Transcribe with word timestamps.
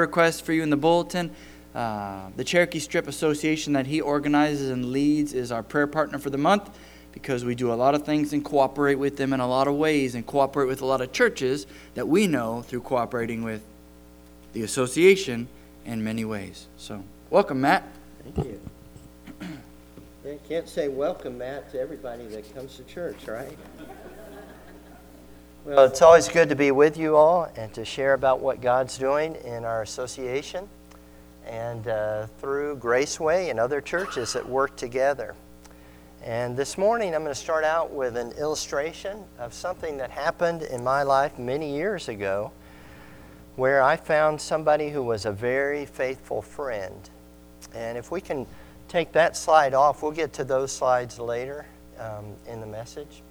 request 0.00 0.44
for 0.44 0.52
you 0.52 0.62
in 0.62 0.70
the 0.70 0.76
bulletin. 0.76 1.30
Uh, 1.74 2.28
the 2.36 2.44
Cherokee 2.44 2.78
Strip 2.78 3.08
Association 3.08 3.72
that 3.72 3.86
he 3.86 4.00
organizes 4.00 4.70
and 4.70 4.92
leads 4.92 5.32
is 5.32 5.50
our 5.50 5.62
prayer 5.62 5.86
partner 5.86 6.18
for 6.18 6.30
the 6.30 6.38
month 6.38 6.70
because 7.12 7.44
we 7.44 7.54
do 7.54 7.72
a 7.72 7.74
lot 7.74 7.94
of 7.94 8.04
things 8.04 8.32
and 8.32 8.44
cooperate 8.44 8.96
with 8.96 9.16
them 9.16 9.32
in 9.32 9.40
a 9.40 9.46
lot 9.46 9.68
of 9.68 9.74
ways 9.74 10.14
and 10.14 10.26
cooperate 10.26 10.66
with 10.66 10.82
a 10.82 10.86
lot 10.86 11.00
of 11.00 11.12
churches 11.12 11.66
that 11.94 12.06
we 12.06 12.26
know 12.26 12.62
through 12.62 12.80
cooperating 12.80 13.42
with 13.42 13.62
the 14.52 14.62
association 14.62 15.48
in 15.84 16.02
many 16.02 16.24
ways. 16.24 16.66
So, 16.76 17.02
welcome, 17.30 17.60
Matt. 17.60 17.84
Thank 18.22 18.46
you. 18.46 18.60
You 20.24 20.40
can't 20.48 20.66
say 20.66 20.88
welcome, 20.88 21.36
Matt, 21.36 21.70
to 21.72 21.80
everybody 21.80 22.26
that 22.28 22.54
comes 22.54 22.76
to 22.76 22.82
church, 22.84 23.28
right? 23.28 23.58
Well, 25.66 25.86
it's 25.86 26.02
always 26.02 26.28
good 26.28 26.50
to 26.50 26.56
be 26.56 26.72
with 26.72 26.98
you 26.98 27.16
all 27.16 27.50
and 27.56 27.72
to 27.72 27.86
share 27.86 28.12
about 28.12 28.40
what 28.40 28.60
God's 28.60 28.98
doing 28.98 29.34
in 29.46 29.64
our 29.64 29.80
association 29.80 30.68
and 31.46 31.88
uh, 31.88 32.26
through 32.38 32.76
Graceway 32.76 33.48
and 33.48 33.58
other 33.58 33.80
churches 33.80 34.34
that 34.34 34.46
work 34.46 34.76
together. 34.76 35.34
And 36.22 36.54
this 36.54 36.76
morning 36.76 37.14
I'm 37.14 37.22
going 37.22 37.32
to 37.32 37.40
start 37.40 37.64
out 37.64 37.90
with 37.90 38.18
an 38.18 38.32
illustration 38.32 39.24
of 39.38 39.54
something 39.54 39.96
that 39.96 40.10
happened 40.10 40.60
in 40.64 40.84
my 40.84 41.02
life 41.02 41.38
many 41.38 41.74
years 41.74 42.10
ago 42.10 42.52
where 43.56 43.82
I 43.82 43.96
found 43.96 44.42
somebody 44.42 44.90
who 44.90 45.02
was 45.02 45.24
a 45.24 45.32
very 45.32 45.86
faithful 45.86 46.42
friend. 46.42 47.08
And 47.74 47.96
if 47.96 48.10
we 48.10 48.20
can 48.20 48.46
take 48.86 49.12
that 49.12 49.34
slide 49.34 49.72
off, 49.72 50.02
we'll 50.02 50.12
get 50.12 50.34
to 50.34 50.44
those 50.44 50.72
slides 50.72 51.18
later 51.18 51.64
um, 51.98 52.34
in 52.46 52.60
the 52.60 52.66
message. 52.66 53.22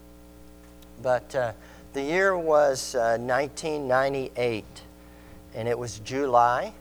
But 1.04 1.36
uh, 1.36 1.52
the 1.94 2.02
year 2.02 2.38
was 2.38 2.96
uh, 2.96 3.18
1998, 3.20 4.66
and 5.56 5.68
it 5.68 5.78
was 5.78 6.00
July 6.00 6.74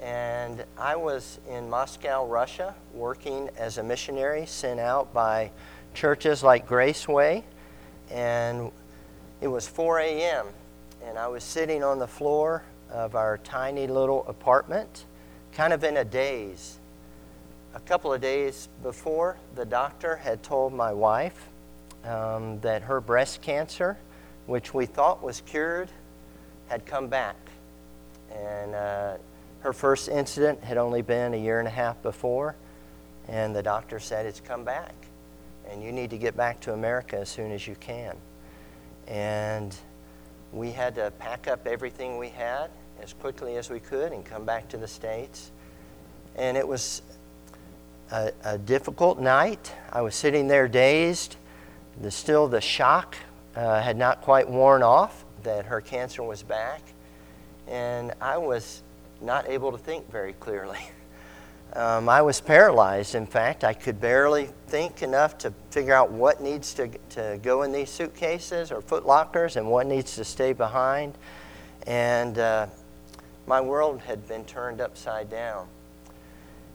and 0.00 0.64
I 0.76 0.96
was 0.96 1.40
in 1.48 1.68
Moscow, 1.68 2.26
Russia, 2.26 2.74
working 2.94 3.50
as 3.56 3.78
a 3.78 3.82
missionary 3.82 4.46
sent 4.46 4.78
out 4.78 5.12
by 5.12 5.50
churches 5.92 6.42
like 6.42 6.68
Graceway. 6.68 7.42
And 8.10 8.70
it 9.40 9.48
was 9.48 9.66
4 9.66 9.98
a.m., 10.00 10.46
and 11.04 11.18
I 11.18 11.26
was 11.28 11.42
sitting 11.42 11.82
on 11.82 11.98
the 11.98 12.06
floor 12.06 12.62
of 12.90 13.16
our 13.16 13.38
tiny 13.38 13.86
little 13.86 14.24
apartment, 14.28 15.04
kind 15.52 15.72
of 15.72 15.82
in 15.84 15.96
a 15.96 16.04
daze. 16.04 16.78
A 17.74 17.80
couple 17.80 18.12
of 18.12 18.20
days 18.20 18.68
before, 18.82 19.36
the 19.54 19.64
doctor 19.64 20.16
had 20.16 20.42
told 20.42 20.72
my 20.72 20.92
wife 20.92 21.48
um, 22.04 22.60
that 22.60 22.82
her 22.82 23.00
breast 23.00 23.42
cancer, 23.42 23.98
which 24.48 24.72
we 24.72 24.86
thought 24.86 25.22
was 25.22 25.42
cured, 25.42 25.90
had 26.68 26.84
come 26.86 27.06
back. 27.06 27.36
And 28.34 28.74
uh, 28.74 29.16
her 29.60 29.74
first 29.74 30.08
incident 30.08 30.64
had 30.64 30.78
only 30.78 31.02
been 31.02 31.34
a 31.34 31.36
year 31.36 31.58
and 31.58 31.68
a 31.68 31.70
half 31.70 32.02
before, 32.02 32.56
and 33.28 33.54
the 33.54 33.62
doctor 33.62 34.00
said 34.00 34.24
it's 34.24 34.40
come 34.40 34.64
back, 34.64 34.94
and 35.70 35.82
you 35.82 35.92
need 35.92 36.08
to 36.10 36.18
get 36.18 36.34
back 36.34 36.60
to 36.60 36.72
America 36.72 37.18
as 37.18 37.28
soon 37.28 37.52
as 37.52 37.66
you 37.66 37.74
can. 37.76 38.16
And 39.06 39.76
we 40.50 40.70
had 40.70 40.94
to 40.94 41.12
pack 41.18 41.46
up 41.46 41.66
everything 41.66 42.16
we 42.16 42.30
had 42.30 42.70
as 43.02 43.12
quickly 43.12 43.56
as 43.56 43.68
we 43.68 43.80
could 43.80 44.12
and 44.12 44.24
come 44.24 44.46
back 44.46 44.66
to 44.70 44.78
the 44.78 44.88
States. 44.88 45.50
And 46.36 46.56
it 46.56 46.66
was 46.66 47.02
a, 48.10 48.32
a 48.44 48.56
difficult 48.56 49.18
night. 49.18 49.74
I 49.92 50.00
was 50.00 50.14
sitting 50.14 50.48
there 50.48 50.68
dazed. 50.68 51.36
The, 52.00 52.10
still, 52.10 52.48
the 52.48 52.62
shock 52.62 53.14
uh, 53.58 53.82
had 53.82 53.96
not 53.96 54.22
quite 54.22 54.48
worn 54.48 54.84
off 54.84 55.24
that 55.42 55.66
her 55.66 55.80
cancer 55.80 56.22
was 56.22 56.42
back. 56.42 56.80
And 57.66 58.14
I 58.20 58.38
was 58.38 58.82
not 59.20 59.48
able 59.48 59.72
to 59.72 59.78
think 59.78 60.10
very 60.10 60.32
clearly. 60.34 60.78
Um, 61.74 62.08
I 62.08 62.22
was 62.22 62.40
paralyzed, 62.40 63.14
in 63.14 63.26
fact. 63.26 63.62
I 63.62 63.74
could 63.74 64.00
barely 64.00 64.48
think 64.68 65.02
enough 65.02 65.36
to 65.38 65.52
figure 65.70 65.92
out 65.92 66.10
what 66.10 66.40
needs 66.40 66.72
to, 66.72 66.88
to 67.10 67.38
go 67.42 67.62
in 67.62 67.72
these 67.72 67.90
suitcases 67.90 68.72
or 68.72 68.80
foot 68.80 69.04
lockers 69.04 69.56
and 69.56 69.70
what 69.70 69.86
needs 69.86 70.14
to 70.16 70.24
stay 70.24 70.54
behind. 70.54 71.18
And 71.86 72.38
uh, 72.38 72.68
my 73.46 73.60
world 73.60 74.00
had 74.00 74.26
been 74.26 74.46
turned 74.46 74.80
upside 74.80 75.28
down. 75.28 75.68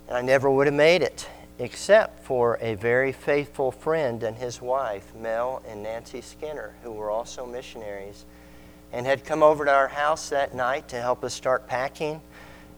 And 0.09 0.15
I 0.15 0.21
never 0.21 0.49
would 0.51 0.67
have 0.67 0.75
made 0.75 1.01
it 1.01 1.27
except 1.59 2.23
for 2.23 2.57
a 2.61 2.75
very 2.75 3.11
faithful 3.11 3.71
friend 3.71 4.23
and 4.23 4.37
his 4.37 4.61
wife, 4.61 5.13
Mel 5.15 5.61
and 5.67 5.83
Nancy 5.83 6.21
Skinner, 6.21 6.75
who 6.83 6.91
were 6.91 7.11
also 7.11 7.45
missionaries 7.45 8.25
and 8.91 9.05
had 9.05 9.25
come 9.25 9.41
over 9.41 9.65
to 9.65 9.71
our 9.71 9.87
house 9.87 10.29
that 10.29 10.53
night 10.53 10.87
to 10.89 11.01
help 11.01 11.23
us 11.23 11.33
start 11.33 11.67
packing 11.67 12.21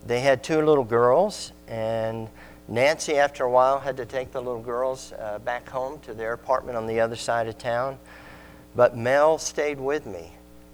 they 0.06 0.20
had 0.20 0.44
two 0.44 0.62
little 0.62 0.84
girls, 0.84 1.52
and 1.68 2.30
Nancy, 2.68 3.18
after 3.18 3.44
a 3.44 3.50
while, 3.50 3.80
had 3.80 3.98
to 3.98 4.06
take 4.06 4.32
the 4.32 4.40
little 4.40 4.62
girls 4.62 5.14
uh, 5.14 5.40
back 5.40 5.68
home 5.68 6.00
to 6.02 6.14
their 6.14 6.34
apartment 6.34 6.78
on 6.78 6.86
the 6.86 7.00
other 7.00 7.16
side 7.16 7.48
of 7.48 7.58
town. 7.58 7.98
But 8.76 8.96
Mel 8.96 9.40
stayed 9.40 9.80
with 9.80 10.06
me 10.06 10.32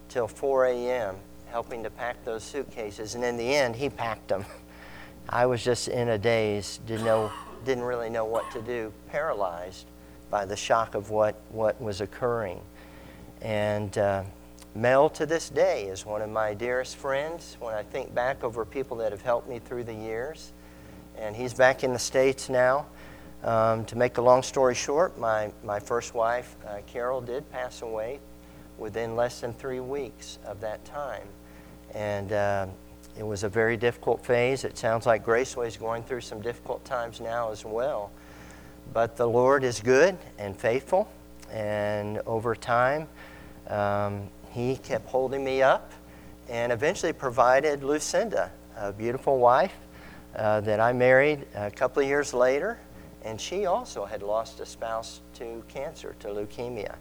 till 0.09 0.27
4 0.27 0.65
a.m., 0.65 1.15
helping 1.47 1.83
to 1.83 1.89
pack 1.89 2.23
those 2.25 2.43
suitcases. 2.43 3.15
And 3.15 3.23
in 3.23 3.37
the 3.37 3.55
end, 3.55 3.75
he 3.75 3.89
packed 3.89 4.27
them. 4.27 4.45
I 5.29 5.45
was 5.45 5.63
just 5.63 5.87
in 5.87 6.09
a 6.09 6.17
daze, 6.17 6.81
didn't, 6.85 7.05
know, 7.05 7.31
didn't 7.65 7.83
really 7.83 8.09
know 8.09 8.25
what 8.25 8.49
to 8.51 8.61
do, 8.61 8.91
paralyzed 9.09 9.85
by 10.29 10.45
the 10.45 10.55
shock 10.55 10.95
of 10.95 11.09
what, 11.09 11.35
what 11.49 11.79
was 11.81 12.01
occurring. 12.01 12.61
And 13.41 13.97
uh, 13.97 14.23
Mel 14.75 15.09
to 15.11 15.25
this 15.25 15.49
day 15.49 15.85
is 15.85 16.05
one 16.05 16.21
of 16.21 16.29
my 16.29 16.53
dearest 16.53 16.95
friends 16.95 17.57
when 17.59 17.73
I 17.73 17.83
think 17.83 18.13
back 18.15 18.43
over 18.43 18.63
people 18.65 18.97
that 18.97 19.11
have 19.11 19.21
helped 19.21 19.49
me 19.49 19.59
through 19.59 19.83
the 19.83 19.93
years. 19.93 20.53
And 21.17 21.35
he's 21.35 21.53
back 21.53 21.83
in 21.83 21.93
the 21.93 21.99
States 21.99 22.49
now. 22.49 22.85
Um, 23.43 23.85
to 23.85 23.97
make 23.97 24.17
a 24.19 24.21
long 24.21 24.43
story 24.43 24.75
short, 24.75 25.17
my, 25.17 25.51
my 25.63 25.79
first 25.79 26.13
wife, 26.13 26.55
uh, 26.67 26.77
Carol, 26.85 27.21
did 27.21 27.49
pass 27.51 27.81
away 27.81 28.19
within 28.77 29.15
less 29.15 29.41
than 29.41 29.51
three 29.51 29.79
weeks 29.79 30.37
of 30.45 30.61
that 30.61 30.85
time. 30.85 31.27
And 31.95 32.31
uh, 32.31 32.67
it 33.17 33.23
was 33.23 33.43
a 33.43 33.49
very 33.49 33.77
difficult 33.77 34.25
phase. 34.25 34.63
It 34.63 34.77
sounds 34.77 35.05
like 35.05 35.25
Graceway 35.25 35.67
is 35.67 35.77
going 35.77 36.03
through 36.03 36.21
some 36.21 36.41
difficult 36.41 36.85
times 36.85 37.19
now 37.19 37.51
as 37.51 37.65
well. 37.65 38.11
But 38.93 39.17
the 39.17 39.27
Lord 39.27 39.63
is 39.63 39.79
good 39.79 40.17
and 40.37 40.55
faithful. 40.55 41.09
And 41.51 42.19
over 42.25 42.55
time, 42.55 43.07
um, 43.67 44.29
he 44.51 44.77
kept 44.77 45.07
holding 45.07 45.43
me 45.43 45.61
up 45.61 45.91
and 46.49 46.71
eventually 46.71 47.13
provided 47.13 47.83
Lucinda, 47.83 48.51
a 48.77 48.91
beautiful 48.91 49.37
wife 49.37 49.73
uh, 50.35 50.61
that 50.61 50.79
I 50.79 50.93
married 50.93 51.45
a 51.55 51.71
couple 51.71 52.01
of 52.01 52.07
years 52.07 52.33
later. 52.33 52.79
And 53.23 53.39
she 53.39 53.65
also 53.65 54.05
had 54.05 54.23
lost 54.23 54.59
a 54.59 54.65
spouse 54.65 55.21
to 55.35 55.63
cancer, 55.67 56.15
to 56.21 56.29
leukemia. 56.29 56.95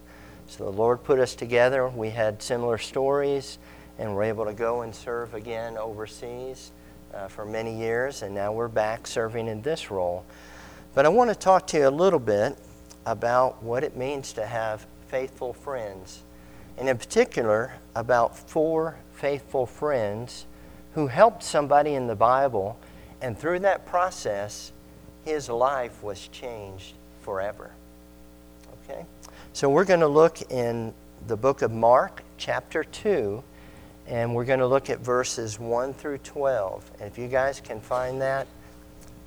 So 0.47 0.65
the 0.65 0.73
Lord 0.73 1.03
put 1.03 1.19
us 1.19 1.35
together. 1.35 1.89
We 1.89 2.11
had 2.11 2.43
similar 2.43 2.77
stories 2.77 3.59
and 3.99 4.11
we 4.11 4.17
were 4.17 4.23
able 4.23 4.45
to 4.45 4.53
go 4.53 4.83
and 4.83 4.95
serve 4.95 5.35
again 5.35 5.77
overseas 5.77 6.73
uh, 7.15 7.29
for 7.29 7.45
many 7.45 7.77
years. 7.77 8.23
And 8.23 8.35
now 8.35 8.53
we're 8.53 8.69
back 8.69 9.07
serving 9.07 9.49
in 9.49 9.63
this 9.63 9.91
role. 9.91 10.25
But 10.95 11.07
I 11.07 11.09
want 11.09 11.31
to 11.31 11.37
talk 11.37 11.67
to 11.69 11.79
you 11.79 11.89
a 11.89 11.91
little 11.91 12.19
bit 12.19 12.57
about 13.07 13.63
what 13.63 13.85
it 13.85 13.97
means 13.97 14.33
to 14.35 14.47
have 14.47 14.87
faithful 15.09 15.53
friends 15.53 16.23
and 16.81 16.89
in 16.89 16.97
particular 16.97 17.75
about 17.95 18.37
four 18.37 18.97
faithful 19.13 19.67
friends 19.67 20.47
who 20.95 21.07
helped 21.07 21.43
somebody 21.43 21.95
in 21.95 22.07
the 22.07 22.17
Bible, 22.17 22.79
and 23.21 23.39
through 23.39 23.61
that 23.61 23.87
process, 23.87 24.73
his 25.25 25.49
life 25.49 26.03
was 26.03 26.27
changed 26.29 26.95
forever. 27.21 27.71
Okay? 28.83 29.05
So 29.53 29.69
we're 29.69 29.85
going 29.85 30.01
to 30.01 30.09
look 30.09 30.51
in 30.51 30.95
the 31.27 31.37
book 31.37 31.61
of 31.61 31.71
Mark, 31.71 32.25
chapter 32.39 32.83
2, 32.83 33.45
and 34.11 34.35
we're 34.35 34.45
going 34.45 34.59
to 34.59 34.67
look 34.67 34.91
at 34.91 34.99
verses 34.99 35.61
1 35.61 35.95
through 35.95 36.19
12. 36.19 36.91
And 36.99 37.09
if 37.09 37.17
you 37.17 37.29
guys 37.29 37.61
can 37.61 37.81
find 37.81 38.21
that, 38.21 38.49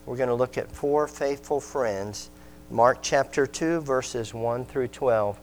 we're 0.06 0.18
going 0.18 0.28
to 0.28 0.36
look 0.36 0.58
at 0.58 0.70
four 0.70 1.08
faithful 1.08 1.62
friends. 1.62 2.30
Mark 2.70 2.98
chapter 3.02 3.48
2, 3.48 3.80
verses 3.80 4.34
1 4.34 4.66
through 4.66 4.90
12. 4.90 5.40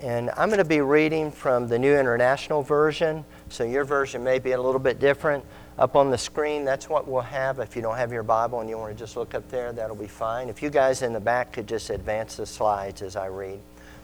And 0.00 0.28
I'm 0.36 0.50
going 0.50 0.58
to 0.58 0.64
be 0.64 0.82
reading 0.82 1.32
from 1.32 1.68
the 1.68 1.78
New 1.78 1.96
International 1.96 2.62
Version, 2.62 3.24
so 3.48 3.64
your 3.64 3.86
version 3.86 4.22
may 4.22 4.38
be 4.38 4.52
a 4.52 4.60
little 4.60 4.78
bit 4.78 5.00
different. 5.00 5.42
Up 5.78 5.96
on 5.96 6.10
the 6.10 6.18
screen, 6.18 6.66
that's 6.66 6.90
what 6.90 7.08
we'll 7.08 7.22
have. 7.22 7.60
If 7.60 7.76
you 7.76 7.82
don't 7.82 7.96
have 7.96 8.12
your 8.12 8.22
Bible 8.22 8.60
and 8.60 8.68
you 8.68 8.76
want 8.76 8.92
to 8.92 8.98
just 8.98 9.16
look 9.16 9.34
up 9.34 9.48
there, 9.48 9.72
that'll 9.72 9.96
be 9.96 10.06
fine. 10.06 10.50
If 10.50 10.62
you 10.62 10.68
guys 10.68 11.00
in 11.00 11.14
the 11.14 11.20
back 11.20 11.50
could 11.52 11.66
just 11.66 11.88
advance 11.88 12.36
the 12.36 12.44
slides 12.44 13.00
as 13.00 13.16
I 13.16 13.26
read. 13.26 13.58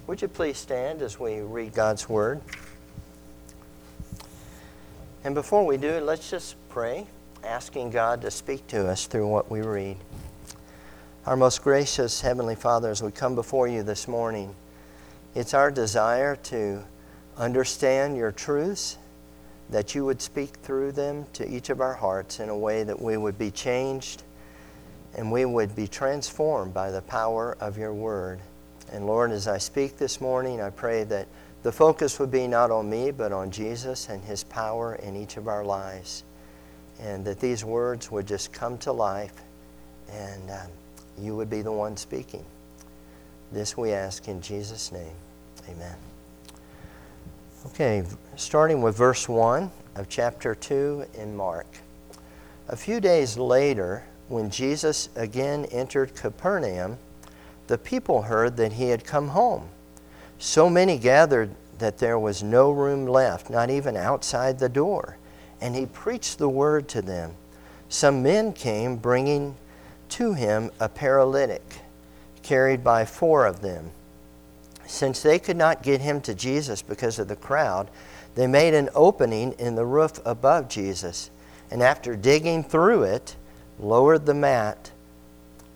Would 0.06 0.22
you 0.22 0.28
please 0.28 0.56
stand 0.56 1.02
as 1.02 1.20
we 1.20 1.40
read 1.40 1.74
God's 1.74 2.08
Word? 2.08 2.40
And 5.24 5.36
before 5.36 5.64
we 5.64 5.76
do, 5.76 6.00
let's 6.00 6.28
just 6.28 6.56
pray, 6.68 7.06
asking 7.44 7.90
God 7.90 8.22
to 8.22 8.30
speak 8.30 8.66
to 8.68 8.88
us 8.88 9.06
through 9.06 9.28
what 9.28 9.48
we 9.48 9.60
read. 9.60 9.96
Our 11.26 11.36
most 11.36 11.62
gracious 11.62 12.20
Heavenly 12.20 12.56
Father, 12.56 12.90
as 12.90 13.04
we 13.04 13.12
come 13.12 13.36
before 13.36 13.68
you 13.68 13.84
this 13.84 14.08
morning, 14.08 14.52
it's 15.36 15.54
our 15.54 15.70
desire 15.70 16.34
to 16.34 16.82
understand 17.36 18.16
your 18.16 18.32
truths, 18.32 18.98
that 19.70 19.94
you 19.94 20.04
would 20.04 20.20
speak 20.20 20.56
through 20.56 20.90
them 20.90 21.26
to 21.34 21.48
each 21.48 21.70
of 21.70 21.80
our 21.80 21.94
hearts 21.94 22.40
in 22.40 22.48
a 22.48 22.58
way 22.58 22.82
that 22.82 23.00
we 23.00 23.16
would 23.16 23.38
be 23.38 23.52
changed 23.52 24.24
and 25.14 25.30
we 25.30 25.44
would 25.44 25.76
be 25.76 25.86
transformed 25.86 26.74
by 26.74 26.90
the 26.90 27.02
power 27.02 27.56
of 27.60 27.78
your 27.78 27.94
word. 27.94 28.40
And 28.90 29.06
Lord, 29.06 29.30
as 29.30 29.46
I 29.46 29.58
speak 29.58 29.98
this 29.98 30.20
morning, 30.20 30.60
I 30.60 30.70
pray 30.70 31.04
that 31.04 31.28
the 31.62 31.72
focus 31.72 32.18
would 32.18 32.30
be 32.30 32.48
not 32.48 32.70
on 32.70 32.90
me, 32.90 33.10
but 33.10 33.32
on 33.32 33.50
Jesus 33.50 34.08
and 34.08 34.22
his 34.24 34.44
power 34.44 34.96
in 34.96 35.16
each 35.16 35.36
of 35.36 35.48
our 35.48 35.64
lives. 35.64 36.24
And 37.00 37.24
that 37.24 37.40
these 37.40 37.64
words 37.64 38.10
would 38.10 38.26
just 38.26 38.52
come 38.52 38.78
to 38.78 38.92
life 38.92 39.34
and 40.10 40.50
um, 40.50 40.70
you 41.18 41.36
would 41.36 41.50
be 41.50 41.62
the 41.62 41.72
one 41.72 41.96
speaking. 41.96 42.44
This 43.50 43.76
we 43.76 43.92
ask 43.92 44.28
in 44.28 44.40
Jesus' 44.40 44.92
name. 44.92 45.14
Amen. 45.68 45.96
Okay, 47.66 48.04
starting 48.36 48.82
with 48.82 48.96
verse 48.96 49.28
1 49.28 49.70
of 49.94 50.08
chapter 50.08 50.54
2 50.54 51.06
in 51.14 51.36
Mark. 51.36 51.66
A 52.68 52.76
few 52.76 52.98
days 53.00 53.36
later, 53.36 54.04
when 54.28 54.50
Jesus 54.50 55.08
again 55.14 55.66
entered 55.66 56.14
Capernaum, 56.14 56.98
the 57.66 57.78
people 57.78 58.22
heard 58.22 58.56
that 58.56 58.72
he 58.72 58.88
had 58.88 59.04
come 59.04 59.28
home. 59.28 59.68
So 60.42 60.68
many 60.68 60.98
gathered 60.98 61.54
that 61.78 61.98
there 61.98 62.18
was 62.18 62.42
no 62.42 62.72
room 62.72 63.06
left, 63.06 63.48
not 63.48 63.70
even 63.70 63.96
outside 63.96 64.58
the 64.58 64.68
door. 64.68 65.16
And 65.60 65.76
he 65.76 65.86
preached 65.86 66.38
the 66.38 66.48
word 66.48 66.88
to 66.88 67.00
them. 67.00 67.34
Some 67.88 68.24
men 68.24 68.52
came 68.52 68.96
bringing 68.96 69.54
to 70.08 70.32
him 70.32 70.72
a 70.80 70.88
paralytic, 70.88 71.62
carried 72.42 72.82
by 72.82 73.04
four 73.04 73.46
of 73.46 73.60
them. 73.60 73.92
Since 74.84 75.22
they 75.22 75.38
could 75.38 75.56
not 75.56 75.84
get 75.84 76.00
him 76.00 76.20
to 76.22 76.34
Jesus 76.34 76.82
because 76.82 77.20
of 77.20 77.28
the 77.28 77.36
crowd, 77.36 77.88
they 78.34 78.48
made 78.48 78.74
an 78.74 78.88
opening 78.96 79.52
in 79.60 79.76
the 79.76 79.86
roof 79.86 80.18
above 80.24 80.68
Jesus, 80.68 81.30
and 81.70 81.84
after 81.84 82.16
digging 82.16 82.64
through 82.64 83.04
it, 83.04 83.36
lowered 83.78 84.26
the 84.26 84.34
mat 84.34 84.90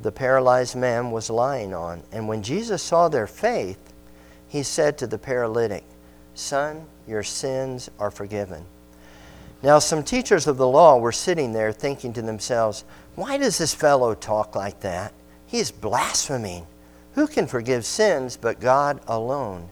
the 0.03 0.11
paralyzed 0.11 0.75
man 0.75 1.13
was 1.13 1.31
lying 1.31 1.73
on. 1.73 2.03
And 2.11 2.27
when 2.27 2.43
Jesus 2.43 2.83
saw 2.83 3.09
their 3.09 3.29
faith, 3.29 3.79
he 4.49 4.63
said 4.63 4.99
to 4.99 5.07
the 5.07 5.19
paralytic, 5.19 5.85
Son, 6.35 6.87
your 7.07 7.23
sins 7.23 7.91
are 7.99 8.11
forgiven. 8.11 8.65
Now, 9.63 9.79
some 9.79 10.03
teachers 10.03 10.47
of 10.47 10.59
the 10.59 10.69
law 10.69 10.99
were 10.99 11.13
sitting 11.13 11.53
there 11.53 11.73
thinking 11.73 12.13
to 12.13 12.23
themselves, 12.23 12.85
Why 13.15 13.39
does 13.39 13.59
this 13.59 13.75
fellow 13.75 14.15
talk 14.15 14.55
like 14.55 14.81
that? 14.81 15.13
He 15.47 15.59
is 15.59 15.71
blaspheming. 15.71 16.67
Who 17.15 17.27
can 17.27 17.47
forgive 17.47 17.87
sins 17.87 18.37
but 18.37 18.61
God 18.61 19.01
alone? 19.07 19.69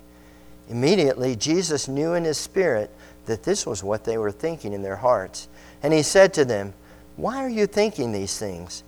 Immediately, 0.68 1.36
Jesus 1.36 1.88
knew 1.88 2.14
in 2.14 2.24
his 2.24 2.38
spirit 2.38 2.90
that 3.26 3.42
this 3.42 3.66
was 3.66 3.84
what 3.84 4.04
they 4.04 4.16
were 4.16 4.32
thinking 4.32 4.72
in 4.72 4.82
their 4.82 4.96
hearts. 4.96 5.48
And 5.82 5.92
he 5.92 6.02
said 6.02 6.32
to 6.34 6.44
them, 6.44 6.72
Why 7.16 7.44
are 7.44 7.50
you 7.50 7.66
thinking 7.66 8.12
these 8.12 8.38
things? 8.38 8.82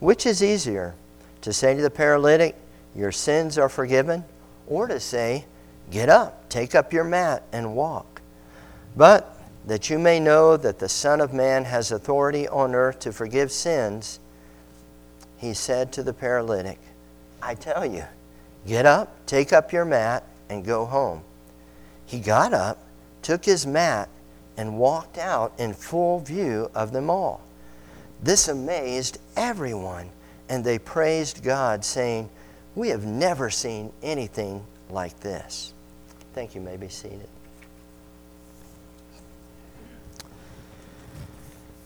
Which 0.00 0.26
is 0.26 0.42
easier, 0.42 0.94
to 1.42 1.52
say 1.52 1.74
to 1.74 1.82
the 1.82 1.90
paralytic, 1.90 2.56
Your 2.96 3.12
sins 3.12 3.56
are 3.56 3.68
forgiven, 3.68 4.24
or 4.70 4.86
to 4.86 4.98
say, 4.98 5.44
Get 5.90 6.08
up, 6.08 6.48
take 6.48 6.74
up 6.74 6.92
your 6.92 7.04
mat, 7.04 7.42
and 7.52 7.74
walk? 7.74 8.22
But 8.96 9.36
that 9.66 9.90
you 9.90 9.98
may 9.98 10.20
know 10.20 10.56
that 10.56 10.78
the 10.78 10.88
Son 10.88 11.20
of 11.20 11.34
Man 11.34 11.64
has 11.64 11.92
authority 11.92 12.48
on 12.48 12.74
earth 12.74 13.00
to 13.00 13.12
forgive 13.12 13.52
sins, 13.52 14.20
he 15.36 15.52
said 15.52 15.92
to 15.92 16.02
the 16.02 16.12
paralytic, 16.12 16.78
I 17.42 17.54
tell 17.54 17.84
you, 17.84 18.04
get 18.66 18.86
up, 18.86 19.26
take 19.26 19.52
up 19.52 19.72
your 19.72 19.84
mat, 19.84 20.24
and 20.48 20.64
go 20.64 20.84
home. 20.84 21.22
He 22.06 22.20
got 22.20 22.52
up, 22.52 22.78
took 23.22 23.44
his 23.44 23.66
mat, 23.66 24.08
and 24.56 24.78
walked 24.78 25.18
out 25.18 25.52
in 25.58 25.72
full 25.72 26.20
view 26.20 26.70
of 26.74 26.92
them 26.92 27.08
all. 27.08 27.40
This 28.22 28.48
amazed 28.48 29.18
everyone, 29.36 30.10
and 30.48 30.62
they 30.64 30.78
praised 30.78 31.42
God, 31.42 31.84
saying, 31.84 32.28
We 32.80 32.88
have 32.88 33.04
never 33.04 33.50
seen 33.50 33.92
anything 34.02 34.64
like 34.88 35.20
this. 35.20 35.74
Thank 36.32 36.54
you. 36.54 36.62
may 36.62 36.78
be 36.78 36.86
it. 36.86 37.28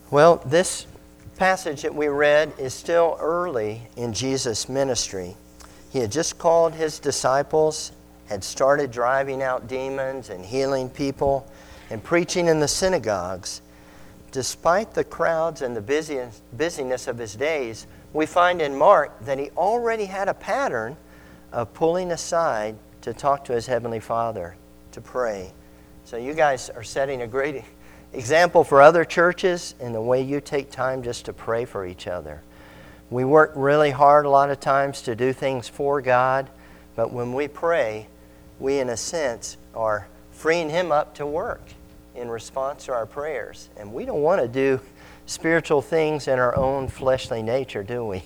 Well, 0.09 0.37
this 0.45 0.87
passage 1.35 1.81
that 1.81 1.93
we 1.93 2.07
read 2.07 2.53
is 2.57 2.73
still 2.73 3.17
early 3.19 3.89
in 3.97 4.13
Jesus' 4.13 4.69
ministry. 4.69 5.35
He 5.89 5.99
had 5.99 6.13
just 6.13 6.37
called 6.37 6.73
his 6.73 6.97
disciples, 6.99 7.91
had 8.27 8.41
started 8.41 8.89
driving 8.89 9.43
out 9.43 9.67
demons 9.67 10.29
and 10.29 10.45
healing 10.45 10.89
people 10.89 11.45
and 11.89 12.01
preaching 12.01 12.47
in 12.47 12.61
the 12.61 12.69
synagogues. 12.69 13.61
Despite 14.31 14.93
the 14.93 15.03
crowds 15.03 15.61
and 15.61 15.75
the 15.75 15.81
busyness 16.55 17.07
of 17.09 17.17
his 17.17 17.35
days, 17.35 17.85
we 18.15 18.25
find 18.25 18.61
in 18.61 18.73
Mark 18.73 19.19
that 19.25 19.37
he 19.37 19.49
already 19.51 20.05
had 20.05 20.29
a 20.29 20.33
pattern 20.33 20.95
of 21.51 21.73
pulling 21.73 22.13
aside 22.13 22.75
to 23.01 23.13
talk 23.13 23.43
to 23.45 23.53
his 23.53 23.67
Heavenly 23.67 23.99
Father, 23.99 24.55
to 24.93 25.01
pray. 25.01 25.51
So, 26.05 26.15
you 26.15 26.33
guys 26.33 26.69
are 26.69 26.83
setting 26.83 27.23
a 27.23 27.27
great 27.27 27.63
example 28.13 28.63
for 28.63 28.81
other 28.81 29.03
churches 29.03 29.75
in 29.81 29.91
the 29.91 30.01
way 30.01 30.21
you 30.21 30.39
take 30.39 30.71
time 30.71 31.03
just 31.03 31.25
to 31.25 31.33
pray 31.33 31.65
for 31.65 31.85
each 31.85 32.07
other. 32.07 32.41
We 33.09 33.25
work 33.25 33.51
really 33.53 33.91
hard 33.91 34.25
a 34.25 34.29
lot 34.29 34.49
of 34.49 34.61
times 34.61 35.01
to 35.03 35.15
do 35.15 35.33
things 35.33 35.67
for 35.67 36.01
God, 36.01 36.49
but 36.95 37.11
when 37.11 37.33
we 37.33 37.49
pray, 37.49 38.07
we, 38.59 38.79
in 38.79 38.89
a 38.89 38.97
sense, 38.97 39.57
are 39.75 40.07
freeing 40.31 40.69
Him 40.69 40.89
up 40.89 41.15
to 41.15 41.25
work 41.25 41.61
in 42.15 42.29
response 42.29 42.85
to 42.85 42.93
our 42.93 43.05
prayers. 43.05 43.69
And 43.77 43.93
we 43.93 44.05
don't 44.05 44.21
want 44.21 44.41
to 44.41 44.47
do 44.47 44.79
spiritual 45.25 45.81
things 45.81 46.27
in 46.27 46.39
our 46.39 46.55
own 46.55 46.87
fleshly 46.87 47.41
nature, 47.41 47.83
do 47.83 48.05
we? 48.05 48.23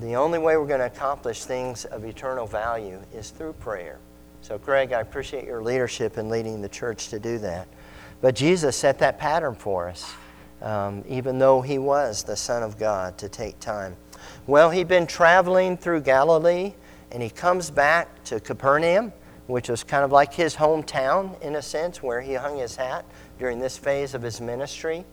The 0.00 0.16
only 0.16 0.38
way 0.38 0.56
we're 0.56 0.66
going 0.66 0.80
to 0.80 0.86
accomplish 0.86 1.44
things 1.44 1.84
of 1.84 2.04
eternal 2.04 2.46
value 2.46 3.00
is 3.12 3.30
through 3.30 3.54
prayer. 3.54 3.98
So, 4.40 4.58
Craig, 4.58 4.92
I 4.92 5.00
appreciate 5.00 5.44
your 5.44 5.62
leadership 5.62 6.16
in 6.16 6.28
leading 6.30 6.62
the 6.62 6.68
church 6.68 7.08
to 7.08 7.18
do 7.18 7.38
that. 7.38 7.68
But 8.22 8.34
Jesus 8.34 8.76
set 8.76 8.98
that 9.00 9.18
pattern 9.18 9.54
for 9.54 9.88
us 9.88 10.14
um, 10.62 11.04
even 11.08 11.38
though 11.38 11.60
he 11.60 11.78
was 11.78 12.22
the 12.22 12.36
Son 12.36 12.62
of 12.62 12.78
God, 12.78 13.16
to 13.18 13.28
take 13.28 13.58
time. 13.60 13.96
Well, 14.46 14.70
he'd 14.70 14.88
been 14.88 15.06
traveling 15.06 15.76
through 15.76 16.02
Galilee, 16.02 16.74
and 17.10 17.22
he 17.22 17.30
comes 17.30 17.70
back 17.70 18.22
to 18.24 18.40
Capernaum, 18.40 19.12
which 19.46 19.68
was 19.68 19.82
kind 19.82 20.04
of 20.04 20.12
like 20.12 20.32
his 20.32 20.54
hometown 20.54 21.40
in 21.42 21.56
a 21.56 21.62
sense, 21.62 22.02
where 22.02 22.20
he 22.20 22.34
hung 22.34 22.58
his 22.58 22.76
hat 22.76 23.04
during 23.38 23.58
this 23.58 23.76
phase 23.76 24.14
of 24.14 24.22
his 24.22 24.40
ministry. 24.40 25.04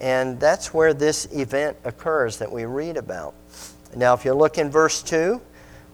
And 0.00 0.38
that's 0.38 0.72
where 0.72 0.94
this 0.94 1.26
event 1.32 1.76
occurs 1.84 2.38
that 2.38 2.50
we 2.50 2.64
read 2.64 2.96
about. 2.96 3.34
Now, 3.96 4.14
if 4.14 4.24
you 4.24 4.32
look 4.34 4.58
in 4.58 4.70
verse 4.70 5.02
2, 5.02 5.40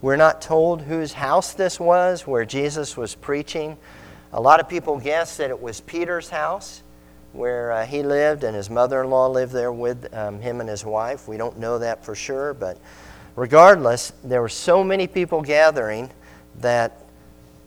we're 0.03 0.17
not 0.17 0.43
told 0.43 0.83
whose 0.83 1.15
house 1.15 1.55
this 1.55 1.81
was 1.81 2.27
where 2.27 2.45
Jesus 2.45 2.97
was 2.97 3.15
preaching. 3.15 3.79
A 4.33 4.41
lot 4.41 4.61
of 4.61 4.69
people 4.69 4.99
guess 4.99 5.39
that 5.39 5.49
it 5.49 5.61
was 5.61 5.81
Peter's 5.81 6.29
house 6.29 6.83
where 7.33 7.73
uh, 7.73 7.87
he 7.87 8.03
lived, 8.03 8.45
and 8.45 8.55
his 8.55 8.71
mother 8.71 9.03
in 9.03 9.11
law 9.11 9.29
lived 9.29 9.53
there 9.53 9.73
with 9.73 10.13
um, 10.15 10.41
him 10.41 10.61
and 10.61 10.69
his 10.69 10.85
wife. 10.85 11.27
We 11.27 11.37
don't 11.37 11.59
know 11.59 11.79
that 11.79 12.05
for 12.05 12.15
sure, 12.15 12.55
but 12.55 12.79
regardless, 13.35 14.13
there 14.23 14.41
were 14.41 14.49
so 14.49 14.85
many 14.85 15.07
people 15.07 15.43
gathering 15.43 16.11
that 16.61 17.04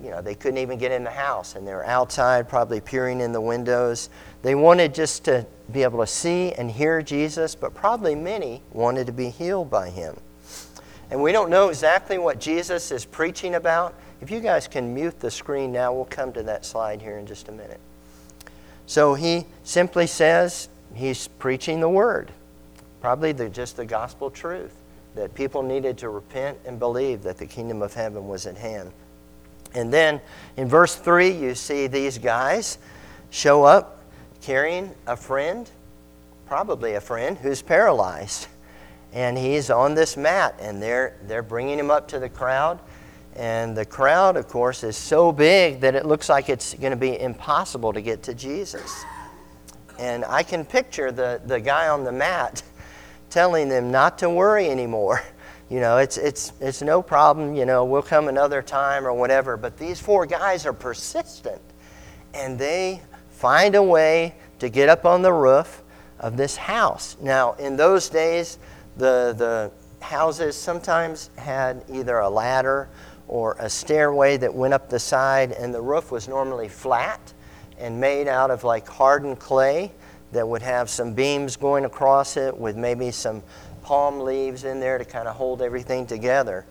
you 0.03 0.09
know 0.09 0.21
they 0.21 0.35
couldn't 0.35 0.59
even 0.59 0.77
get 0.77 0.91
in 0.91 1.03
the 1.03 1.11
house, 1.11 1.55
and 1.55 1.67
they 1.67 1.73
were 1.73 1.85
outside, 1.85 2.47
probably 2.47 2.81
peering 2.81 3.21
in 3.21 3.31
the 3.31 3.41
windows. 3.41 4.09
They 4.41 4.55
wanted 4.55 4.93
just 4.93 5.25
to 5.25 5.45
be 5.71 5.83
able 5.83 5.99
to 5.99 6.07
see 6.07 6.53
and 6.53 6.69
hear 6.69 7.01
Jesus, 7.01 7.55
but 7.55 7.73
probably 7.73 8.15
many 8.15 8.61
wanted 8.71 9.07
to 9.07 9.13
be 9.13 9.29
healed 9.29 9.69
by 9.69 9.89
him. 9.89 10.17
And 11.09 11.21
we 11.21 11.31
don't 11.31 11.49
know 11.49 11.69
exactly 11.69 12.17
what 12.17 12.39
Jesus 12.39 12.91
is 12.91 13.05
preaching 13.05 13.55
about. 13.55 13.95
If 14.21 14.29
you 14.29 14.39
guys 14.39 14.67
can 14.67 14.93
mute 14.93 15.19
the 15.19 15.31
screen 15.31 15.71
now, 15.71 15.93
we'll 15.93 16.05
come 16.05 16.33
to 16.33 16.43
that 16.43 16.65
slide 16.65 17.01
here 17.01 17.17
in 17.17 17.25
just 17.25 17.47
a 17.49 17.51
minute. 17.51 17.79
So 18.85 19.13
he 19.13 19.45
simply 19.63 20.07
says 20.07 20.69
he's 20.93 21.27
preaching 21.27 21.79
the 21.79 21.89
word, 21.89 22.31
probably 23.01 23.31
the, 23.31 23.49
just 23.49 23.77
the 23.77 23.85
gospel 23.85 24.29
truth, 24.29 24.73
that 25.15 25.33
people 25.33 25.63
needed 25.63 25.97
to 25.99 26.09
repent 26.09 26.57
and 26.65 26.79
believe 26.79 27.23
that 27.23 27.37
the 27.37 27.45
kingdom 27.45 27.81
of 27.81 27.93
heaven 27.93 28.27
was 28.27 28.45
at 28.45 28.57
hand. 28.57 28.91
And 29.77 29.93
then 29.93 30.19
in 30.57 30.67
verse 30.67 30.95
3, 30.95 31.29
you 31.29 31.53
see 31.53 31.85
these 31.85 32.17
guys 32.17 32.79
show 33.29 33.63
up 33.63 34.03
carrying 34.41 34.91
a 35.05 35.15
friend, 35.15 35.69
probably 36.47 36.95
a 36.95 37.01
friend, 37.01 37.37
who's 37.37 37.61
paralyzed. 37.61 38.47
And 39.13 39.37
he's 39.37 39.69
on 39.69 39.93
this 39.93 40.17
mat, 40.17 40.55
and 40.59 40.81
they're, 40.81 41.17
they're 41.27 41.43
bringing 41.43 41.77
him 41.77 41.91
up 41.91 42.07
to 42.09 42.19
the 42.19 42.27
crowd. 42.27 42.79
And 43.35 43.77
the 43.77 43.85
crowd, 43.85 44.35
of 44.35 44.47
course, 44.47 44.83
is 44.83 44.97
so 44.97 45.31
big 45.31 45.79
that 45.81 45.93
it 45.93 46.07
looks 46.07 46.27
like 46.27 46.49
it's 46.49 46.73
going 46.73 46.91
to 46.91 46.97
be 46.97 47.19
impossible 47.19 47.93
to 47.93 48.01
get 48.01 48.23
to 48.23 48.33
Jesus. 48.33 49.05
And 49.99 50.25
I 50.25 50.41
can 50.41 50.65
picture 50.65 51.11
the, 51.11 51.39
the 51.45 51.59
guy 51.59 51.87
on 51.87 52.03
the 52.03 52.11
mat 52.11 52.63
telling 53.29 53.69
them 53.69 53.91
not 53.91 54.17
to 54.19 54.29
worry 54.29 54.69
anymore. 54.69 55.21
You 55.69 55.81
know, 55.81 55.97
it's, 55.97 56.17
it's, 56.17 56.53
it's 56.61 56.81
no 56.81 57.01
problem, 57.01 57.53
you 57.53 57.65
know, 57.65 57.83
we'll 57.83 58.01
come 58.01 58.29
another 58.29 58.61
time 58.61 59.05
or 59.05 59.13
whatever. 59.13 59.57
But 59.57 59.77
these 59.77 59.99
four 59.99 60.25
guys 60.25 60.65
are 60.65 60.73
persistent 60.73 61.61
and 62.33 62.57
they 62.57 63.01
find 63.29 63.75
a 63.75 63.83
way 63.83 64.35
to 64.59 64.69
get 64.69 64.87
up 64.87 65.05
on 65.05 65.21
the 65.21 65.33
roof 65.33 65.83
of 66.19 66.37
this 66.37 66.55
house. 66.55 67.17
Now, 67.21 67.53
in 67.53 67.75
those 67.75 68.09
days, 68.09 68.59
the, 68.95 69.35
the 69.37 69.71
houses 70.03 70.55
sometimes 70.55 71.29
had 71.37 71.83
either 71.91 72.19
a 72.19 72.29
ladder 72.29 72.89
or 73.27 73.57
a 73.59 73.69
stairway 73.69 74.37
that 74.37 74.53
went 74.53 74.73
up 74.73 74.89
the 74.89 74.99
side, 74.99 75.51
and 75.51 75.73
the 75.73 75.81
roof 75.81 76.11
was 76.11 76.27
normally 76.27 76.69
flat 76.69 77.33
and 77.77 77.99
made 77.99 78.27
out 78.27 78.49
of 78.49 78.63
like 78.63 78.87
hardened 78.87 79.39
clay 79.39 79.91
that 80.31 80.47
would 80.47 80.61
have 80.61 80.89
some 80.89 81.13
beams 81.13 81.55
going 81.55 81.85
across 81.85 82.37
it 82.37 82.57
with 82.57 82.75
maybe 82.75 83.11
some 83.11 83.43
palm 83.87 84.19
leaves 84.19 84.65
in 84.65 84.81
there 84.81 84.97
to 84.97 85.05
kind 85.05 85.29
of 85.29 85.37
hold 85.37 85.61
everything 85.61 86.05
together. 86.05 86.65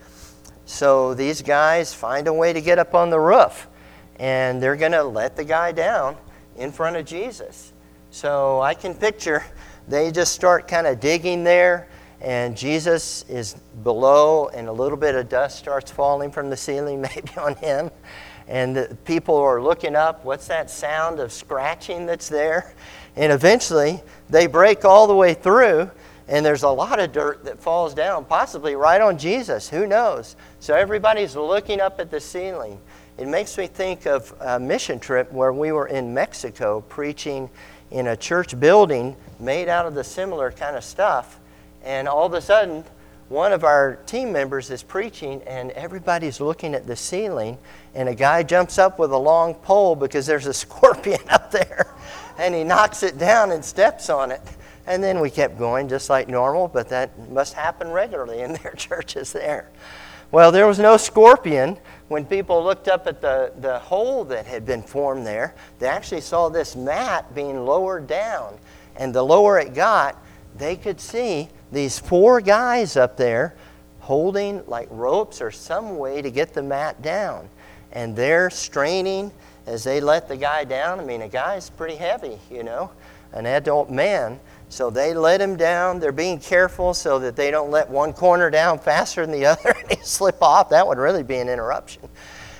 So 0.66 1.14
these 1.14 1.40
guys 1.40 1.94
find 1.94 2.28
a 2.28 2.32
way 2.32 2.52
to 2.52 2.60
get 2.60 2.78
up 2.78 2.94
on 2.94 3.08
the 3.08 3.18
roof, 3.18 3.68
and 4.16 4.62
they're 4.62 4.76
going 4.76 4.92
to 4.92 5.02
let 5.02 5.34
the 5.34 5.44
guy 5.44 5.72
down 5.72 6.18
in 6.58 6.70
front 6.72 6.96
of 6.96 7.06
Jesus. 7.06 7.72
So 8.10 8.60
I 8.60 8.74
can 8.74 8.94
picture 8.94 9.42
they 9.88 10.10
just 10.10 10.34
start 10.34 10.68
kind 10.68 10.86
of 10.86 11.00
digging 11.00 11.42
there, 11.42 11.88
and 12.20 12.54
Jesus 12.54 13.24
is 13.30 13.54
below, 13.82 14.48
and 14.48 14.68
a 14.68 14.72
little 14.72 14.98
bit 14.98 15.14
of 15.14 15.30
dust 15.30 15.58
starts 15.58 15.90
falling 15.90 16.30
from 16.30 16.50
the 16.50 16.56
ceiling, 16.56 17.00
maybe 17.14 17.30
on 17.38 17.54
him. 17.54 17.90
And 18.46 18.76
the 18.76 18.98
people 19.06 19.36
are 19.36 19.62
looking 19.62 19.96
up. 19.96 20.22
What's 20.22 20.48
that 20.48 20.70
sound 20.70 21.18
of 21.18 21.32
scratching 21.32 22.04
that's 22.04 22.28
there? 22.28 22.74
And 23.16 23.32
eventually, 23.32 24.02
they 24.28 24.46
break 24.46 24.84
all 24.84 25.06
the 25.06 25.16
way 25.16 25.32
through, 25.32 25.90
and 26.28 26.44
there's 26.44 26.64
a 26.64 26.68
lot 26.68 26.98
of 26.98 27.12
dirt 27.12 27.44
that 27.44 27.60
falls 27.60 27.94
down, 27.94 28.24
possibly 28.24 28.74
right 28.74 29.00
on 29.00 29.16
Jesus. 29.16 29.68
Who 29.68 29.86
knows? 29.86 30.36
So 30.58 30.74
everybody's 30.74 31.36
looking 31.36 31.80
up 31.80 32.00
at 32.00 32.10
the 32.10 32.20
ceiling. 32.20 32.80
It 33.18 33.28
makes 33.28 33.56
me 33.56 33.66
think 33.66 34.06
of 34.06 34.34
a 34.40 34.58
mission 34.58 34.98
trip 34.98 35.32
where 35.32 35.52
we 35.52 35.72
were 35.72 35.86
in 35.86 36.12
Mexico 36.12 36.82
preaching 36.88 37.48
in 37.90 38.08
a 38.08 38.16
church 38.16 38.58
building 38.58 39.16
made 39.38 39.68
out 39.68 39.86
of 39.86 39.94
the 39.94 40.04
similar 40.04 40.50
kind 40.50 40.76
of 40.76 40.84
stuff. 40.84 41.38
And 41.84 42.08
all 42.08 42.26
of 42.26 42.34
a 42.34 42.40
sudden, 42.40 42.84
one 43.28 43.52
of 43.52 43.64
our 43.64 43.96
team 44.06 44.32
members 44.32 44.70
is 44.70 44.82
preaching, 44.82 45.42
and 45.42 45.72
everybody's 45.72 46.40
looking 46.40 46.74
at 46.74 46.86
the 46.86 46.94
ceiling, 46.94 47.58
and 47.94 48.08
a 48.08 48.14
guy 48.14 48.42
jumps 48.42 48.78
up 48.78 48.98
with 48.98 49.12
a 49.12 49.18
long 49.18 49.54
pole 49.54 49.96
because 49.96 50.26
there's 50.26 50.46
a 50.46 50.54
scorpion 50.64 51.20
up 51.30 51.50
there, 51.50 51.92
and 52.38 52.54
he 52.54 52.64
knocks 52.64 53.02
it 53.02 53.18
down 53.18 53.50
and 53.50 53.64
steps 53.64 54.10
on 54.10 54.30
it. 54.30 54.42
And 54.86 55.02
then 55.02 55.20
we 55.20 55.30
kept 55.30 55.58
going 55.58 55.88
just 55.88 56.08
like 56.08 56.28
normal, 56.28 56.68
but 56.68 56.88
that 56.90 57.30
must 57.30 57.54
happen 57.54 57.90
regularly 57.90 58.40
in 58.40 58.52
their 58.62 58.72
churches 58.72 59.32
there. 59.32 59.70
Well, 60.32 60.50
there 60.50 60.66
was 60.66 60.78
no 60.78 60.96
scorpion. 60.96 61.78
When 62.08 62.24
people 62.24 62.62
looked 62.62 62.88
up 62.88 63.06
at 63.06 63.20
the, 63.20 63.52
the 63.58 63.78
hole 63.78 64.24
that 64.24 64.46
had 64.46 64.66
been 64.66 64.82
formed 64.82 65.26
there, 65.26 65.54
they 65.78 65.86
actually 65.86 66.20
saw 66.20 66.48
this 66.48 66.76
mat 66.76 67.34
being 67.34 67.64
lowered 67.64 68.06
down. 68.06 68.58
And 68.96 69.14
the 69.14 69.22
lower 69.22 69.58
it 69.58 69.74
got, 69.74 70.22
they 70.56 70.76
could 70.76 71.00
see 71.00 71.48
these 71.70 71.98
four 71.98 72.40
guys 72.40 72.96
up 72.96 73.16
there 73.16 73.54
holding 74.00 74.64
like 74.66 74.88
ropes 74.90 75.40
or 75.40 75.50
some 75.50 75.98
way 75.98 76.22
to 76.22 76.30
get 76.30 76.54
the 76.54 76.62
mat 76.62 77.02
down. 77.02 77.48
And 77.92 78.14
they're 78.14 78.50
straining 78.50 79.32
as 79.66 79.84
they 79.84 80.00
let 80.00 80.28
the 80.28 80.36
guy 80.36 80.64
down. 80.64 81.00
I 81.00 81.04
mean, 81.04 81.22
a 81.22 81.28
guy's 81.28 81.70
pretty 81.70 81.96
heavy, 81.96 82.38
you 82.50 82.62
know, 82.62 82.90
an 83.32 83.46
adult 83.46 83.90
man. 83.90 84.38
So 84.76 84.90
they 84.90 85.14
let 85.14 85.40
him 85.40 85.56
down. 85.56 86.00
They're 86.00 86.12
being 86.12 86.38
careful 86.38 86.92
so 86.92 87.18
that 87.20 87.34
they 87.34 87.50
don't 87.50 87.70
let 87.70 87.88
one 87.88 88.12
corner 88.12 88.50
down 88.50 88.78
faster 88.78 89.24
than 89.24 89.32
the 89.32 89.46
other 89.52 89.70
and 89.70 89.98
he 89.98 90.04
slip 90.04 90.42
off. 90.42 90.68
That 90.68 90.86
would 90.86 90.98
really 90.98 91.22
be 91.22 91.36
an 91.36 91.48
interruption. 91.48 92.02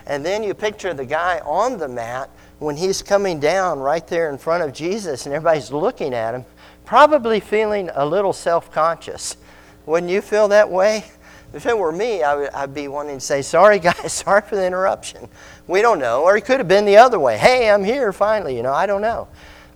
And 0.06 0.24
then 0.24 0.42
you 0.42 0.54
picture 0.54 0.94
the 0.94 1.04
guy 1.04 1.42
on 1.44 1.76
the 1.76 1.88
mat 1.88 2.30
when 2.58 2.74
he's 2.74 3.02
coming 3.02 3.38
down 3.38 3.80
right 3.80 4.06
there 4.06 4.30
in 4.30 4.38
front 4.38 4.62
of 4.62 4.72
Jesus 4.72 5.26
and 5.26 5.34
everybody's 5.34 5.70
looking 5.70 6.14
at 6.14 6.34
him, 6.34 6.46
probably 6.86 7.38
feeling 7.38 7.90
a 7.94 8.06
little 8.06 8.32
self 8.32 8.72
conscious. 8.72 9.36
Wouldn't 9.84 10.10
you 10.10 10.22
feel 10.22 10.48
that 10.48 10.70
way? 10.70 11.04
If 11.52 11.66
it 11.66 11.76
were 11.76 11.92
me, 11.92 12.22
I 12.22 12.34
would, 12.34 12.50
I'd 12.54 12.72
be 12.72 12.88
wanting 12.88 13.18
to 13.18 13.20
say, 13.20 13.42
Sorry, 13.42 13.78
guys, 13.78 14.10
sorry 14.24 14.40
for 14.40 14.56
the 14.56 14.66
interruption. 14.66 15.28
We 15.66 15.82
don't 15.82 15.98
know. 15.98 16.22
Or 16.22 16.34
it 16.38 16.46
could 16.46 16.60
have 16.60 16.68
been 16.68 16.86
the 16.86 16.96
other 16.96 17.20
way. 17.20 17.36
Hey, 17.36 17.70
I'm 17.70 17.84
here 17.84 18.10
finally. 18.10 18.56
You 18.56 18.62
know, 18.62 18.72
I 18.72 18.86
don't 18.86 19.02
know. 19.02 19.28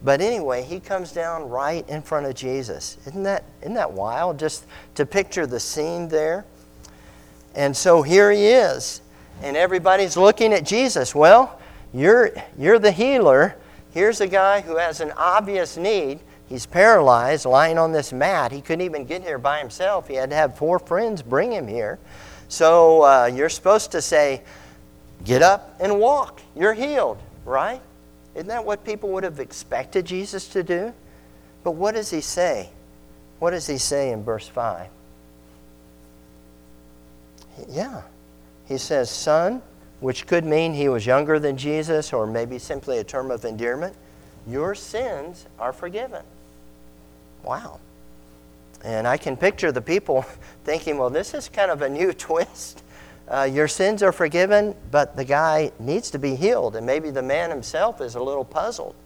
But 0.02 0.20
anyway, 0.20 0.62
he 0.62 0.80
comes 0.80 1.12
down 1.12 1.48
right 1.48 1.86
in 1.88 2.02
front 2.02 2.26
of 2.26 2.34
Jesus. 2.34 2.96
Isn't 3.06 3.22
that, 3.24 3.44
isn't 3.60 3.74
that 3.74 3.92
wild? 3.92 4.38
Just 4.38 4.66
to 4.94 5.04
picture 5.04 5.46
the 5.46 5.60
scene 5.60 6.08
there. 6.08 6.44
And 7.54 7.76
so 7.76 8.02
here 8.02 8.30
he 8.30 8.46
is, 8.46 9.02
and 9.42 9.56
everybody's 9.56 10.16
looking 10.16 10.52
at 10.52 10.64
Jesus. 10.64 11.14
Well, 11.14 11.60
you're, 11.92 12.30
you're 12.56 12.78
the 12.78 12.92
healer. 12.92 13.56
Here's 13.92 14.20
a 14.20 14.28
guy 14.28 14.60
who 14.60 14.76
has 14.76 15.00
an 15.00 15.12
obvious 15.16 15.76
need. 15.76 16.20
He's 16.48 16.64
paralyzed, 16.64 17.44
lying 17.44 17.76
on 17.76 17.92
this 17.92 18.12
mat. 18.12 18.52
He 18.52 18.60
couldn't 18.60 18.84
even 18.84 19.04
get 19.04 19.22
here 19.22 19.38
by 19.38 19.58
himself. 19.58 20.08
He 20.08 20.14
had 20.14 20.30
to 20.30 20.36
have 20.36 20.56
four 20.56 20.78
friends 20.78 21.22
bring 21.22 21.52
him 21.52 21.66
here. 21.66 21.98
So 22.48 23.02
uh, 23.02 23.30
you're 23.32 23.48
supposed 23.48 23.92
to 23.92 24.02
say, 24.02 24.42
Get 25.24 25.42
up 25.42 25.76
and 25.80 26.00
walk. 26.00 26.40
You're 26.56 26.72
healed, 26.72 27.18
right? 27.44 27.82
Isn't 28.40 28.48
that 28.48 28.64
what 28.64 28.86
people 28.86 29.10
would 29.10 29.24
have 29.24 29.38
expected 29.38 30.06
Jesus 30.06 30.48
to 30.48 30.62
do? 30.62 30.94
But 31.62 31.72
what 31.72 31.92
does 31.92 32.08
he 32.08 32.22
say? 32.22 32.70
What 33.38 33.50
does 33.50 33.66
he 33.66 33.76
say 33.76 34.12
in 34.12 34.24
verse 34.24 34.48
5? 34.48 34.86
Yeah. 37.68 38.00
He 38.66 38.78
says, 38.78 39.10
Son, 39.10 39.60
which 40.00 40.26
could 40.26 40.46
mean 40.46 40.72
he 40.72 40.88
was 40.88 41.04
younger 41.04 41.38
than 41.38 41.58
Jesus 41.58 42.14
or 42.14 42.26
maybe 42.26 42.58
simply 42.58 42.96
a 42.96 43.04
term 43.04 43.30
of 43.30 43.44
endearment, 43.44 43.94
your 44.46 44.74
sins 44.74 45.44
are 45.58 45.74
forgiven. 45.74 46.22
Wow. 47.42 47.78
And 48.82 49.06
I 49.06 49.18
can 49.18 49.36
picture 49.36 49.70
the 49.70 49.82
people 49.82 50.24
thinking, 50.64 50.96
well, 50.96 51.10
this 51.10 51.34
is 51.34 51.50
kind 51.50 51.70
of 51.70 51.82
a 51.82 51.90
new 51.90 52.12
twist. 52.14 52.82
Uh, 53.30 53.44
your 53.44 53.68
sins 53.68 54.02
are 54.02 54.10
forgiven, 54.10 54.74
but 54.90 55.14
the 55.14 55.24
guy 55.24 55.70
needs 55.78 56.10
to 56.10 56.18
be 56.18 56.34
healed. 56.34 56.74
And 56.74 56.84
maybe 56.84 57.10
the 57.10 57.22
man 57.22 57.48
himself 57.48 58.00
is 58.00 58.16
a 58.16 58.22
little 58.22 58.44
puzzled. 58.44 58.96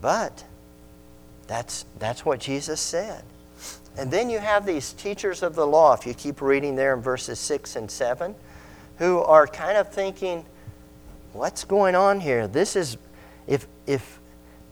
But 0.00 0.44
that's, 1.46 1.84
that's 2.00 2.24
what 2.24 2.40
Jesus 2.40 2.80
said. 2.80 3.22
And 3.96 4.10
then 4.10 4.28
you 4.28 4.40
have 4.40 4.66
these 4.66 4.92
teachers 4.92 5.42
of 5.42 5.54
the 5.54 5.66
law, 5.66 5.94
if 5.94 6.06
you 6.06 6.14
keep 6.14 6.40
reading 6.40 6.74
there 6.74 6.94
in 6.94 7.00
verses 7.00 7.38
6 7.38 7.76
and 7.76 7.90
7, 7.90 8.34
who 8.98 9.18
are 9.18 9.46
kind 9.46 9.76
of 9.76 9.92
thinking, 9.92 10.44
what's 11.32 11.64
going 11.64 11.94
on 11.94 12.20
here? 12.20 12.48
This 12.48 12.74
is, 12.74 12.96
if, 13.46 13.66
if 13.86 14.18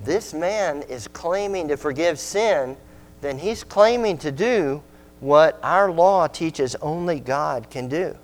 this 0.05 0.35
man 0.35 0.83
is 0.83 1.09
claiming 1.09 1.69
to 1.69 1.77
forgive 1.77 2.19
sin, 2.19 2.77
then 3.21 3.39
he's 3.39 3.63
claiming 3.65 4.19
to 4.19 4.33
do 4.33 4.83
what 5.21 5.59
our 5.63 5.91
law 5.91 6.27
teaches 6.27 6.75
only 6.77 7.21
God 7.21 7.71
can 7.71 7.89
do. 7.89 8.17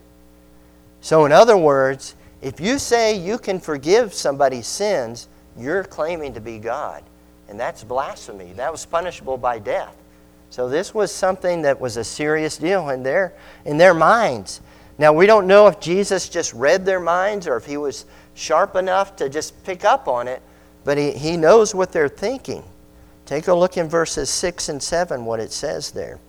So, 1.02 1.24
in 1.26 1.32
other 1.32 1.56
words, 1.56 2.14
if 2.40 2.60
you 2.60 2.78
say 2.78 3.18
you 3.18 3.36
can 3.36 3.58
forgive 3.58 4.14
somebody's 4.14 4.68
sins, 4.68 5.28
you're 5.58 5.82
claiming 5.82 6.32
to 6.34 6.40
be 6.40 6.58
God. 6.58 7.02
And 7.48 7.58
that's 7.58 7.84
blasphemy. 7.84 8.52
That 8.54 8.72
was 8.72 8.86
punishable 8.86 9.36
by 9.36 9.58
death. 9.58 9.96
So, 10.48 10.68
this 10.68 10.94
was 10.94 11.12
something 11.12 11.62
that 11.62 11.80
was 11.80 11.96
a 11.96 12.04
serious 12.04 12.56
deal 12.56 12.88
in 12.90 13.02
their, 13.02 13.34
in 13.64 13.78
their 13.78 13.94
minds. 13.94 14.60
Now, 14.96 15.12
we 15.12 15.26
don't 15.26 15.48
know 15.48 15.66
if 15.66 15.80
Jesus 15.80 16.28
just 16.28 16.54
read 16.54 16.86
their 16.86 17.00
minds 17.00 17.48
or 17.48 17.56
if 17.56 17.66
he 17.66 17.76
was 17.76 18.06
sharp 18.34 18.76
enough 18.76 19.16
to 19.16 19.28
just 19.28 19.64
pick 19.64 19.84
up 19.84 20.06
on 20.06 20.28
it, 20.28 20.40
but 20.84 20.96
he, 20.98 21.10
he 21.10 21.36
knows 21.36 21.74
what 21.74 21.90
they're 21.90 22.08
thinking. 22.08 22.62
Take 23.26 23.48
a 23.48 23.54
look 23.54 23.76
in 23.76 23.88
verses 23.88 24.30
6 24.30 24.68
and 24.68 24.80
7, 24.80 25.24
what 25.24 25.40
it 25.40 25.50
says 25.50 25.90
there. 25.90 26.20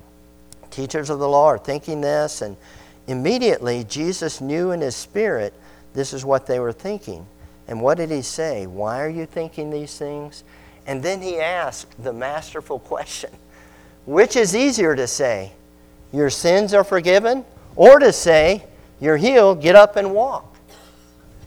Teachers 0.72 1.12
of 1.12 1.20
the 1.20 1.30
law 1.30 1.46
are 1.48 1.60
thinking 1.60 2.02
this, 2.02 2.42
and 2.42 2.58
Immediately, 3.08 3.84
Jesus 3.86 4.40
knew 4.40 4.72
in 4.72 4.82
his 4.82 4.96
spirit 4.96 5.54
this 5.94 6.14
is 6.14 6.24
what 6.26 6.48
they 6.48 6.60
were 6.60 6.72
thinking. 6.72 7.26
And 7.68 7.82
what 7.82 7.98
did 7.98 8.12
he 8.12 8.22
say? 8.22 8.68
Why 8.68 9.02
are 9.02 9.10
you 9.10 9.26
thinking 9.26 9.70
these 9.70 9.98
things? 9.98 10.44
And 10.86 11.02
then 11.02 11.22
he 11.22 11.40
asked 11.40 12.04
the 12.04 12.14
masterful 12.14 12.80
question 12.94 13.32
Which 14.06 14.36
is 14.36 14.56
easier 14.56 14.96
to 14.96 15.08
say, 15.08 15.52
Your 16.12 16.30
sins 16.30 16.74
are 16.74 16.84
forgiven? 16.84 17.46
Or 17.76 18.00
to 18.00 18.14
say, 18.14 18.64
You're 19.00 19.18
healed, 19.18 19.62
get 19.62 19.76
up 19.76 19.96
and 19.96 20.14
walk? 20.14 20.56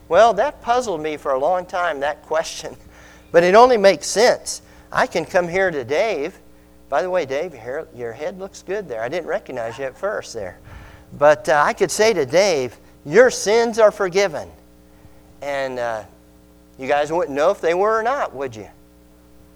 Well, 0.09 0.35
that 0.35 0.63
puzzled 0.63 1.03
me 1.03 1.17
for 1.17 1.33
a 1.33 1.39
long 1.39 1.67
time, 1.67 2.01
that 2.01 2.23
question. 2.23 2.77
But 3.33 3.43
it 3.43 3.57
only 3.57 3.77
makes 3.77 4.07
sense. 4.07 4.63
I 4.91 5.07
can 5.07 5.27
come 5.27 5.49
here 5.49 5.71
to 5.71 5.85
Dave. 5.85 6.39
By 6.89 7.03
the 7.03 7.11
way, 7.11 7.27
Dave, 7.27 7.55
your 7.95 8.13
head 8.13 8.39
looks 8.39 8.63
good 8.63 8.89
there. 8.89 9.03
I 9.03 9.09
didn't 9.09 9.27
recognize 9.27 9.79
you 9.79 9.85
at 9.85 9.99
first 9.99 10.33
there. 10.33 10.59
But 11.19 11.49
uh, 11.49 11.63
I 11.65 11.73
could 11.73 11.91
say 11.91 12.13
to 12.13 12.27
Dave, 12.27 12.77
Your 13.05 13.31
sins 13.31 13.79
are 13.79 13.91
forgiven. 13.91 14.51
And 15.43 15.79
uh, 15.79 16.05
you 16.79 16.89
guys 16.89 17.11
wouldn't 17.13 17.37
know 17.37 17.51
if 17.51 17.61
they 17.61 17.75
were 17.75 17.99
or 17.99 18.03
not, 18.03 18.35
would 18.35 18.55
you? 18.55 18.69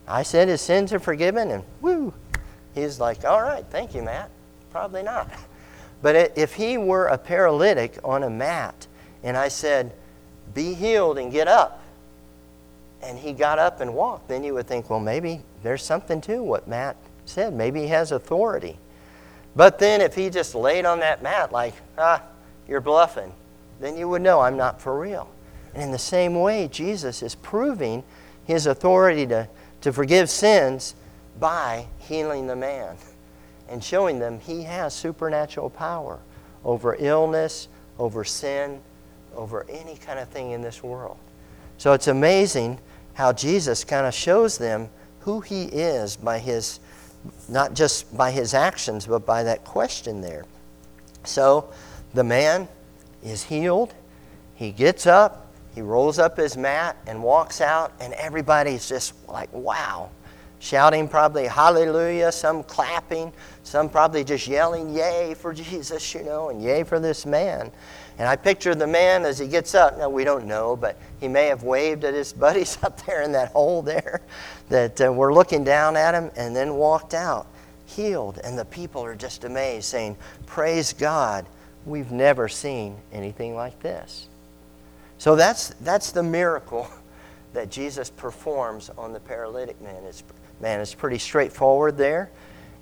I 0.08 0.22
said, 0.22 0.48
His 0.48 0.60
sins 0.60 0.92
are 0.92 0.98
forgiven, 0.98 1.50
and 1.50 1.64
whoo. 1.80 2.14
He's 2.74 3.00
like, 3.00 3.24
All 3.24 3.42
right, 3.42 3.64
thank 3.70 3.94
you, 3.94 4.02
Matt. 4.02 4.30
Probably 4.70 5.02
not. 5.02 5.30
But 6.02 6.38
if 6.38 6.54
he 6.54 6.78
were 6.78 7.08
a 7.08 7.18
paralytic 7.18 7.98
on 8.02 8.22
a 8.22 8.30
mat, 8.30 8.86
and 9.22 9.36
I 9.36 9.48
said, 9.48 9.92
Be 10.54 10.72
healed 10.72 11.18
and 11.18 11.30
get 11.30 11.46
up, 11.46 11.82
and 13.02 13.18
he 13.18 13.32
got 13.32 13.58
up 13.58 13.80
and 13.80 13.94
walked, 13.94 14.28
then 14.28 14.44
you 14.44 14.54
would 14.54 14.66
think, 14.66 14.90
well, 14.90 15.00
maybe 15.00 15.42
there's 15.62 15.82
something 15.82 16.20
to 16.22 16.42
what 16.42 16.68
Matt 16.68 16.96
said. 17.24 17.52
Maybe 17.52 17.82
he 17.82 17.88
has 17.88 18.12
authority. 18.12 18.78
But 19.56 19.78
then 19.78 20.00
if 20.00 20.14
he 20.14 20.30
just 20.30 20.54
laid 20.54 20.84
on 20.84 21.00
that 21.00 21.22
mat 21.22 21.52
like, 21.52 21.74
ah, 21.98 22.22
you're 22.68 22.80
bluffing, 22.80 23.32
then 23.80 23.96
you 23.96 24.08
would 24.08 24.22
know 24.22 24.40
I'm 24.40 24.56
not 24.56 24.80
for 24.80 24.98
real. 24.98 25.28
And 25.74 25.82
in 25.82 25.92
the 25.92 25.98
same 25.98 26.34
way, 26.34 26.68
Jesus 26.68 27.22
is 27.22 27.34
proving 27.34 28.04
his 28.44 28.66
authority 28.66 29.26
to, 29.26 29.48
to 29.82 29.92
forgive 29.92 30.30
sins 30.30 30.94
by 31.38 31.86
healing 31.98 32.46
the 32.46 32.56
man 32.56 32.96
and 33.68 33.82
showing 33.82 34.18
them 34.18 34.40
he 34.40 34.62
has 34.64 34.92
supernatural 34.92 35.70
power 35.70 36.18
over 36.64 36.96
illness, 36.98 37.68
over 37.98 38.24
sin, 38.24 38.80
over 39.34 39.64
any 39.68 39.96
kind 39.96 40.18
of 40.18 40.28
thing 40.28 40.50
in 40.50 40.60
this 40.60 40.82
world. 40.82 41.16
So 41.78 41.92
it's 41.92 42.08
amazing 42.08 42.78
how 43.14 43.32
Jesus 43.32 43.84
kind 43.84 44.06
of 44.06 44.12
shows 44.12 44.58
them 44.58 44.90
who 45.20 45.40
he 45.40 45.64
is 45.64 46.16
by 46.16 46.38
his, 46.38 46.80
not 47.48 47.74
just 47.74 48.16
by 48.16 48.30
his 48.30 48.54
actions, 48.54 49.06
but 49.06 49.26
by 49.26 49.42
that 49.42 49.64
question 49.64 50.20
there. 50.20 50.44
So 51.24 51.70
the 52.14 52.24
man 52.24 52.68
is 53.22 53.42
healed. 53.42 53.94
He 54.54 54.72
gets 54.72 55.06
up, 55.06 55.52
he 55.74 55.82
rolls 55.82 56.18
up 56.18 56.36
his 56.36 56.56
mat 56.56 56.96
and 57.06 57.22
walks 57.22 57.60
out, 57.60 57.92
and 58.00 58.12
everybody's 58.14 58.88
just 58.88 59.14
like, 59.28 59.52
wow. 59.52 60.10
Shouting 60.58 61.08
probably 61.08 61.46
hallelujah, 61.46 62.30
some 62.30 62.62
clapping, 62.62 63.32
some 63.62 63.88
probably 63.88 64.24
just 64.24 64.46
yelling 64.46 64.94
yay 64.94 65.34
for 65.34 65.54
Jesus, 65.54 66.14
you 66.14 66.22
know, 66.22 66.50
and 66.50 66.62
yay 66.62 66.84
for 66.84 67.00
this 67.00 67.24
man. 67.24 67.72
And 68.20 68.28
I 68.28 68.36
picture 68.36 68.74
the 68.74 68.86
man 68.86 69.24
as 69.24 69.38
he 69.38 69.48
gets 69.48 69.74
up. 69.74 69.96
Now, 69.96 70.10
we 70.10 70.24
don't 70.24 70.44
know, 70.44 70.76
but 70.76 70.98
he 71.20 71.26
may 71.26 71.46
have 71.46 71.62
waved 71.62 72.04
at 72.04 72.12
his 72.12 72.32
buddies 72.34 72.76
up 72.82 73.02
there 73.06 73.22
in 73.22 73.32
that 73.32 73.52
hole 73.52 73.80
there 73.80 74.20
that 74.68 75.00
uh, 75.00 75.10
were 75.10 75.32
looking 75.32 75.64
down 75.64 75.96
at 75.96 76.12
him 76.12 76.30
and 76.36 76.54
then 76.54 76.74
walked 76.74 77.14
out, 77.14 77.46
healed. 77.86 78.38
And 78.44 78.58
the 78.58 78.66
people 78.66 79.02
are 79.02 79.14
just 79.14 79.44
amazed, 79.44 79.86
saying, 79.86 80.18
Praise 80.44 80.92
God, 80.92 81.46
we've 81.86 82.12
never 82.12 82.46
seen 82.46 82.94
anything 83.10 83.54
like 83.54 83.80
this. 83.80 84.28
So 85.16 85.34
that's, 85.34 85.68
that's 85.80 86.12
the 86.12 86.22
miracle 86.22 86.90
that 87.54 87.70
Jesus 87.70 88.10
performs 88.10 88.90
on 88.98 89.14
the 89.14 89.20
paralytic 89.20 89.80
man. 89.80 90.04
It's, 90.04 90.24
man, 90.60 90.80
it's 90.80 90.94
pretty 90.94 91.18
straightforward 91.18 91.96
there. 91.96 92.28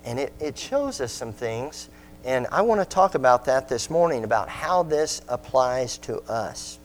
And 0.03 0.19
it, 0.19 0.33
it 0.41 0.57
shows 0.57 0.99
us 0.99 1.13
some 1.13 1.31
things 1.31 1.87
and 2.25 2.47
I 2.51 2.61
want 2.61 2.81
to 2.81 2.85
talk 2.85 3.15
about 3.15 3.45
that 3.45 3.69
this 3.69 3.89
morning 3.89 4.23
about 4.23 4.49
how 4.49 4.83
this 4.83 5.21
applies 5.29 5.97
to 5.99 6.19
us. 6.23 6.77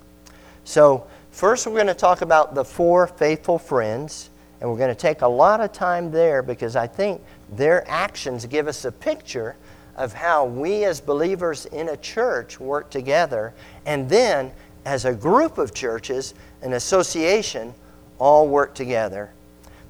So, 0.64 1.06
first, 1.32 1.66
we're 1.66 1.74
going 1.74 1.88
to 1.88 1.94
talk 1.94 2.22
about 2.22 2.54
the 2.54 2.64
four 2.64 3.06
faithful 3.06 3.58
friends, 3.58 4.30
and 4.60 4.70
we're 4.70 4.78
going 4.78 4.94
to 4.94 5.00
take 5.00 5.22
a 5.22 5.28
lot 5.28 5.60
of 5.60 5.72
time 5.72 6.10
there 6.10 6.42
because 6.42 6.76
I 6.76 6.86
think 6.86 7.20
their 7.50 7.88
actions 7.90 8.46
give 8.46 8.68
us 8.68 8.84
a 8.84 8.92
picture 8.92 9.56
of 9.96 10.12
how 10.12 10.44
we 10.44 10.84
as 10.84 11.00
believers 11.00 11.66
in 11.66 11.88
a 11.88 11.96
church 11.96 12.60
work 12.60 12.90
together, 12.90 13.52
and 13.86 14.08
then 14.08 14.52
as 14.84 15.04
a 15.04 15.14
group 15.14 15.58
of 15.58 15.74
churches, 15.74 16.34
an 16.62 16.74
association, 16.74 17.74
all 18.18 18.46
work 18.48 18.74
together. 18.74 19.30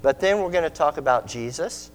But 0.00 0.20
then 0.20 0.40
we're 0.40 0.50
going 0.50 0.64
to 0.64 0.70
talk 0.70 0.96
about 0.96 1.26
Jesus, 1.26 1.90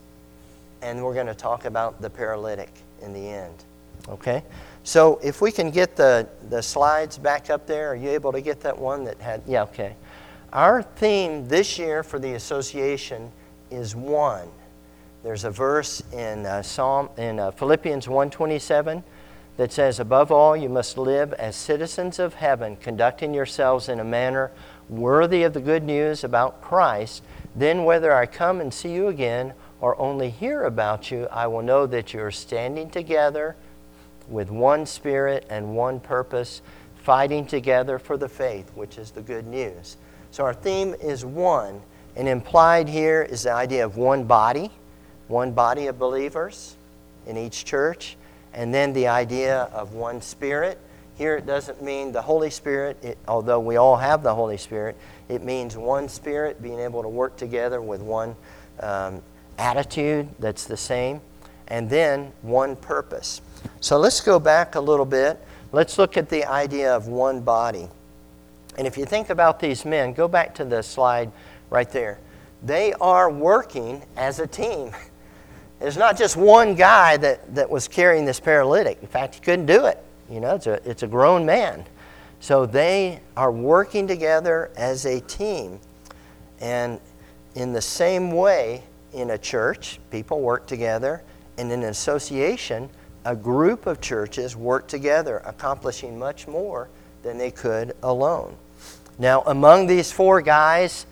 and 0.82 1.04
we're 1.04 1.14
going 1.14 1.28
to 1.28 1.36
talk 1.36 1.66
about 1.66 2.02
the 2.02 2.10
paralytic 2.10 2.72
in 3.02 3.14
the 3.14 3.28
end. 3.28 3.64
Okay? 4.08 4.44
So 4.84 5.20
if 5.24 5.42
we 5.42 5.52
can 5.52 5.72
get 5.72 5.96
the, 5.96 6.28
the 6.50 6.62
slides 6.62 7.18
back 7.18 7.50
up 7.50 7.68
there, 7.68 7.92
are 7.92 7.96
you 7.96 8.10
able 8.10 8.32
to 8.32 8.42
get 8.42 8.62
that 8.62 8.78
one 8.78 9.04
that 9.06 9.20
had, 9.20 9.42
yeah, 9.46 9.64
okay. 9.64 9.96
Our 10.52 10.82
theme 10.82 11.48
this 11.48 11.78
year 11.78 12.02
for 12.02 12.18
the 12.18 12.34
association 12.34 13.32
is 13.70 13.96
one. 13.96 14.50
There's 15.24 15.44
a 15.44 15.52
verse 15.52 16.02
in 16.14 16.46
uh, 16.46 16.62
Psalm 16.62 17.10
in 17.18 17.40
uh, 17.40 17.52
Philippians 17.52 18.08
1:27 18.08 19.04
that 19.58 19.72
says, 19.74 20.00
"Above 20.00 20.32
all, 20.32 20.56
you 20.56 20.70
must 20.70 20.98
live 20.98 21.34
as 21.34 21.58
citizens 21.58 22.20
of 22.20 22.36
heaven, 22.36 22.78
conducting 22.78 23.34
yourselves 23.34 23.90
in 23.90 24.00
a 24.00 24.04
manner 24.04 24.50
worthy 24.90 25.44
of 25.44 25.54
the 25.54 25.60
good 25.60 25.84
news 25.84 26.24
about 26.24 26.62
Christ. 26.62 27.22
Then, 27.56 27.84
whether 27.84 28.14
I 28.14 28.26
come 28.26 28.62
and 28.62 28.74
see 28.74 28.94
you 28.94 29.08
again 29.08 29.54
or 29.82 30.00
only 30.00 30.30
hear 30.30 30.64
about 30.64 31.12
you, 31.12 31.28
I 31.32 31.48
will 31.48 31.62
know 31.62 31.86
that 31.88 32.14
you're 32.14 32.32
standing 32.32 32.90
together 32.90 33.56
with 34.28 34.50
one 34.50 34.86
spirit 34.86 35.46
and 35.50 35.76
one 35.76 36.00
purpose, 36.00 36.62
fighting 37.04 37.46
together 37.46 37.98
for 37.98 38.18
the 38.18 38.30
faith, 38.30 38.72
which 38.76 38.98
is 38.98 39.12
the 39.12 39.22
good 39.22 39.48
news. 39.48 39.98
So 40.32 40.44
our 40.44 40.54
theme 40.54 40.96
is 41.02 41.26
one, 41.26 41.82
and 42.16 42.28
implied 42.28 42.90
here 42.90 43.22
is 43.24 43.44
the 43.44 43.54
idea 43.54 43.86
of 43.86 43.98
one 43.98 44.26
body, 44.26 44.70
one 45.28 45.52
body 45.52 45.88
of 45.88 45.98
believers 45.98 46.76
in 47.26 47.38
each 47.38 47.66
church, 47.66 48.18
and 48.54 48.74
then 48.74 48.94
the 48.94 49.08
idea 49.08 49.64
of 49.74 49.94
one 49.94 50.22
spirit. 50.22 50.78
Here 51.18 51.38
it 51.38 51.46
doesn't 51.46 51.82
mean 51.82 52.12
the 52.12 52.22
Holy 52.22 52.50
Spirit, 52.50 52.98
it, 53.04 53.18
although 53.28 53.60
we 53.60 53.78
all 53.78 53.98
have 53.98 54.24
the 54.24 54.34
Holy 54.34 54.58
Spirit, 54.58 54.96
it 55.28 55.44
means 55.44 55.76
one 55.76 56.10
spirit 56.10 56.62
being 56.62 56.80
able 56.80 57.02
to 57.02 57.10
work 57.10 57.36
together 57.38 57.82
with 57.82 58.02
one 58.02 58.36
um, 58.80 59.22
attitude 59.60 60.28
that's 60.40 60.66
the 60.66 60.78
same, 60.78 61.22
and 61.68 61.90
then 61.90 62.32
one 62.42 62.76
purpose. 62.76 63.42
So 63.82 63.98
let's 63.98 64.22
go 64.22 64.40
back 64.40 64.76
a 64.76 64.80
little 64.80 65.06
bit. 65.06 65.40
Let's 65.72 65.98
look 65.98 66.18
at 66.18 66.30
the 66.30 66.46
idea 66.46 66.96
of 66.96 67.08
one 67.08 67.42
body. 67.42 67.88
And 68.78 68.88
if 68.88 68.98
you 68.98 69.06
think 69.06 69.30
about 69.30 69.60
these 69.60 69.86
men, 69.86 70.14
go 70.14 70.28
back 70.28 70.56
to 70.56 70.66
the 70.66 70.82
slide 70.82 71.32
right 71.70 71.90
there. 71.92 72.18
They 72.64 72.94
are 72.94 73.30
working 73.30 74.04
as 74.16 74.40
a 74.40 74.48
team. 74.48 74.92
There's 75.80 75.98
not 75.98 76.18
just 76.18 76.36
one 76.36 76.76
guy 76.76 77.18
that, 77.18 77.56
that 77.56 77.70
was 77.70 77.88
carrying 77.88 78.26
this 78.26 78.40
paralytic. 78.40 78.98
In 79.02 79.08
fact, 79.08 79.36
he 79.36 79.42
couldn't 79.42 79.66
do 79.66 79.86
it. 79.86 80.04
You 80.30 80.40
know, 80.40 80.56
it's 80.56 80.68
a, 80.68 80.90
it's 80.90 81.04
a 81.04 81.08
grown 81.08 81.46
man. 81.46 81.86
So 82.42 82.66
they 82.66 83.20
are 83.36 83.52
working 83.52 84.08
together 84.08 84.72
as 84.76 85.06
a 85.06 85.22
team. 85.22 85.80
And 86.60 87.00
in 87.56 87.74
the 87.74 87.82
same 87.82 88.32
way, 88.32 88.84
in 89.14 89.32
a 89.32 89.38
church, 89.38 90.00
people 90.12 90.42
work 90.42 90.68
together. 90.68 91.24
and 91.58 91.72
In 91.72 91.84
an 91.84 91.90
association, 91.90 92.90
a 93.26 93.36
group 93.36 93.86
of 93.86 94.02
churches 94.02 94.56
work 94.56 94.88
together, 94.88 95.42
accomplishing 95.46 96.18
much 96.18 96.48
more 96.48 96.90
than 97.24 97.38
they 97.38 97.52
could 97.52 97.94
alone. 98.04 98.56
Now, 99.18 99.44
among 99.46 99.88
these 99.88 100.12
four 100.12 100.42
guys, 100.42 101.06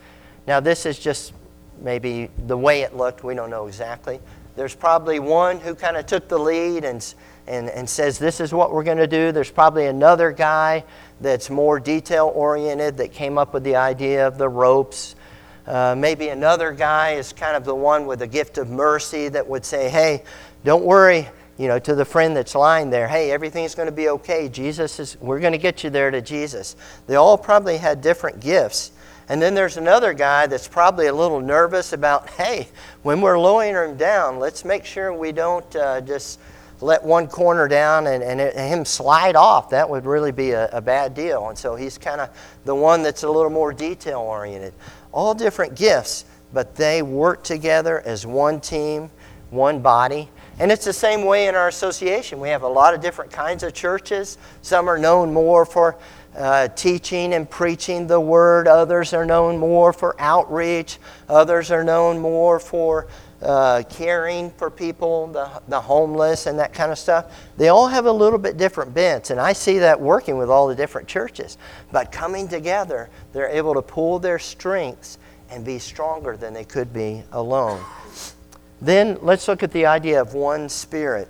now 0.48 0.60
this 0.60 0.86
is 0.86 0.98
just 0.98 1.34
maybe 1.82 2.30
the 2.48 2.58
way 2.58 2.82
it 2.82 2.96
looked, 2.96 3.24
we 3.24 3.36
don't 3.36 3.50
know 3.50 3.68
exactly. 3.68 4.20
There's 4.56 4.74
probably 4.74 5.20
one 5.20 5.60
who 5.60 5.76
kind 5.76 5.98
of 5.98 6.06
took 6.06 6.28
the 6.28 6.40
lead 6.40 6.84
and, 6.84 7.14
and, 7.46 7.70
and 7.70 7.88
says, 7.88 8.18
This 8.18 8.40
is 8.40 8.54
what 8.54 8.74
we're 8.74 8.84
going 8.84 8.98
to 8.98 9.08
do. 9.08 9.32
There's 9.32 9.52
probably 9.52 9.86
another 9.86 10.32
guy 10.32 10.84
that's 11.22 11.50
more 11.50 11.80
detail 11.80 12.32
oriented 12.34 12.98
that 12.98 13.12
came 13.12 13.38
up 13.38 13.54
with 13.54 13.64
the 13.64 13.76
idea 13.76 14.26
of 14.26 14.38
the 14.38 14.50
ropes 14.50 15.16
uh, 15.68 15.96
maybe 15.98 16.30
another 16.30 16.72
guy 16.72 17.12
is 17.12 17.34
kind 17.34 17.58
of 17.58 17.66
the 17.66 17.76
one 17.76 18.06
with 18.06 18.22
a 18.22 18.28
gift 18.28 18.58
of 18.58 18.70
mercy 18.70 19.28
that 19.28 19.46
would 19.46 19.66
say, 19.66 19.90
hey, 19.90 20.24
don't 20.64 20.84
worry, 20.84 21.28
you 21.58 21.68
know, 21.68 21.78
to 21.78 21.94
the 21.94 22.06
friend 22.06 22.36
that's 22.36 22.56
lying 22.56 22.90
there, 22.90 23.08
hey, 23.08 23.32
everything's 23.32 23.76
going 23.76 23.88
to 23.88 23.96
be 23.96 24.08
okay. 24.10 24.48
Jesus 24.48 25.00
is, 25.00 25.18
we're 25.20 25.42
going 25.42 25.52
to 25.52 25.58
get 25.58 25.84
you 25.84 25.90
there 25.90 26.10
to 26.10 26.22
Jesus. 26.22 26.78
They 27.06 27.16
all 27.16 27.38
probably 27.38 27.78
had 27.78 28.00
different 28.02 28.40
gifts. 28.40 28.92
And 29.30 29.42
then 29.42 29.56
there's 29.56 29.76
another 29.76 30.14
guy 30.14 30.48
that's 30.48 30.70
probably 30.70 31.08
a 31.08 31.14
little 31.14 31.42
nervous 31.42 31.92
about, 31.92 32.30
hey, 32.30 32.70
when 33.04 33.20
we're 33.20 33.38
lowering 33.38 33.76
him 33.76 33.98
down, 33.98 34.40
let's 34.40 34.64
make 34.64 34.86
sure 34.86 35.14
we 35.14 35.34
don't 35.34 35.76
uh, 35.76 36.00
just 36.00 36.40
let 36.80 37.04
one 37.04 37.28
corner 37.28 37.68
down 37.68 38.08
and, 38.08 38.24
and, 38.24 38.40
it, 38.40 38.56
and, 38.56 38.72
him 38.72 38.86
slide 38.86 39.36
off. 39.36 39.72
That 39.72 39.90
would 39.90 40.06
really 40.06 40.32
be 40.32 40.52
a, 40.52 40.70
a 40.70 40.80
bad 40.80 41.14
deal. 41.14 41.50
And 41.50 41.58
so 41.58 41.76
he's 41.76 41.98
kind 41.98 42.22
of 42.22 42.30
the 42.64 42.76
one 42.76 43.04
that's 43.04 43.24
a 43.24 43.30
little 43.30 43.50
more 43.50 43.74
detail 43.74 44.20
oriented 44.20 44.74
all 45.12 45.34
different 45.34 45.76
gifts, 45.76 46.26
but 46.54 46.76
they 46.76 47.02
work 47.02 47.44
together 47.44 48.02
as 48.02 48.26
one 48.26 48.60
team, 48.60 49.10
one 49.50 49.82
body. 49.82 50.30
And 50.60 50.72
it's 50.72 50.86
the 50.86 50.94
same 50.94 51.26
way 51.26 51.48
in 51.48 51.56
our 51.56 51.68
association. 51.68 52.40
We 52.40 52.50
have 52.50 52.64
a 52.64 52.68
lot 52.68 52.94
of 52.94 53.02
different 53.02 53.32
kinds 53.32 53.64
of 53.64 53.74
churches. 53.74 54.38
Some 54.62 54.90
are 54.90 54.98
known 54.98 55.32
more 55.32 55.66
for 55.66 55.98
uh, 56.38 56.68
teaching 56.70 57.34
and 57.34 57.50
preaching 57.50 58.06
the 58.08 58.20
word, 58.20 58.68
others 58.68 59.14
are 59.14 59.26
known 59.26 59.58
more 59.58 59.92
for 59.92 60.16
outreach, 60.20 61.00
others 61.28 61.72
are 61.72 61.84
known 61.84 62.20
more 62.20 62.60
for 62.60 63.08
uh, 63.42 63.84
caring 63.90 64.50
for 64.52 64.70
people, 64.72 65.28
the, 65.28 65.50
the 65.68 65.80
homeless, 65.80 66.48
and 66.48 66.58
that 66.58 66.74
kind 66.74 66.92
of 66.92 66.98
stuff. 66.98 67.26
They 67.58 67.70
all 67.70 67.88
have 67.88 68.06
a 68.06 68.12
little 68.12 68.40
bit 68.40 68.58
different 68.58 68.94
bents, 68.94 69.30
and 69.30 69.40
I 69.40 69.54
see 69.54 69.80
that 69.80 70.02
working 70.02 70.38
with 70.38 70.50
all 70.50 70.68
the 70.68 70.76
different 70.76 71.08
churches. 71.08 71.58
But 71.92 72.12
coming 72.12 72.48
together, 72.48 73.10
they're 73.34 73.50
able 73.50 73.76
to 73.76 73.82
pull 73.82 74.20
their 74.20 74.40
strengths 74.40 75.20
and 75.50 75.64
be 75.64 75.80
stronger 75.80 76.36
than 76.36 76.54
they 76.54 76.66
could 76.66 76.92
be 76.92 77.24
alone. 77.32 77.82
Then 78.82 79.18
let's 79.22 79.48
look 79.48 79.64
at 79.64 79.72
the 79.72 79.86
idea 79.86 80.20
of 80.20 80.34
one 80.34 80.68
spirit. 80.68 81.28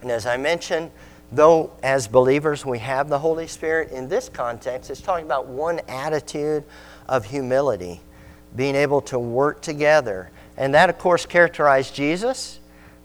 And 0.00 0.10
as 0.10 0.26
I 0.26 0.36
mentioned, 0.36 0.90
though 1.32 1.72
as 1.82 2.06
believers 2.06 2.66
we 2.66 2.78
have 2.80 3.08
the 3.08 3.18
Holy 3.18 3.46
Spirit, 3.46 3.90
in 3.90 4.08
this 4.08 4.28
context, 4.28 4.90
it's 4.90 5.00
talking 5.00 5.24
about 5.24 5.46
one 5.46 5.80
attitude 5.88 6.62
of 7.08 7.24
humility. 7.24 8.00
being 8.54 8.74
able 8.74 9.00
to 9.00 9.18
work 9.18 9.60
together. 9.62 10.30
And 10.56 10.74
that, 10.74 10.90
of 10.90 10.98
course, 10.98 11.26
characterized 11.26 11.94
Jesus. 11.94 12.60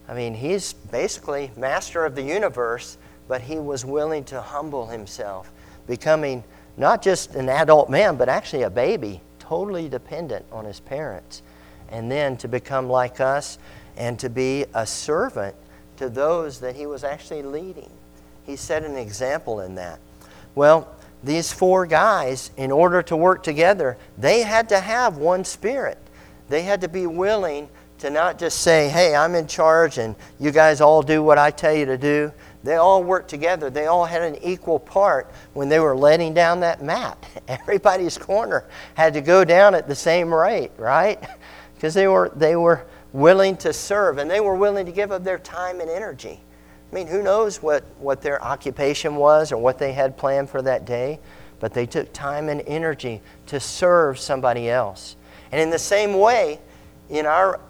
I 0.08 0.14
mean, 0.14 0.34
he's 0.34 0.72
basically 0.72 1.50
master 1.56 2.04
of 2.04 2.14
the 2.14 2.22
universe, 2.22 2.98
but 3.26 3.42
he 3.42 3.58
was 3.58 3.84
willing 3.84 4.24
to 4.24 4.40
humble 4.40 4.86
himself, 4.86 5.52
becoming 5.86 6.44
not 6.76 7.02
just 7.02 7.34
an 7.34 7.48
adult 7.48 7.90
man, 7.90 8.16
but 8.16 8.28
actually 8.28 8.62
a 8.62 8.70
baby, 8.70 9.20
totally 9.38 9.88
dependent 9.88 10.44
on 10.52 10.64
his 10.64 10.80
parents. 10.80 11.42
And 11.90 12.10
then 12.10 12.36
to 12.38 12.48
become 12.48 12.88
like 12.88 13.20
us 13.20 13.58
and 13.96 14.18
to 14.20 14.30
be 14.30 14.66
a 14.74 14.86
servant 14.86 15.56
to 15.96 16.08
those 16.08 16.60
that 16.60 16.76
he 16.76 16.86
was 16.86 17.02
actually 17.04 17.42
leading. 17.42 17.90
He 18.44 18.56
set 18.56 18.84
an 18.84 18.96
example 18.96 19.60
in 19.60 19.74
that. 19.74 19.98
Well, 20.54 20.88
these 21.22 21.52
four 21.52 21.86
guys, 21.86 22.50
in 22.56 22.70
order 22.70 23.02
to 23.02 23.16
work 23.16 23.42
together, 23.42 23.98
they 24.16 24.42
had 24.42 24.68
to 24.68 24.80
have 24.80 25.16
one 25.16 25.44
spirit. 25.44 25.98
They 26.48 26.62
had 26.62 26.80
to 26.80 26.88
be 26.88 27.06
willing 27.06 27.68
to 27.98 28.10
not 28.10 28.38
just 28.38 28.60
say, 28.60 28.88
hey, 28.88 29.14
I'm 29.14 29.34
in 29.34 29.46
charge 29.46 29.98
and 29.98 30.14
you 30.38 30.50
guys 30.50 30.80
all 30.80 31.02
do 31.02 31.22
what 31.22 31.36
I 31.38 31.50
tell 31.50 31.74
you 31.74 31.84
to 31.86 31.98
do. 31.98 32.32
They 32.62 32.76
all 32.76 33.02
worked 33.02 33.28
together. 33.28 33.70
They 33.70 33.86
all 33.86 34.04
had 34.04 34.22
an 34.22 34.36
equal 34.42 34.78
part 34.78 35.30
when 35.54 35.68
they 35.68 35.80
were 35.80 35.96
letting 35.96 36.34
down 36.34 36.60
that 36.60 36.82
mat. 36.82 37.24
Everybody's 37.48 38.18
corner 38.18 38.64
had 38.94 39.14
to 39.14 39.20
go 39.20 39.44
down 39.44 39.74
at 39.74 39.88
the 39.88 39.94
same 39.94 40.32
rate, 40.32 40.72
right? 40.76 41.22
Because 41.74 41.94
they 41.94 42.08
were, 42.08 42.32
they 42.34 42.56
were 42.56 42.84
willing 43.12 43.56
to 43.58 43.72
serve 43.72 44.18
and 44.18 44.28
they 44.28 44.40
were 44.40 44.56
willing 44.56 44.84
to 44.84 44.90
give 44.90 45.12
up 45.12 45.22
their 45.22 45.38
time 45.38 45.80
and 45.80 45.88
energy. 45.88 46.40
I 46.90 46.94
mean, 46.94 47.06
who 47.06 47.22
knows 47.22 47.62
what, 47.62 47.84
what 48.00 48.20
their 48.20 48.42
occupation 48.42 49.14
was 49.14 49.52
or 49.52 49.58
what 49.58 49.78
they 49.78 49.92
had 49.92 50.16
planned 50.16 50.50
for 50.50 50.60
that 50.62 50.86
day, 50.86 51.20
but 51.60 51.72
they 51.72 51.86
took 51.86 52.12
time 52.12 52.48
and 52.48 52.62
energy 52.62 53.20
to 53.46 53.60
serve 53.60 54.18
somebody 54.18 54.68
else. 54.68 55.14
And 55.52 55.60
in 55.60 55.70
the 55.70 55.78
same 55.78 56.18
way, 56.18 56.60
in 57.08 57.26
our 57.26 57.60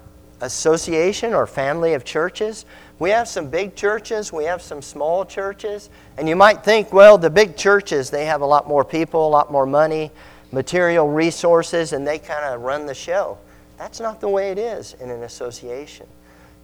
association 0.40 1.34
or 1.34 1.46
family 1.46 1.94
of 1.94 2.04
churches, 2.04 2.64
we 2.98 3.10
have 3.10 3.28
some 3.28 3.48
big 3.48 3.76
churches, 3.76 4.32
we 4.32 4.44
have 4.44 4.60
some 4.60 4.82
small 4.82 5.24
churches, 5.24 5.90
and 6.16 6.28
you 6.28 6.36
might 6.36 6.64
think, 6.64 6.92
well, 6.92 7.16
the 7.18 7.30
big 7.30 7.56
churches, 7.56 8.10
they 8.10 8.26
have 8.26 8.40
a 8.40 8.46
lot 8.46 8.66
more 8.66 8.84
people, 8.84 9.26
a 9.26 9.30
lot 9.30 9.52
more 9.52 9.66
money, 9.66 10.10
material 10.50 11.08
resources, 11.08 11.92
and 11.92 12.06
they 12.06 12.18
kind 12.18 12.44
of 12.44 12.62
run 12.62 12.86
the 12.86 12.94
show. 12.94 13.38
That's 13.76 14.00
not 14.00 14.20
the 14.20 14.28
way 14.28 14.50
it 14.50 14.58
is 14.58 14.94
in 14.94 15.10
an 15.10 15.22
association. 15.22 16.06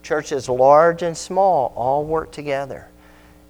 Churches 0.02 0.48
large 0.48 1.02
and 1.02 1.16
small 1.16 1.72
all 1.76 2.04
work 2.04 2.32
together. 2.32 2.88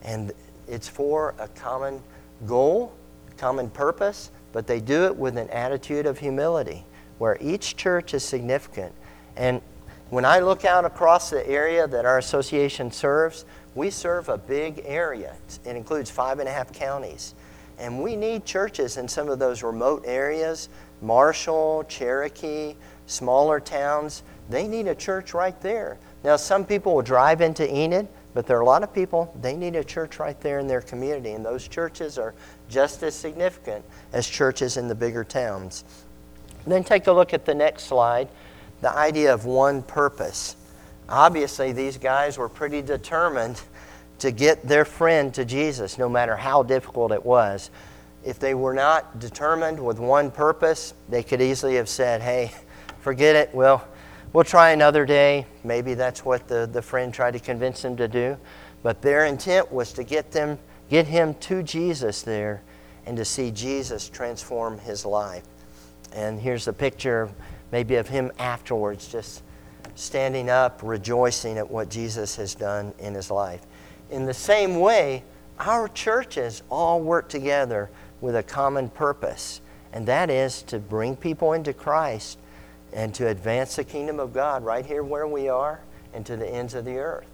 And 0.02 0.32
it's 0.68 0.88
for 0.88 1.34
a 1.38 1.48
common 1.48 2.02
goal, 2.46 2.92
common 3.38 3.70
purpose, 3.70 4.30
but 4.52 4.66
they 4.66 4.80
do 4.80 5.06
it 5.06 5.16
with 5.16 5.38
an 5.38 5.48
attitude 5.48 6.04
of 6.04 6.18
humility 6.18 6.84
where 7.24 7.38
each 7.40 7.74
church 7.74 8.12
is 8.12 8.22
significant. 8.22 8.92
And 9.34 9.62
when 10.10 10.26
I 10.26 10.40
look 10.40 10.66
out 10.66 10.84
across 10.84 11.30
the 11.30 11.48
area 11.48 11.88
that 11.88 12.04
our 12.04 12.18
association 12.18 12.92
serves, 12.92 13.46
we 13.74 13.88
serve 13.88 14.28
a 14.28 14.36
big 14.36 14.82
area. 14.84 15.34
It 15.64 15.74
includes 15.74 16.10
five 16.10 16.38
and 16.38 16.46
a 16.46 16.52
half 16.52 16.70
counties. 16.74 17.34
And 17.78 18.02
we 18.02 18.14
need 18.14 18.44
churches 18.44 18.98
in 18.98 19.08
some 19.08 19.30
of 19.30 19.38
those 19.38 19.62
remote 19.62 20.02
areas 20.04 20.68
Marshall, 21.00 21.84
Cherokee, 21.88 22.74
smaller 23.06 23.58
towns. 23.58 24.22
They 24.50 24.68
need 24.68 24.86
a 24.86 24.94
church 24.94 25.32
right 25.32 25.58
there 25.62 25.98
now, 26.24 26.36
some 26.36 26.64
people 26.64 26.94
will 26.94 27.02
drive 27.02 27.42
into 27.42 27.70
Enid, 27.72 28.08
but 28.32 28.46
there 28.46 28.56
are 28.56 28.62
a 28.62 28.66
lot 28.66 28.82
of 28.82 28.94
people, 28.94 29.32
they 29.42 29.54
need 29.56 29.76
a 29.76 29.84
church 29.84 30.18
right 30.18 30.40
there 30.40 30.58
in 30.58 30.66
their 30.66 30.80
community, 30.80 31.32
and 31.32 31.44
those 31.44 31.68
churches 31.68 32.16
are 32.16 32.34
just 32.70 33.02
as 33.02 33.14
significant 33.14 33.84
as 34.14 34.26
churches 34.26 34.78
in 34.78 34.88
the 34.88 34.94
bigger 34.94 35.22
towns. 35.22 35.84
Then 36.72 36.84
take 36.84 37.06
a 37.06 37.12
look 37.12 37.34
at 37.34 37.44
the 37.44 37.54
next 37.54 37.84
slide 37.84 38.28
the 38.84 38.94
idea 38.94 39.32
of 39.32 39.46
one 39.46 39.82
purpose. 39.82 40.56
Obviously, 41.08 41.72
these 41.72 41.96
guys 41.96 42.36
were 42.36 42.50
pretty 42.50 42.82
determined 42.82 43.60
to 44.18 44.30
get 44.30 44.62
their 44.62 44.84
friend 44.84 45.32
to 45.34 45.44
Jesus, 45.46 45.96
no 45.96 46.06
matter 46.06 46.36
how 46.36 46.62
difficult 46.62 47.10
it 47.10 47.24
was. 47.24 47.70
If 48.24 48.38
they 48.38 48.52
were 48.52 48.74
not 48.74 49.20
determined 49.20 49.82
with 49.82 49.98
one 49.98 50.30
purpose, 50.30 50.92
they 51.08 51.22
could 51.22 51.40
easily 51.40 51.76
have 51.76 51.88
said, 51.88 52.20
Hey, 52.20 52.52
forget 53.00 53.36
it. 53.36 53.54
Well, 53.54 53.86
we'll 54.34 54.44
try 54.44 54.72
another 54.72 55.06
day. 55.06 55.46
Maybe 55.62 55.94
that's 55.94 56.22
what 56.22 56.46
the, 56.46 56.68
the 56.70 56.82
friend 56.82 57.12
tried 57.12 57.32
to 57.32 57.40
convince 57.40 57.80
them 57.80 57.96
to 57.96 58.06
do. 58.06 58.36
But 58.82 59.00
their 59.00 59.24
intent 59.24 59.72
was 59.72 59.94
to 59.94 60.04
get 60.04 60.30
them, 60.30 60.58
get 60.90 61.06
him 61.06 61.34
to 61.34 61.62
Jesus 61.62 62.20
there 62.20 62.62
and 63.06 63.16
to 63.16 63.24
see 63.24 63.50
Jesus 63.50 64.10
transform 64.10 64.78
his 64.78 65.06
life. 65.06 65.44
And 66.14 66.40
here's 66.40 66.68
a 66.68 66.72
picture 66.72 67.28
maybe 67.72 67.96
of 67.96 68.08
him 68.08 68.30
afterwards, 68.38 69.08
just 69.08 69.42
standing 69.96 70.48
up, 70.48 70.80
rejoicing 70.82 71.58
at 71.58 71.68
what 71.68 71.90
Jesus 71.90 72.36
has 72.36 72.54
done 72.54 72.94
in 72.98 73.14
his 73.14 73.30
life. 73.30 73.62
In 74.10 74.26
the 74.26 74.34
same 74.34 74.80
way, 74.80 75.24
our 75.58 75.88
churches 75.88 76.62
all 76.70 77.00
work 77.00 77.28
together 77.28 77.90
with 78.20 78.36
a 78.36 78.42
common 78.42 78.88
purpose, 78.88 79.60
and 79.92 80.06
that 80.06 80.30
is 80.30 80.62
to 80.62 80.78
bring 80.78 81.16
people 81.16 81.52
into 81.52 81.72
Christ 81.72 82.38
and 82.92 83.14
to 83.14 83.28
advance 83.28 83.76
the 83.76 83.84
kingdom 83.84 84.20
of 84.20 84.32
God 84.32 84.64
right 84.64 84.86
here 84.86 85.02
where 85.02 85.26
we 85.26 85.48
are 85.48 85.80
and 86.12 86.24
to 86.26 86.36
the 86.36 86.48
ends 86.48 86.74
of 86.74 86.84
the 86.84 86.96
earth. 86.96 87.26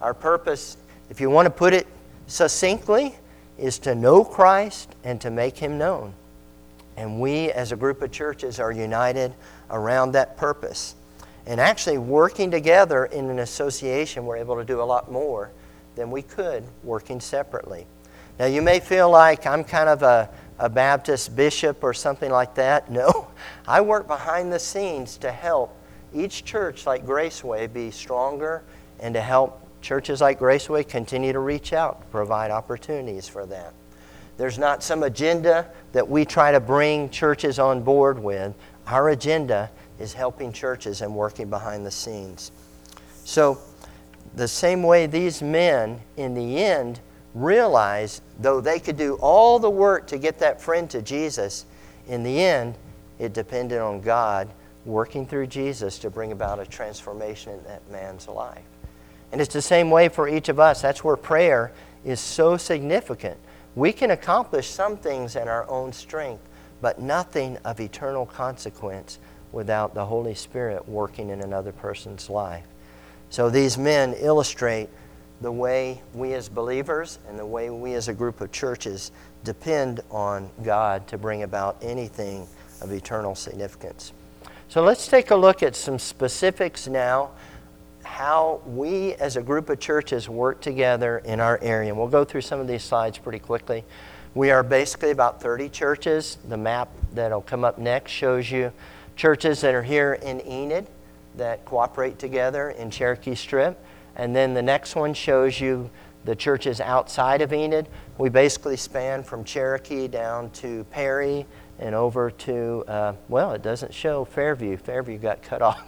Our 0.00 0.14
purpose, 0.14 0.76
if 1.10 1.20
you 1.20 1.30
want 1.30 1.46
to 1.46 1.50
put 1.50 1.74
it 1.74 1.86
succinctly, 2.26 3.14
is 3.58 3.78
to 3.80 3.94
know 3.94 4.24
Christ 4.24 4.94
and 5.04 5.20
to 5.20 5.30
make 5.30 5.56
him 5.56 5.78
known. 5.78 6.14
And 6.96 7.20
we, 7.20 7.50
as 7.52 7.72
a 7.72 7.76
group 7.76 8.02
of 8.02 8.10
churches, 8.10 8.58
are 8.58 8.72
united 8.72 9.34
around 9.70 10.12
that 10.12 10.36
purpose. 10.36 10.94
And 11.46 11.60
actually, 11.60 11.98
working 11.98 12.50
together 12.50 13.04
in 13.06 13.30
an 13.30 13.38
association, 13.38 14.24
we're 14.24 14.38
able 14.38 14.56
to 14.56 14.64
do 14.64 14.80
a 14.80 14.84
lot 14.84 15.12
more 15.12 15.50
than 15.94 16.10
we 16.10 16.22
could 16.22 16.64
working 16.82 17.20
separately. 17.20 17.86
Now, 18.38 18.46
you 18.46 18.62
may 18.62 18.80
feel 18.80 19.10
like 19.10 19.46
I'm 19.46 19.64
kind 19.64 19.88
of 19.88 20.02
a 20.02 20.28
a 20.58 20.68
Baptist 20.68 21.36
bishop 21.36 21.82
or 21.82 21.92
something 21.94 22.30
like 22.30 22.54
that. 22.54 22.90
No, 22.96 23.28
I 23.68 23.82
work 23.82 24.06
behind 24.06 24.52
the 24.52 24.58
scenes 24.58 25.18
to 25.18 25.30
help 25.30 25.76
each 26.14 26.44
church 26.44 26.86
like 26.86 27.04
Graceway 27.04 27.70
be 27.70 27.90
stronger 27.90 28.62
and 29.00 29.12
to 29.14 29.20
help 29.20 29.60
churches 29.82 30.22
like 30.22 30.38
Graceway 30.38 30.88
continue 30.88 31.32
to 31.32 31.40
reach 31.40 31.74
out, 31.74 32.10
provide 32.10 32.50
opportunities 32.50 33.28
for 33.28 33.44
that. 33.46 33.74
There's 34.36 34.58
not 34.58 34.82
some 34.82 35.02
agenda 35.02 35.66
that 35.92 36.08
we 36.08 36.24
try 36.24 36.52
to 36.52 36.60
bring 36.60 37.08
churches 37.10 37.58
on 37.58 37.82
board 37.82 38.18
with. 38.18 38.54
Our 38.86 39.10
agenda 39.10 39.70
is 39.98 40.12
helping 40.12 40.52
churches 40.52 41.00
and 41.00 41.14
working 41.14 41.48
behind 41.48 41.86
the 41.86 41.90
scenes. 41.90 42.52
So, 43.24 43.58
the 44.34 44.46
same 44.46 44.82
way 44.82 45.06
these 45.06 45.40
men, 45.40 46.00
in 46.18 46.34
the 46.34 46.58
end, 46.58 47.00
realized 47.34 48.22
though 48.38 48.60
they 48.60 48.78
could 48.78 48.96
do 48.96 49.14
all 49.14 49.58
the 49.58 49.70
work 49.70 50.06
to 50.08 50.18
get 50.18 50.38
that 50.40 50.60
friend 50.60 50.90
to 50.90 51.00
Jesus, 51.00 51.64
in 52.08 52.22
the 52.22 52.42
end, 52.42 52.74
it 53.18 53.32
depended 53.32 53.78
on 53.78 54.00
God 54.00 54.48
working 54.84 55.26
through 55.26 55.46
Jesus 55.48 55.98
to 55.98 56.10
bring 56.10 56.32
about 56.32 56.60
a 56.60 56.66
transformation 56.66 57.52
in 57.52 57.64
that 57.64 57.88
man's 57.90 58.28
life. 58.28 58.62
And 59.32 59.40
it's 59.40 59.52
the 59.52 59.62
same 59.62 59.90
way 59.90 60.08
for 60.08 60.28
each 60.28 60.48
of 60.48 60.60
us. 60.60 60.82
That's 60.82 61.02
where 61.02 61.16
prayer 61.16 61.72
is 62.04 62.20
so 62.20 62.56
significant. 62.56 63.36
We 63.76 63.92
can 63.92 64.10
accomplish 64.10 64.68
some 64.68 64.96
things 64.96 65.36
in 65.36 65.48
our 65.48 65.68
own 65.68 65.92
strength, 65.92 66.42
but 66.80 66.98
nothing 66.98 67.58
of 67.58 67.78
eternal 67.78 68.24
consequence 68.24 69.18
without 69.52 69.94
the 69.94 70.06
Holy 70.06 70.34
Spirit 70.34 70.88
working 70.88 71.28
in 71.28 71.42
another 71.42 71.72
person's 71.72 72.28
life. 72.30 72.66
So 73.28 73.50
these 73.50 73.76
men 73.76 74.14
illustrate 74.14 74.88
the 75.42 75.52
way 75.52 76.00
we 76.14 76.32
as 76.32 76.48
believers 76.48 77.18
and 77.28 77.38
the 77.38 77.44
way 77.44 77.68
we 77.68 77.92
as 77.92 78.08
a 78.08 78.14
group 78.14 78.40
of 78.40 78.50
churches 78.50 79.12
depend 79.44 80.00
on 80.10 80.50
God 80.64 81.06
to 81.08 81.18
bring 81.18 81.42
about 81.42 81.76
anything 81.82 82.48
of 82.80 82.90
eternal 82.92 83.34
significance. 83.34 84.14
So 84.68 84.82
let's 84.82 85.06
take 85.06 85.30
a 85.30 85.36
look 85.36 85.62
at 85.62 85.76
some 85.76 85.98
specifics 85.98 86.88
now 86.88 87.30
how 88.06 88.62
we 88.64 89.14
as 89.14 89.36
a 89.36 89.42
group 89.42 89.68
of 89.68 89.80
churches 89.80 90.28
work 90.28 90.60
together 90.60 91.18
in 91.18 91.40
our 91.40 91.58
area. 91.60 91.90
And 91.90 91.98
we'll 91.98 92.08
go 92.08 92.24
through 92.24 92.40
some 92.40 92.60
of 92.60 92.66
these 92.66 92.82
slides 92.82 93.18
pretty 93.18 93.40
quickly. 93.40 93.84
We 94.34 94.50
are 94.50 94.62
basically 94.62 95.10
about 95.10 95.40
30 95.40 95.68
churches. 95.68 96.38
The 96.48 96.56
map 96.56 96.88
that'll 97.12 97.42
come 97.42 97.64
up 97.64 97.78
next 97.78 98.12
shows 98.12 98.50
you 98.50 98.72
churches 99.16 99.60
that 99.62 99.74
are 99.74 99.82
here 99.82 100.14
in 100.14 100.40
Enid 100.46 100.86
that 101.36 101.64
cooperate 101.64 102.18
together 102.18 102.70
in 102.70 102.90
Cherokee 102.90 103.34
Strip. 103.34 103.78
And 104.14 104.34
then 104.34 104.54
the 104.54 104.62
next 104.62 104.94
one 104.94 105.12
shows 105.12 105.60
you 105.60 105.90
the 106.24 106.34
churches 106.34 106.80
outside 106.80 107.42
of 107.42 107.52
Enid. 107.52 107.88
We 108.18 108.28
basically 108.28 108.76
span 108.76 109.24
from 109.24 109.44
Cherokee 109.44 110.08
down 110.08 110.50
to 110.50 110.84
Perry 110.90 111.46
and 111.78 111.94
over 111.94 112.30
to, 112.30 112.84
uh, 112.88 113.12
well, 113.28 113.52
it 113.52 113.62
doesn't 113.62 113.92
show 113.92 114.24
Fairview. 114.24 114.76
Fairview 114.76 115.18
got 115.18 115.42
cut 115.42 115.62
off. 115.62 115.82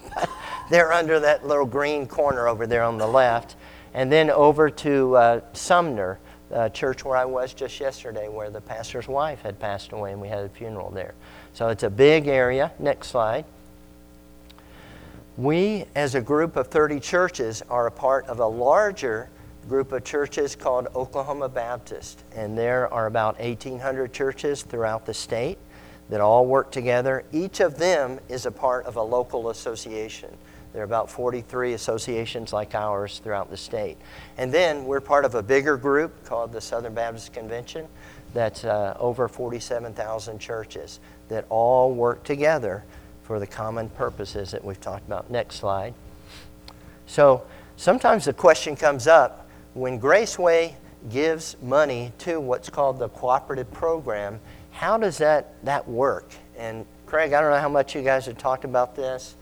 They're 0.71 0.93
under 0.93 1.21
that 1.21 1.47
little 1.47 1.67
green 1.67 2.07
corner 2.07 2.49
over 2.49 2.67
there 2.67 2.83
on 2.83 2.99
the 2.99 3.07
left. 3.07 3.57
And 3.95 4.13
then 4.13 4.31
over 4.31 4.69
to 4.71 5.17
uh, 5.17 5.41
Sumner, 5.55 6.19
uh, 6.53 6.69
church 6.71 7.05
where 7.05 7.17
I 7.17 7.25
was 7.25 7.55
just 7.55 7.81
yesterday, 7.81 8.29
where 8.29 8.51
the 8.51 8.61
pastor's 8.61 9.09
wife 9.09 9.43
had 9.43 9.59
passed 9.59 9.93
away 9.93 10.13
and 10.13 10.21
we 10.21 10.29
had 10.29 10.45
a 10.45 10.49
funeral 10.49 10.91
there. 10.91 11.15
So 11.53 11.69
it's 11.69 11.83
a 11.83 11.91
big 11.91 12.27
area. 12.27 12.73
Next 12.79 13.09
slide. 13.09 13.45
We, 15.37 15.85
as 15.95 16.15
a 16.15 16.21
group 16.21 16.57
of 16.57 16.67
30 16.67 17.01
churches, 17.01 17.63
are 17.71 17.87
a 17.87 17.91
part 17.91 18.27
of 18.27 18.41
a 18.41 18.47
larger 18.47 19.31
group 19.69 19.93
of 19.93 20.03
churches 20.03 20.57
called 20.57 20.89
Oklahoma 20.97 21.49
Baptist. 21.49 22.23
And 22.35 22.59
there 22.59 22.93
are 22.93 23.07
about 23.07 23.39
1,800 23.39 24.13
churches 24.13 24.63
throughout 24.63 25.07
the 25.07 25.15
state 25.15 25.59
that 26.09 26.21
all 26.21 26.47
work 26.47 26.73
together. 26.73 27.25
Each 27.33 27.61
of 27.61 27.79
them 27.79 28.19
is 28.29 28.47
a 28.47 28.51
part 28.51 28.87
of 28.87 28.97
a 28.97 29.03
local 29.03 29.51
association. 29.51 30.31
There 30.79 30.85
are 30.85 30.87
about 30.87 31.11
43 31.11 31.73
associations 31.73 32.53
like 32.53 32.73
ours 32.77 33.19
throughout 33.19 33.51
the 33.51 33.57
state. 33.57 33.97
And 34.37 34.55
then 34.55 34.85
we're 34.85 35.01
part 35.01 35.25
of 35.25 35.35
a 35.35 35.43
bigger 35.43 35.77
group 35.77 36.25
called 36.25 36.53
the 36.53 36.61
Southern 36.61 36.95
Baptist 36.95 37.33
Convention 37.33 37.89
that's 38.33 38.65
uh, 38.65 38.97
over 39.01 39.27
47,000 39.27 40.39
churches 40.39 41.01
that 41.31 41.47
all 41.49 41.93
work 41.93 42.23
together 42.23 42.85
for 43.25 43.41
the 43.41 43.47
common 43.49 43.89
purposes 43.89 44.53
that 44.53 44.65
we've 44.65 44.81
talked 44.81 45.05
about. 45.05 45.29
Next 45.33 45.57
slide. 45.57 45.95
So 47.09 47.43
sometimes 47.75 48.27
the 48.27 48.33
question 48.33 48.77
comes 48.77 49.09
up 49.09 49.51
when 49.75 50.01
Graceway 50.01 50.75
gives 51.11 51.57
money 51.61 52.13
to 52.19 52.39
what's 52.39 52.71
called 52.71 53.01
the 53.01 53.09
cooperative 53.09 53.73
program, 53.73 54.39
how 54.71 54.97
does 54.97 55.19
that, 55.19 55.55
that 55.65 55.89
work? 55.89 56.31
And 56.57 56.87
Craig, 57.07 57.33
I 57.33 57.41
don't 57.41 57.51
know 57.51 57.59
how 57.59 57.69
much 57.69 57.97
you 57.97 58.03
guys 58.03 58.27
have 58.27 58.39
talked 58.39 58.65
about 58.65 58.95
this, 58.95 59.35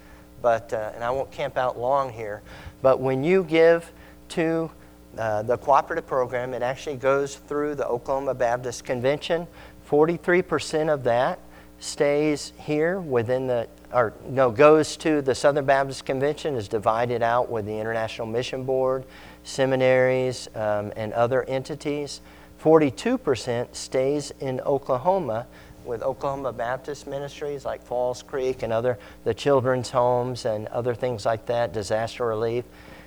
but 0.43 0.73
uh, 0.73 0.93
and 0.95 1.03
I 1.03 1.11
won't 1.11 1.31
camp 1.31 1.57
out 1.57 1.79
long 1.79 2.13
here. 2.13 2.43
But 2.83 3.01
when 3.01 3.25
you 3.25 3.45
give 3.45 3.91
to 4.31 4.71
uh, 5.19 5.43
the 5.43 5.57
cooperative 5.57 6.07
program, 6.07 6.53
it 6.55 6.63
actually 6.63 6.97
goes 6.97 7.37
through 7.37 7.75
the 7.75 7.87
Oklahoma 7.87 8.35
Baptist 8.35 8.85
Convention. 8.85 9.47
43% 9.89 10.93
of 10.93 11.05
that 11.05 11.39
stays 11.79 12.53
here 12.59 13.01
within 13.01 13.47
the, 13.47 13.69
or 13.93 14.13
no, 14.29 14.51
goes 14.51 14.97
to 14.99 15.23
the 15.23 15.35
Southern 15.35 15.65
Baptist 15.65 16.05
Convention, 16.05 16.55
is 16.55 16.69
divided 16.69 17.23
out 17.23 17.51
with 17.51 17.67
the 17.67 17.79
International 17.79 18.27
Mission 18.27 18.65
Board, 18.65 19.05
seminaries, 19.45 20.49
um, 20.55 20.93
and 20.97 21.13
other 21.13 21.45
entities. 21.45 22.21
42% 22.63 23.75
stays 23.75 24.33
in 24.41 24.61
Oklahoma 24.61 25.47
with 25.87 26.03
Oklahoma 26.03 26.53
Baptist 26.53 27.07
ministries 27.07 27.65
like 27.65 27.83
Falls 27.83 28.23
Creek 28.23 28.63
and 28.63 28.73
other 28.73 28.99
the 29.25 29.35
children's 29.35 29.91
homes 29.91 30.45
and 30.45 30.67
other 30.69 30.95
things 30.95 31.25
like 31.25 31.47
that, 31.47 31.73
disaster 31.73 32.27
relief, 32.27 32.65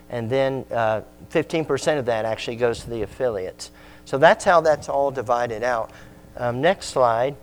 and 0.09 0.29
then 0.29 0.65
uh, 0.71 1.01
15% 1.31 1.99
of 1.99 2.05
that 2.05 2.25
actually 2.25 2.55
goes 2.55 2.79
to 2.81 2.89
the 2.89 3.03
affiliates. 3.03 3.71
So 4.05 4.17
that's 4.17 4.43
how 4.43 4.61
that's 4.61 4.89
all 4.89 5.11
divided 5.11 5.61
out. 5.63 5.91
Um, 6.35 6.61
next 6.61 6.87
slide. 6.87 7.35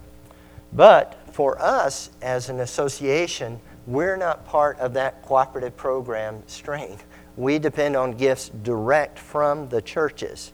But 0.73 1.17
for 1.33 1.61
us 1.61 2.11
as 2.23 2.49
an 2.49 2.61
association, 2.61 3.61
we're 3.87 4.17
not 4.17 4.47
part 4.47 4.79
of 4.81 4.95
that 4.95 5.23
cooperative 5.23 5.77
program 5.77 6.43
string. 6.47 6.99
We 7.37 7.59
depend 7.59 7.95
on 7.95 8.13
gifts 8.13 8.49
direct 8.49 9.19
from 9.19 9.69
the 9.69 9.81
churches. 9.81 10.53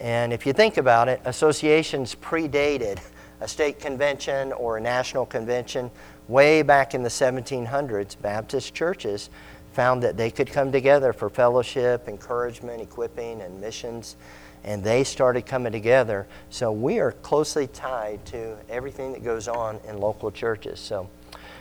And 0.00 0.32
if 0.32 0.44
you 0.44 0.52
think 0.52 0.76
about 0.76 1.08
it, 1.08 1.20
associations 1.24 2.14
predated 2.14 2.98
a 3.44 3.48
state 3.48 3.78
convention 3.78 4.52
or 4.54 4.78
a 4.78 4.80
national 4.80 5.26
convention. 5.26 5.90
Way 6.28 6.62
back 6.62 6.94
in 6.94 7.02
the 7.02 7.10
1700s, 7.10 8.16
Baptist 8.22 8.72
churches 8.72 9.28
found 9.74 10.02
that 10.02 10.16
they 10.16 10.30
could 10.30 10.50
come 10.50 10.72
together 10.72 11.12
for 11.12 11.28
fellowship, 11.28 12.08
encouragement, 12.08 12.80
equipping, 12.80 13.42
and 13.42 13.60
missions. 13.60 14.16
And 14.64 14.82
they 14.82 15.04
started 15.04 15.44
coming 15.44 15.72
together. 15.72 16.26
So 16.48 16.72
we 16.72 17.00
are 17.00 17.12
closely 17.12 17.66
tied 17.66 18.24
to 18.26 18.56
everything 18.70 19.12
that 19.12 19.22
goes 19.22 19.46
on 19.46 19.78
in 19.86 19.98
local 19.98 20.30
churches. 20.30 20.80
So 20.80 21.10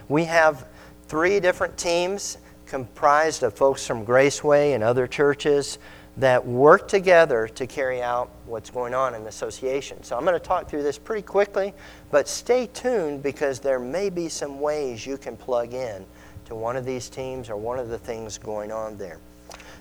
we 0.07 0.23
have 0.23 0.65
three 1.09 1.41
different 1.41 1.77
teams 1.77 2.37
comprised 2.65 3.43
of 3.43 3.55
folks 3.55 3.85
from 3.85 4.05
Graceway 4.05 4.73
and 4.73 4.85
other 4.85 5.05
churches 5.05 5.79
that 6.17 6.45
work 6.45 6.87
together 6.87 7.47
to 7.47 7.65
carry 7.65 8.01
out 8.01 8.29
what's 8.45 8.69
going 8.69 8.93
on 8.93 9.15
in 9.15 9.23
the 9.23 9.29
association. 9.29 10.03
So 10.03 10.15
I'm 10.15 10.23
going 10.23 10.39
to 10.39 10.39
talk 10.39 10.69
through 10.69 10.83
this 10.83 10.99
pretty 10.99 11.23
quickly, 11.23 11.73
but 12.11 12.27
stay 12.27 12.67
tuned 12.67 13.23
because 13.23 13.59
there 13.59 13.79
may 13.79 14.09
be 14.09 14.29
some 14.29 14.59
ways 14.59 15.07
you 15.07 15.17
can 15.17 15.35
plug 15.35 15.73
in 15.73 16.05
to 16.45 16.55
one 16.55 16.75
of 16.75 16.85
these 16.85 17.09
teams 17.09 17.49
or 17.49 17.57
one 17.57 17.79
of 17.79 17.89
the 17.89 17.97
things 17.97 18.37
going 18.37 18.71
on 18.71 18.97
there. 18.97 19.17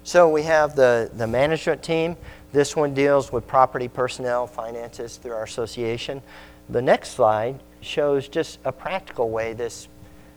So 0.05 0.29
we 0.29 0.42
have 0.42 0.75
the, 0.75 1.11
the 1.14 1.27
management 1.27 1.83
team. 1.83 2.16
This 2.53 2.75
one 2.75 2.92
deals 2.92 3.31
with 3.31 3.47
property, 3.47 3.87
personnel, 3.87 4.47
finances 4.47 5.16
through 5.16 5.33
our 5.33 5.45
association. 5.45 6.23
The 6.71 6.83
next 6.83 7.11
slide 7.11 7.61
shows 7.83 8.27
just 8.27 8.59
a 8.64 8.73
practical 8.73 9.31
way 9.31 9.53
this 9.53 9.88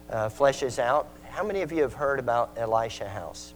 uh, 0.10 0.30
fleshes 0.30 0.78
out. 0.78 1.10
How 1.30 1.44
many 1.44 1.62
of 1.62 1.72
you 1.72 1.82
have 1.82 1.94
heard 1.94 2.20
about 2.20 2.52
Elisha 2.58 3.10
House? 3.10 3.55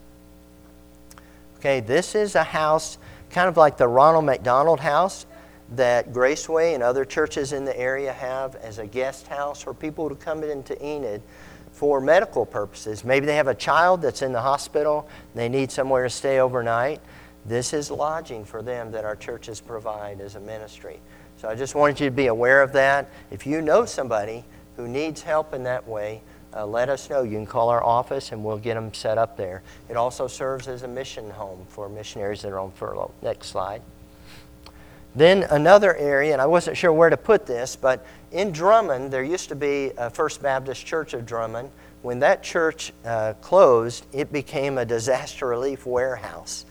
Okay, 1.60 1.82
this 1.82 2.16
is 2.16 2.36
a 2.36 2.44
house 2.44 2.98
kind 3.30 3.50
of 3.50 3.58
like 3.58 3.76
the 3.76 3.86
Ronald 3.86 4.24
McDonald 4.24 4.80
House 4.80 5.26
that 5.76 6.14
Graceway 6.14 6.74
and 6.74 6.82
other 6.82 7.04
churches 7.04 7.52
in 7.52 7.66
the 7.66 7.78
area 7.78 8.14
have 8.14 8.56
as 8.56 8.80
a 8.80 8.88
guest 8.88 9.28
house 9.28 9.62
for 9.62 9.74
people 9.74 10.08
to 10.08 10.16
come 10.16 10.42
into 10.42 10.82
Enid 10.82 11.22
for 11.74 12.00
medical 12.00 12.46
purposes. 12.46 13.04
Maybe 13.04 13.26
they 13.26 13.36
have 13.36 13.50
a 13.50 13.54
child 13.54 14.02
that's 14.02 14.22
in 14.22 14.32
the 14.32 14.40
hospital, 14.40 15.10
they 15.36 15.50
need 15.50 15.70
somewhere 15.70 16.04
to 16.04 16.10
stay 16.10 16.40
overnight. 16.40 17.02
This 17.46 17.74
is 17.74 17.92
lodging 17.92 18.46
for 18.46 18.62
them 18.62 18.90
that 18.94 19.04
our 19.04 19.18
churches 19.18 19.60
provide 19.60 20.22
as 20.22 20.36
a 20.36 20.40
ministry. 20.40 21.02
So 21.36 21.50
I 21.50 21.56
just 21.56 21.76
wanted 21.76 22.00
you 22.00 22.06
to 22.06 22.16
be 22.16 22.28
aware 22.28 22.62
of 22.62 22.72
that. 22.72 23.10
If 23.32 23.46
you 23.46 23.62
know 23.62 23.84
somebody 23.84 24.46
who 24.78 24.88
needs 24.88 25.22
help 25.22 25.54
in 25.54 25.64
that 25.64 25.86
way, 25.86 26.22
uh, 26.56 26.66
let 26.66 26.90
us 26.90 27.10
know. 27.10 27.24
You 27.24 27.38
can 27.38 27.46
call 27.46 27.70
our 27.70 27.84
office 27.84 28.32
and 28.32 28.44
we'll 28.44 28.58
get 28.58 28.76
them 28.76 28.94
set 28.94 29.18
up 29.18 29.38
there. 29.38 29.62
It 29.90 29.98
also 29.98 30.28
serves 30.28 30.68
as 30.68 30.84
a 30.84 30.88
mission 30.88 31.30
home 31.30 31.66
for 31.70 31.90
missionaries 31.90 32.42
that 32.42 32.52
are 32.52 32.60
on 32.60 32.72
furlough. 32.72 33.12
Next 33.22 33.48
slide. 33.48 33.82
Then 35.16 35.44
another 35.50 35.96
area, 35.96 36.34
and 36.34 36.42
I 36.42 36.46
wasn't 36.46 36.78
sure 36.78 36.94
where 36.94 37.10
to 37.10 37.18
put 37.18 37.46
this, 37.46 37.76
but 37.76 38.06
in 38.32 38.52
Drummond, 38.52 39.12
there 39.12 39.24
used 39.24 39.50
to 39.50 39.56
be 39.56 39.92
a 39.98 40.10
First 40.10 40.42
Baptist 40.42 40.86
Church 40.86 41.14
of 41.14 41.26
Drummond. 41.26 41.72
When 42.04 42.20
that 42.20 42.44
church 42.44 42.94
uh, 43.04 43.34
closed, 43.42 44.06
it 44.14 44.32
became 44.32 44.78
a 44.78 44.86
disaster 44.86 45.48
relief 45.48 45.86
warehouse. 45.86 46.66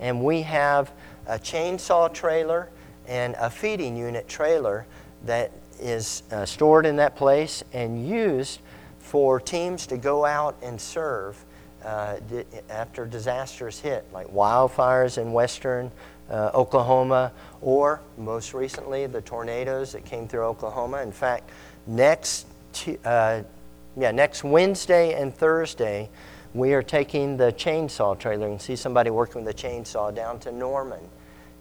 And 0.00 0.24
we 0.24 0.42
have 0.42 0.92
a 1.26 1.38
chainsaw 1.38 2.12
trailer 2.12 2.68
and 3.06 3.36
a 3.38 3.48
feeding 3.48 3.96
unit 3.96 4.28
trailer 4.28 4.86
that 5.24 5.52
is 5.80 6.22
uh, 6.30 6.44
stored 6.44 6.86
in 6.86 6.96
that 6.96 7.16
place 7.16 7.62
and 7.72 8.06
used 8.08 8.60
for 9.14 9.38
teams 9.38 9.86
to 9.86 9.96
go 9.96 10.24
out 10.24 10.56
and 10.60 10.80
serve 10.80 11.44
uh, 11.84 12.16
after 12.68 13.06
disasters 13.06 13.78
hit, 13.78 14.04
like 14.12 14.26
wildfires 14.26 15.18
in 15.18 15.32
western 15.32 15.88
uh, 16.28 16.50
Oklahoma, 16.52 17.30
or 17.60 18.00
most 18.18 18.54
recently 18.54 19.06
the 19.06 19.20
tornadoes 19.20 19.92
that 19.92 20.04
came 20.04 20.26
through 20.26 20.42
Oklahoma. 20.42 21.00
In 21.00 21.12
fact, 21.12 21.48
next 21.86 22.48
uh, 23.04 23.42
yeah 23.96 24.10
next 24.10 24.42
Wednesday 24.42 25.14
and 25.14 25.32
Thursday, 25.32 26.10
we 26.52 26.74
are 26.74 26.82
taking 26.82 27.36
the 27.36 27.52
chainsaw 27.52 28.18
trailer. 28.18 28.48
Can 28.48 28.58
see 28.58 28.74
somebody 28.74 29.10
working 29.10 29.44
with 29.44 29.56
the 29.56 29.62
chainsaw 29.68 30.12
down 30.12 30.40
to 30.40 30.50
Norman. 30.50 31.08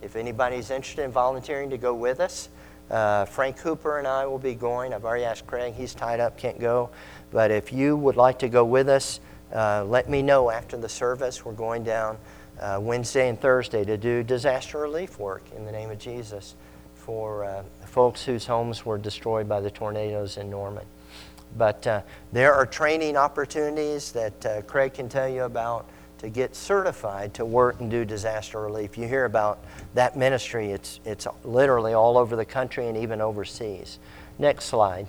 If 0.01 0.15
anybody's 0.15 0.71
interested 0.71 1.03
in 1.03 1.11
volunteering 1.11 1.69
to 1.69 1.77
go 1.77 1.93
with 1.93 2.19
us, 2.19 2.49
uh, 2.89 3.25
Frank 3.25 3.59
Hooper 3.59 3.99
and 3.99 4.07
I 4.07 4.25
will 4.25 4.39
be 4.39 4.55
going. 4.55 4.93
I've 4.93 5.05
already 5.05 5.23
asked 5.23 5.47
Craig; 5.47 5.73
he's 5.75 5.93
tied 5.93 6.19
up, 6.19 6.37
can't 6.37 6.59
go. 6.59 6.89
But 7.33 7.49
if 7.49 7.73
you 7.73 7.97
would 7.97 8.15
like 8.15 8.39
to 8.39 8.47
go 8.47 8.63
with 8.63 8.87
us, 8.87 9.19
uh, 9.53 9.83
let 9.85 10.07
me 10.07 10.21
know 10.21 10.51
after 10.51 10.77
the 10.77 10.87
service. 10.87 11.43
We're 11.43 11.53
going 11.53 11.83
down 11.83 12.17
uh, 12.61 12.79
Wednesday 12.79 13.27
and 13.27 13.41
Thursday 13.41 13.83
to 13.83 13.97
do 13.97 14.21
disaster 14.21 14.77
relief 14.77 15.17
work 15.17 15.43
in 15.55 15.65
the 15.65 15.71
name 15.71 15.89
of 15.89 15.97
Jesus 15.97 16.55
for 16.95 17.43
uh, 17.43 17.63
folks 17.85 18.23
whose 18.23 18.45
homes 18.45 18.85
were 18.85 18.99
destroyed 18.99 19.49
by 19.49 19.59
the 19.59 19.71
tornadoes 19.71 20.37
in 20.37 20.49
Norman. 20.49 20.85
But 21.57 21.85
uh, 21.85 22.01
there 22.31 22.53
are 22.53 22.67
training 22.67 23.17
opportunities 23.17 24.11
that 24.11 24.45
uh, 24.45 24.61
Craig 24.61 24.93
can 24.93 25.09
tell 25.09 25.27
you 25.27 25.43
about 25.43 25.89
to 26.19 26.29
get 26.29 26.55
certified 26.55 27.33
to 27.33 27.45
work 27.45 27.81
and 27.81 27.91
do 27.91 28.05
disaster 28.05 28.61
relief. 28.61 28.97
You 28.97 29.07
hear 29.07 29.25
about 29.25 29.63
that 29.95 30.15
ministry, 30.15 30.71
it's, 30.71 30.99
it's 31.03 31.27
literally 31.43 31.93
all 31.93 32.17
over 32.17 32.35
the 32.35 32.45
country 32.45 32.87
and 32.87 32.95
even 32.95 33.21
overseas. 33.21 33.99
Next 34.39 34.65
slide. 34.65 35.07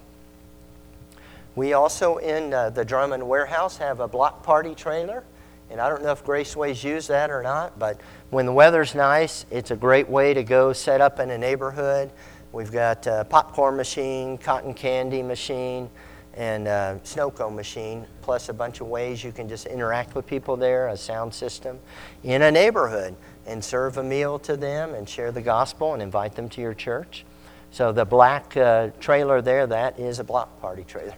We 1.57 1.73
also, 1.73 2.17
in 2.17 2.53
uh, 2.53 2.71
the 2.71 2.85
Drummond 2.85 3.27
warehouse, 3.29 3.77
have 3.77 4.01
a 4.01 4.09
block 4.09 4.43
party 4.43 4.75
trailer. 4.75 5.25
And 5.71 5.81
I 5.81 5.89
don't 5.89 6.03
know 6.03 6.13
if 6.13 6.25
Graceway's 6.25 6.85
use 6.85 7.07
that 7.07 7.31
or 7.31 7.43
not, 7.43 7.79
but 7.79 8.01
when 8.31 8.47
the 8.47 8.53
weather's 8.53 8.95
nice, 8.95 9.47
it's 9.51 9.71
a 9.71 9.77
great 9.77 10.09
way 10.09 10.35
to 10.35 10.43
go 10.43 10.73
set 10.73 11.01
up 11.01 11.21
in 11.21 11.31
a 11.31 11.39
neighborhood. 11.39 12.11
We've 12.53 12.71
got 12.71 13.07
a 13.07 13.27
popcorn 13.29 13.77
machine, 13.77 14.37
cotton 14.37 14.75
candy 14.75 15.23
machine, 15.23 15.91
and 16.35 16.69
a 16.69 17.01
snow 17.05 17.31
cone 17.31 17.55
machine, 17.57 18.07
plus 18.21 18.49
a 18.49 18.53
bunch 18.53 18.81
of 18.81 18.89
ways 18.89 19.25
you 19.25 19.33
can 19.33 19.49
just 19.49 19.67
interact 19.67 20.15
with 20.15 20.27
people 20.27 20.57
there, 20.57 20.89
a 20.89 20.97
sound 20.97 21.33
system, 21.33 21.79
in 22.25 22.43
a 22.43 22.51
neighborhood, 22.51 23.17
and 23.47 23.65
serve 23.65 23.97
a 23.97 24.03
meal 24.03 24.39
to 24.41 24.57
them 24.57 24.95
and 24.95 25.09
share 25.09 25.33
the 25.33 25.43
gospel 25.43 25.95
and 25.95 26.03
invite 26.03 26.35
them 26.35 26.49
to 26.51 26.61
your 26.61 26.75
church. 26.75 27.25
So 27.71 27.91
the 27.91 28.05
black 28.05 28.57
uh, 28.57 28.91
trailer 29.01 29.43
there, 29.43 29.67
that 29.67 29.99
is 29.99 30.19
a 30.19 30.25
block 30.25 30.61
party 30.61 30.85
trailer. 30.85 31.15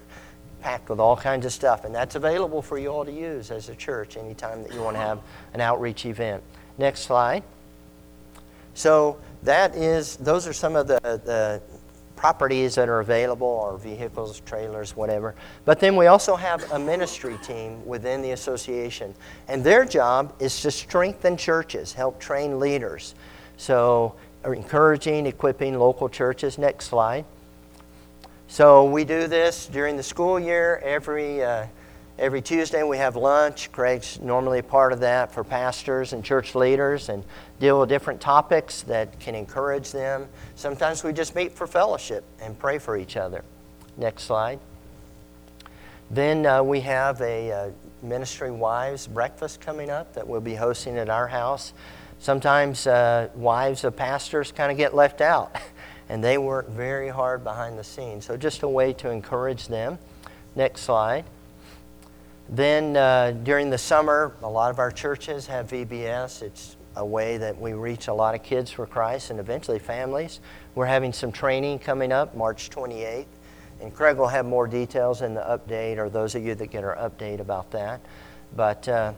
Packed 0.67 0.91
with 0.91 0.99
all 0.99 1.17
kinds 1.17 1.47
of 1.47 1.53
stuff, 1.53 1.85
and 1.85 1.95
that's 1.95 2.17
available 2.17 2.61
for 2.61 2.77
you 2.77 2.89
all 2.89 3.05
to 3.05 3.13
use 3.13 3.53
as 3.53 3.69
a 3.69 3.75
church 3.77 4.17
anytime 4.17 4.65
that 4.65 4.75
you 4.75 4.83
want 4.83 4.97
to 4.97 5.01
have 5.01 5.21
an 5.55 5.61
outreach 5.61 6.05
event. 6.05 6.43
Next 6.77 7.03
slide. 7.03 7.45
So 8.75 9.17
that 9.45 9.77
is, 9.77 10.17
those 10.17 10.45
are 10.49 10.53
some 10.53 10.75
of 10.75 10.89
the, 10.89 10.99
the 11.05 11.63
properties 12.17 12.75
that 12.75 12.89
are 12.89 12.99
available, 12.99 13.47
or 13.47 13.79
vehicles, 13.79 14.41
trailers, 14.41 14.97
whatever. 14.97 15.37
But 15.65 15.79
then 15.79 15.95
we 15.95 16.09
also 16.09 16.35
have 16.35 16.69
a 16.73 16.81
ministry 16.81 17.39
team 17.45 17.87
within 17.87 18.21
the 18.21 18.33
association, 18.33 19.15
and 19.47 19.63
their 19.63 19.85
job 19.85 20.35
is 20.41 20.61
to 20.63 20.73
strengthen 20.73 21.37
churches, 21.37 21.93
help 21.93 22.19
train 22.19 22.59
leaders. 22.59 23.15
So, 23.57 24.17
encouraging, 24.45 25.27
equipping 25.27 25.79
local 25.79 26.09
churches. 26.09 26.59
Next 26.59 26.87
slide. 26.87 27.25
So 28.49 28.85
we 28.85 29.05
do 29.05 29.27
this 29.27 29.67
during 29.67 29.97
the 29.97 30.03
school 30.03 30.39
year 30.39 30.81
every. 30.85 31.43
Uh, 31.43 31.67
Every 32.19 32.41
Tuesday 32.41 32.83
we 32.83 32.97
have 32.97 33.15
lunch. 33.15 33.71
Craig's 33.73 34.19
normally 34.21 34.61
a 34.61 34.63
part 34.63 34.95
of 34.95 35.01
that 35.01 35.33
for 35.33 35.45
pastors 35.45 36.15
and 36.15 36.25
church 36.25 36.55
leaders 36.55 37.11
and 37.11 37.23
deal 37.61 37.79
with 37.79 37.91
different 37.91 38.23
topics 38.23 38.81
that 38.85 39.21
can 39.21 39.35
encourage 39.35 39.93
them. 39.93 40.27
Sometimes 40.55 41.05
we 41.05 41.13
just 41.13 41.35
meet 41.35 41.53
for 41.53 41.67
fellowship 41.67 42.25
and 42.41 42.59
pray 42.59 42.79
for 42.79 42.97
each 42.97 43.19
other. 43.19 43.45
Next 43.99 44.23
slide. 44.23 44.61
Then 46.11 46.47
uh, 46.47 46.63
we 46.63 46.81
have 46.81 47.21
a 47.21 47.53
uh, 47.53 47.71
ministry 48.01 48.51
wives 48.51 49.07
breakfast 49.07 49.61
coming 49.61 49.91
up 49.91 50.15
that 50.15 50.27
we'll 50.27 50.41
be 50.41 50.55
hosting 50.55 50.97
at 50.97 51.11
our 51.11 51.27
house. 51.27 51.75
Sometimes 52.19 52.87
uh, 52.87 53.29
wives 53.35 53.85
of 53.85 53.95
pastors 53.95 54.53
kind 54.53 54.73
of 54.73 54.79
get 54.79 54.95
left 54.95 55.21
out, 55.21 55.55
and 56.09 56.23
they 56.23 56.39
work 56.39 56.69
very 56.69 57.09
hard 57.09 57.43
behind 57.45 57.79
the 57.79 57.85
scenes. 57.85 58.25
So, 58.25 58.37
just 58.37 58.63
a 58.63 58.69
way 58.69 58.93
to 58.95 59.11
encourage 59.11 59.69
them. 59.69 59.99
Next 60.55 60.83
slide. 60.83 61.25
Then 62.49 62.97
uh, 62.97 63.33
during 63.43 63.71
the 63.71 63.79
summer, 63.79 64.33
a 64.43 64.49
lot 64.49 64.71
of 64.71 64.79
our 64.79 64.91
churches 64.91 65.47
have 65.49 65.69
VBS. 65.69 66.43
It's 66.43 66.77
a 66.95 67.05
way 67.05 67.37
that 67.39 67.61
we 67.61 67.73
reach 67.73 68.09
a 68.09 68.15
lot 68.15 68.35
of 68.35 68.43
kids 68.43 68.71
for 68.71 68.87
Christ 68.87 69.31
and 69.31 69.41
eventually 69.41 69.79
families. 69.79 70.41
We're 70.75 70.87
having 70.87 71.13
some 71.13 71.33
training 71.33 71.81
coming 71.81 72.13
up 72.13 72.37
March 72.37 72.71
28th. 72.71 73.27
And 73.81 73.95
Craig 73.95 74.17
will 74.17 74.29
have 74.29 74.47
more 74.47 74.67
details 74.67 75.21
in 75.21 75.35
the 75.35 75.43
update, 75.43 75.99
or 75.99 76.09
those 76.09 76.35
of 76.35 76.43
you 76.43 76.55
that 76.55 76.69
get 76.69 76.83
our 76.83 76.97
update 76.97 77.41
about 77.41 77.71
that. 77.73 78.01
But 78.55 78.89
uh, 78.89 79.13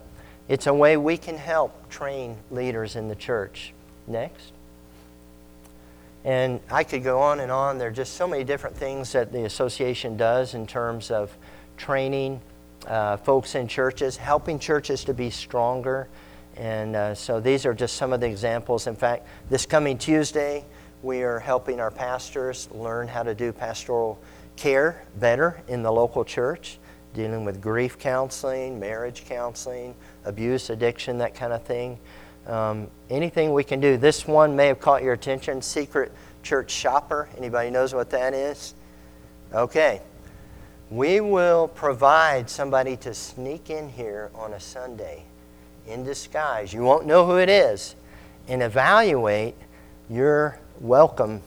it's 0.49 0.67
a 0.67 0.75
way 0.75 0.97
we 0.97 1.17
can 1.17 1.37
help 1.37 1.89
train 1.89 2.37
leaders 2.51 2.97
in 2.97 3.07
the 3.07 3.15
church. 3.15 3.73
Next. 4.09 4.53
And 6.25 6.61
I 6.71 6.85
could 6.85 7.05
go 7.05 7.21
on 7.21 7.41
and 7.41 7.51
on. 7.51 7.79
There 7.79 7.89
are 7.89 7.93
just 7.93 8.15
so 8.15 8.27
many 8.27 8.45
different 8.45 8.77
things 8.77 9.13
that 9.13 9.33
the 9.33 9.45
association 9.45 10.17
does 10.17 10.55
in 10.55 10.67
terms 10.67 11.11
of 11.11 11.37
training 11.77 12.41
uh, 12.87 13.17
folks 13.17 13.55
in 13.55 13.69
churches, 13.69 14.17
helping 14.17 14.59
churches 14.59 15.05
to 15.05 15.15
be 15.15 15.31
stronger. 15.31 16.09
And 16.57 16.97
uh, 16.97 17.15
so 17.15 17.41
these 17.41 17.65
are 17.65 17.75
just 17.75 17.97
some 17.97 18.13
of 18.13 18.21
the 18.21 18.27
examples. 18.27 18.87
In 18.87 18.97
fact, 18.97 19.27
this 19.49 19.65
coming 19.65 19.97
Tuesday, 19.97 20.65
we 21.03 21.23
are 21.23 21.39
helping 21.39 21.81
our 21.81 21.91
pastors 21.91 22.69
learn 22.73 23.07
how 23.07 23.23
to 23.23 23.35
do 23.35 23.53
pastoral 23.53 24.19
care 24.57 25.05
better 25.17 25.63
in 25.69 25.83
the 25.83 25.93
local 25.93 26.25
church, 26.25 26.79
dealing 27.15 27.45
with 27.45 27.61
grief 27.61 27.99
counseling, 27.99 28.81
marriage 28.81 29.25
counseling, 29.25 29.95
abuse, 30.25 30.71
addiction, 30.71 31.19
that 31.19 31.35
kind 31.35 31.53
of 31.53 31.63
thing. 31.63 31.99
Um, 32.49 32.89
anything 33.11 33.53
we 33.53 33.63
can 33.63 33.79
do. 33.79 33.97
This 33.97 34.27
one 34.27 34.57
may 34.57 34.67
have 34.69 34.81
caught 34.81 35.03
your 35.03 35.13
attention. 35.13 35.61
Secret 35.61 36.11
church 36.43 36.71
shopper. 36.71 37.29
Anybody 37.37 37.71
knows 37.71 37.95
what 37.95 38.11
that 38.11 38.33
is? 38.33 38.75
Okay, 39.53 40.01
we 40.91 41.21
will 41.21 41.69
provide 41.69 42.49
somebody 42.49 42.97
to 42.99 43.13
sneak 43.13 43.71
in 43.71 43.89
here 43.89 44.31
on 44.35 44.55
a 44.55 44.61
Sunday 44.61 45.25
in 45.87 46.05
disguise. 46.05 46.73
You 46.73 46.83
won't 46.83 47.07
know 47.07 47.27
who 47.27 47.39
it 47.39 47.49
is, 47.49 47.97
and 48.47 48.63
evaluate 48.63 49.55
your 50.09 50.59
welcome 50.81 51.43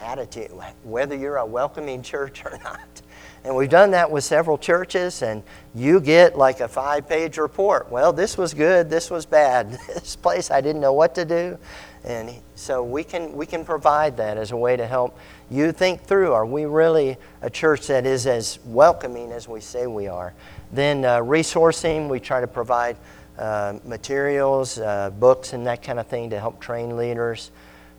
attitude, 0.00 0.50
whether 0.82 1.14
you're 1.14 1.36
a 1.36 1.46
welcoming 1.46 2.02
church 2.02 2.44
or 2.44 2.58
not. 2.64 3.02
And 3.44 3.56
we've 3.56 3.70
done 3.70 3.92
that 3.92 4.10
with 4.10 4.22
several 4.22 4.58
churches, 4.58 5.22
and 5.22 5.42
you 5.74 6.00
get 6.00 6.36
like 6.36 6.60
a 6.60 6.68
five 6.68 7.08
page 7.08 7.38
report. 7.38 7.90
Well, 7.90 8.12
this 8.12 8.36
was 8.36 8.52
good, 8.52 8.90
this 8.90 9.10
was 9.10 9.24
bad. 9.24 9.78
This 9.88 10.16
place 10.16 10.50
I 10.50 10.60
didn't 10.60 10.80
know 10.80 10.92
what 10.92 11.14
to 11.14 11.24
do. 11.24 11.58
And 12.04 12.30
so 12.54 12.82
we 12.82 13.04
can, 13.04 13.32
we 13.32 13.46
can 13.46 13.64
provide 13.64 14.16
that 14.16 14.38
as 14.38 14.52
a 14.52 14.56
way 14.56 14.76
to 14.76 14.86
help 14.86 15.18
you 15.50 15.72
think 15.72 16.02
through 16.02 16.32
are 16.32 16.46
we 16.46 16.64
really 16.64 17.16
a 17.42 17.50
church 17.50 17.86
that 17.88 18.06
is 18.06 18.26
as 18.26 18.58
welcoming 18.64 19.32
as 19.32 19.48
we 19.48 19.60
say 19.60 19.86
we 19.86 20.08
are? 20.08 20.32
Then, 20.72 21.04
uh, 21.04 21.18
resourcing, 21.18 22.08
we 22.08 22.20
try 22.20 22.40
to 22.40 22.46
provide 22.46 22.96
uh, 23.38 23.78
materials, 23.84 24.78
uh, 24.78 25.10
books, 25.10 25.52
and 25.52 25.66
that 25.66 25.82
kind 25.82 25.98
of 25.98 26.06
thing 26.06 26.30
to 26.30 26.38
help 26.38 26.60
train 26.60 26.96
leaders. 26.96 27.50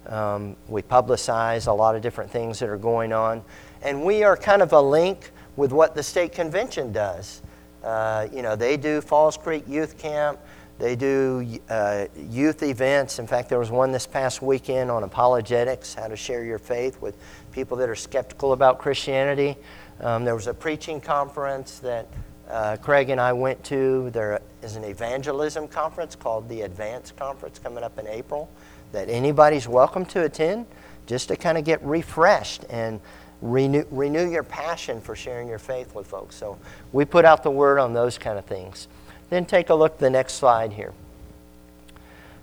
Um, 0.07 0.55
we 0.67 0.81
publicize 0.81 1.67
a 1.67 1.71
lot 1.71 1.95
of 1.95 2.01
different 2.01 2.31
things 2.31 2.59
that 2.59 2.69
are 2.69 2.77
going 2.77 3.13
on. 3.13 3.43
And 3.81 4.03
we 4.03 4.23
are 4.23 4.37
kind 4.37 4.61
of 4.61 4.73
a 4.73 4.81
link 4.81 5.31
with 5.55 5.71
what 5.71 5.95
the 5.95 6.03
state 6.03 6.33
convention 6.33 6.91
does. 6.91 7.41
Uh, 7.83 8.27
you 8.31 8.43
know, 8.43 8.55
they 8.55 8.77
do 8.77 9.01
Falls 9.01 9.37
Creek 9.37 9.63
Youth 9.67 9.97
Camp. 9.97 10.39
They 10.77 10.95
do 10.95 11.59
uh, 11.69 12.05
youth 12.15 12.63
events. 12.63 13.19
In 13.19 13.27
fact, 13.27 13.49
there 13.49 13.59
was 13.59 13.71
one 13.71 13.91
this 13.91 14.07
past 14.07 14.41
weekend 14.41 14.89
on 14.89 15.03
apologetics, 15.03 15.93
how 15.93 16.07
to 16.07 16.15
share 16.15 16.43
your 16.43 16.59
faith 16.59 17.01
with 17.01 17.15
people 17.51 17.77
that 17.77 17.89
are 17.89 17.95
skeptical 17.95 18.53
about 18.53 18.79
Christianity. 18.79 19.57
Um, 19.99 20.25
there 20.25 20.35
was 20.35 20.47
a 20.47 20.53
preaching 20.53 21.01
conference 21.01 21.79
that 21.79 22.07
uh, 22.49 22.77
Craig 22.81 23.09
and 23.09 23.21
I 23.21 23.33
went 23.33 23.63
to. 23.65 24.09
There 24.11 24.41
is 24.61 24.75
an 24.75 24.83
evangelism 24.83 25.67
conference 25.67 26.15
called 26.15 26.49
the 26.49 26.61
Advance 26.61 27.11
Conference 27.11 27.59
coming 27.59 27.83
up 27.83 27.97
in 27.97 28.07
April 28.07 28.49
that 28.91 29.09
anybody's 29.09 29.67
welcome 29.67 30.05
to 30.05 30.23
attend 30.23 30.65
just 31.05 31.27
to 31.29 31.35
kind 31.35 31.57
of 31.57 31.63
get 31.63 31.83
refreshed 31.83 32.65
and 32.69 32.99
renew, 33.41 33.85
renew 33.91 34.29
your 34.29 34.43
passion 34.43 35.01
for 35.01 35.15
sharing 35.15 35.47
your 35.47 35.59
faith 35.59 35.95
with 35.95 36.07
folks. 36.07 36.35
So 36.35 36.57
we 36.91 37.05
put 37.05 37.25
out 37.25 37.43
the 37.43 37.51
word 37.51 37.79
on 37.79 37.93
those 37.93 38.17
kind 38.17 38.37
of 38.37 38.45
things. 38.45 38.87
Then 39.29 39.45
take 39.45 39.69
a 39.69 39.75
look 39.75 39.93
at 39.93 39.99
the 39.99 40.09
next 40.09 40.33
slide 40.33 40.73
here. 40.73 40.93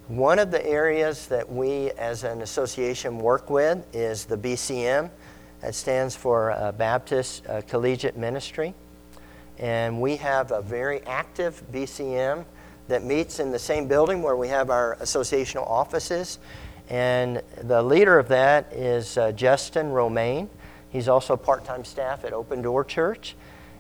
One 0.09 0.39
of 0.39 0.51
the 0.51 0.65
areas 0.67 1.27
that 1.27 1.53
we 1.53 1.91
as 1.93 2.25
an 2.25 2.41
association 2.41 3.19
work 3.19 3.51
with 3.51 3.85
is 3.95 4.25
the 4.25 4.39
BCM. 4.39 5.11
That 5.61 5.75
stands 5.75 6.15
for 6.15 6.53
uh, 6.53 6.73
Baptist 6.73 7.47
uh, 7.47 7.63
Collegiate 7.63 8.17
Ministry. 8.17 8.75
And 9.59 10.01
we 10.01 10.17
have 10.17 10.53
a 10.53 10.63
very 10.63 11.03
active 11.03 11.63
BCM 11.73 12.45
that 12.87 13.05
meets 13.05 13.39
in 13.39 13.51
the 13.51 13.59
same 13.59 13.87
building 13.87 14.23
where 14.23 14.37
we 14.37 14.49
have 14.49 14.71
our 14.71 14.97
associational 15.01 15.69
offices. 15.69 16.39
And 16.89 17.43
the 17.63 17.83
leader 17.83 18.19
of 18.19 18.29
that 18.29 18.73
is 18.73 19.19
uh, 19.19 19.33
Justin 19.33 19.91
Romaine. 19.91 20.49
He's 20.91 21.09
also 21.09 21.37
part 21.37 21.65
time 21.65 21.85
staff 21.85 22.25
at 22.25 22.33
Open 22.33 22.63
Door 22.63 22.85
Church. 22.85 23.37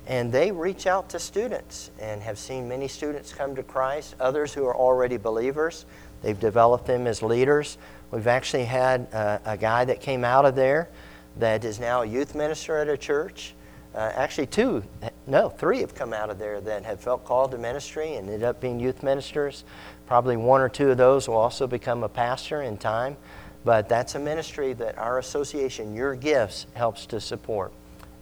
And 0.07 0.33
they 0.33 0.51
reach 0.51 0.87
out 0.87 1.11
to 1.11 1.18
students 1.18 1.90
and 2.01 2.23
have 2.23 2.38
seen 2.38 2.66
many 2.66 2.88
students 2.88 3.33
come 3.35 3.55
to 3.57 3.62
Christ, 3.62 4.16
others 4.18 4.55
who 4.55 4.64
are 4.64 4.75
already 4.75 5.18
believers. 5.18 5.85
They've 6.23 6.38
developed 6.38 6.87
them 6.87 7.07
as 7.07 7.23
leaders. 7.23 7.77
We've 8.11 8.27
actually 8.27 8.64
had 8.64 9.03
a, 9.12 9.40
a 9.44 9.57
guy 9.59 9.85
that 9.85 10.01
came 10.01 10.25
out 10.25 10.47
of 10.47 10.55
there 10.55 10.88
that 11.37 11.64
is 11.64 11.79
now 11.79 12.03
a 12.03 12.07
youth 12.07 12.35
minister 12.35 12.79
at 12.79 12.88
a 12.88 12.97
church. 12.97 13.55
Uh, 13.94 14.12
actually, 14.14 14.47
two, 14.47 14.83
no, 15.27 15.49
three 15.49 15.81
have 15.81 15.94
come 15.94 16.12
out 16.12 16.31
of 16.31 16.38
there 16.38 16.61
that 16.61 16.85
have 16.85 17.01
felt 17.01 17.25
called 17.25 17.51
to 17.51 17.59
ministry 17.59 18.14
and 18.14 18.29
ended 18.29 18.42
up 18.42 18.61
being 18.61 18.81
youth 18.81 19.03
ministers. 19.03 19.64
Probably 20.07 20.37
one 20.37 20.61
or 20.61 20.68
two 20.68 20.90
of 20.90 20.97
those 20.97 21.29
will 21.29 21.37
also 21.37 21.66
become 21.66 22.03
a 22.03 22.09
pastor 22.09 22.62
in 22.62 22.79
time. 22.79 23.16
But 23.64 23.88
that's 23.88 24.14
a 24.14 24.18
ministry 24.18 24.73
that 24.75 24.97
our 24.99 25.18
association, 25.18 25.94
Your 25.94 26.14
Gifts, 26.14 26.66
helps 26.75 27.07
to 27.07 27.21
support. 27.21 27.73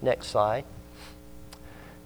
Next 0.02 0.28
slide. 0.28 0.64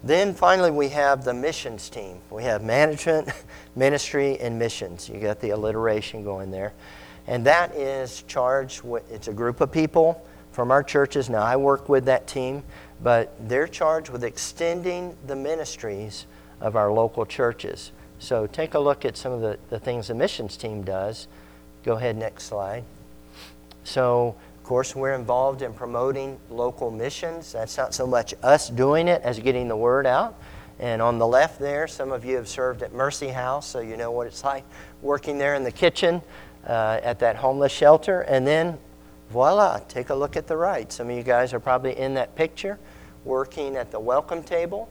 Then 0.03 0.33
finally, 0.33 0.71
we 0.71 0.89
have 0.89 1.23
the 1.23 1.33
missions 1.33 1.89
team. 1.89 2.19
We 2.29 2.43
have 2.43 2.63
management, 2.63 3.29
ministry, 3.75 4.39
and 4.39 4.57
missions. 4.57 5.07
You 5.07 5.19
got 5.19 5.39
the 5.39 5.51
alliteration 5.51 6.23
going 6.23 6.49
there. 6.49 6.73
And 7.27 7.45
that 7.45 7.75
is 7.75 8.23
charged 8.27 8.83
with, 8.83 9.09
it's 9.11 9.27
a 9.27 9.33
group 9.33 9.61
of 9.61 9.71
people 9.71 10.25
from 10.51 10.71
our 10.71 10.83
churches. 10.83 11.29
Now, 11.29 11.43
I 11.43 11.55
work 11.55 11.87
with 11.87 12.05
that 12.05 12.27
team, 12.27 12.63
but 13.03 13.33
they're 13.47 13.67
charged 13.67 14.09
with 14.09 14.23
extending 14.23 15.15
the 15.27 15.35
ministries 15.35 16.25
of 16.59 16.75
our 16.75 16.91
local 16.91 17.25
churches. 17.25 17.91
So 18.19 18.47
take 18.47 18.73
a 18.73 18.79
look 18.79 19.05
at 19.05 19.17
some 19.17 19.31
of 19.31 19.41
the, 19.41 19.57
the 19.69 19.79
things 19.79 20.07
the 20.07 20.15
missions 20.15 20.57
team 20.57 20.83
does. 20.83 21.27
Go 21.83 21.93
ahead, 21.93 22.17
next 22.17 22.43
slide. 22.45 22.83
So, 23.83 24.35
of 24.57 24.63
course, 24.63 24.95
we're 24.95 25.13
involved 25.13 25.61
in 25.61 25.73
promoting 25.73 26.39
local 26.49 26.91
missions. 26.91 27.51
That's 27.51 27.77
not 27.77 27.93
so 27.93 28.05
much 28.05 28.33
us 28.43 28.69
doing 28.69 29.07
it 29.07 29.21
as 29.23 29.39
getting 29.39 29.67
the 29.67 29.75
word 29.75 30.05
out. 30.05 30.35
And 30.79 31.01
on 31.01 31.19
the 31.19 31.27
left 31.27 31.59
there, 31.59 31.87
some 31.87 32.11
of 32.11 32.25
you 32.25 32.35
have 32.37 32.47
served 32.47 32.81
at 32.81 32.93
Mercy 32.93 33.27
House, 33.27 33.67
so 33.67 33.79
you 33.81 33.97
know 33.97 34.11
what 34.11 34.27
it's 34.27 34.43
like 34.43 34.63
working 35.01 35.37
there 35.37 35.55
in 35.55 35.63
the 35.63 35.71
kitchen 35.71 36.21
uh, 36.65 36.99
at 37.03 37.19
that 37.19 37.35
homeless 37.35 37.71
shelter. 37.71 38.21
And 38.21 38.47
then, 38.47 38.79
voila, 39.29 39.79
take 39.87 40.09
a 40.09 40.15
look 40.15 40.35
at 40.35 40.47
the 40.47 40.57
right. 40.57 40.91
Some 40.91 41.09
of 41.09 41.15
you 41.15 41.23
guys 41.23 41.53
are 41.53 41.59
probably 41.59 41.97
in 41.97 42.15
that 42.15 42.35
picture 42.35 42.79
working 43.25 43.75
at 43.75 43.91
the 43.91 43.99
welcome 43.99 44.41
table. 44.41 44.89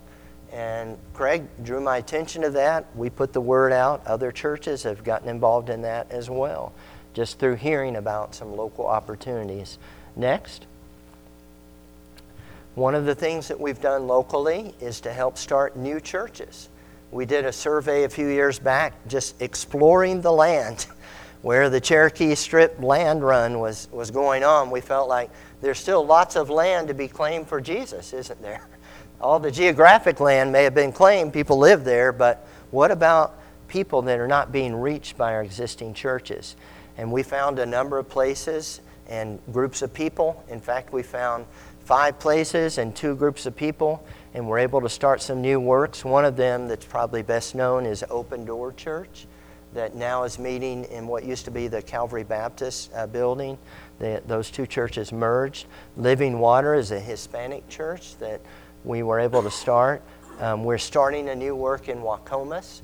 And 0.52 0.98
Craig 1.12 1.44
drew 1.62 1.80
my 1.80 1.98
attention 1.98 2.42
to 2.42 2.50
that. 2.50 2.86
We 2.96 3.10
put 3.10 3.32
the 3.32 3.40
word 3.40 3.72
out. 3.72 4.04
Other 4.06 4.32
churches 4.32 4.82
have 4.82 5.04
gotten 5.04 5.28
involved 5.28 5.70
in 5.70 5.82
that 5.82 6.10
as 6.10 6.28
well, 6.28 6.72
just 7.14 7.38
through 7.38 7.56
hearing 7.56 7.96
about 7.96 8.34
some 8.34 8.56
local 8.56 8.86
opportunities. 8.86 9.78
Next. 10.16 10.66
One 12.74 12.94
of 12.94 13.04
the 13.04 13.14
things 13.14 13.48
that 13.48 13.58
we've 13.58 13.80
done 13.80 14.06
locally 14.06 14.74
is 14.80 15.00
to 15.02 15.12
help 15.12 15.36
start 15.36 15.76
new 15.76 16.00
churches. 16.00 16.68
We 17.10 17.26
did 17.26 17.44
a 17.44 17.52
survey 17.52 18.04
a 18.04 18.08
few 18.08 18.28
years 18.28 18.58
back 18.58 18.94
just 19.08 19.40
exploring 19.42 20.20
the 20.20 20.30
land 20.30 20.86
where 21.42 21.68
the 21.68 21.80
Cherokee 21.80 22.34
Strip 22.34 22.80
land 22.80 23.24
run 23.24 23.58
was, 23.58 23.88
was 23.90 24.10
going 24.10 24.44
on. 24.44 24.70
We 24.70 24.80
felt 24.80 25.08
like 25.08 25.30
there's 25.60 25.78
still 25.78 26.06
lots 26.06 26.36
of 26.36 26.50
land 26.50 26.88
to 26.88 26.94
be 26.94 27.08
claimed 27.08 27.48
for 27.48 27.60
Jesus, 27.60 28.12
isn't 28.12 28.40
there? 28.40 28.66
All 29.20 29.38
the 29.38 29.50
geographic 29.50 30.20
land 30.20 30.52
may 30.52 30.64
have 30.64 30.74
been 30.74 30.92
claimed, 30.92 31.32
people 31.32 31.58
live 31.58 31.84
there, 31.84 32.12
but 32.12 32.46
what 32.70 32.90
about 32.90 33.38
people 33.68 34.02
that 34.02 34.18
are 34.18 34.28
not 34.28 34.52
being 34.52 34.74
reached 34.74 35.18
by 35.18 35.34
our 35.34 35.42
existing 35.42 35.92
churches? 35.94 36.56
And 37.00 37.10
we 37.10 37.22
found 37.22 37.58
a 37.58 37.64
number 37.64 37.98
of 37.98 38.10
places 38.10 38.82
and 39.08 39.38
groups 39.54 39.80
of 39.80 39.94
people. 39.94 40.44
In 40.50 40.60
fact, 40.60 40.92
we 40.92 41.02
found 41.02 41.46
five 41.86 42.18
places 42.18 42.76
and 42.76 42.94
two 42.94 43.16
groups 43.16 43.46
of 43.46 43.56
people, 43.56 44.04
and 44.34 44.46
we're 44.46 44.58
able 44.58 44.82
to 44.82 44.88
start 44.90 45.22
some 45.22 45.40
new 45.40 45.58
works. 45.58 46.04
One 46.04 46.26
of 46.26 46.36
them 46.36 46.68
that's 46.68 46.84
probably 46.84 47.22
best 47.22 47.54
known 47.54 47.86
is 47.86 48.04
Open 48.10 48.44
Door 48.44 48.74
Church, 48.74 49.26
that 49.72 49.94
now 49.94 50.24
is 50.24 50.38
meeting 50.38 50.84
in 50.84 51.06
what 51.06 51.24
used 51.24 51.46
to 51.46 51.50
be 51.50 51.68
the 51.68 51.80
Calvary 51.80 52.22
Baptist 52.22 52.90
uh, 52.94 53.06
building. 53.06 53.56
The, 53.98 54.22
those 54.26 54.50
two 54.50 54.66
churches 54.66 55.10
merged. 55.10 55.68
Living 55.96 56.38
Water 56.38 56.74
is 56.74 56.90
a 56.90 57.00
Hispanic 57.00 57.66
church 57.70 58.18
that 58.18 58.42
we 58.84 59.02
were 59.02 59.18
able 59.18 59.42
to 59.42 59.50
start. 59.50 60.02
Um, 60.38 60.64
we're 60.64 60.76
starting 60.76 61.30
a 61.30 61.34
new 61.34 61.56
work 61.56 61.88
in 61.88 62.00
Waukomis. 62.00 62.82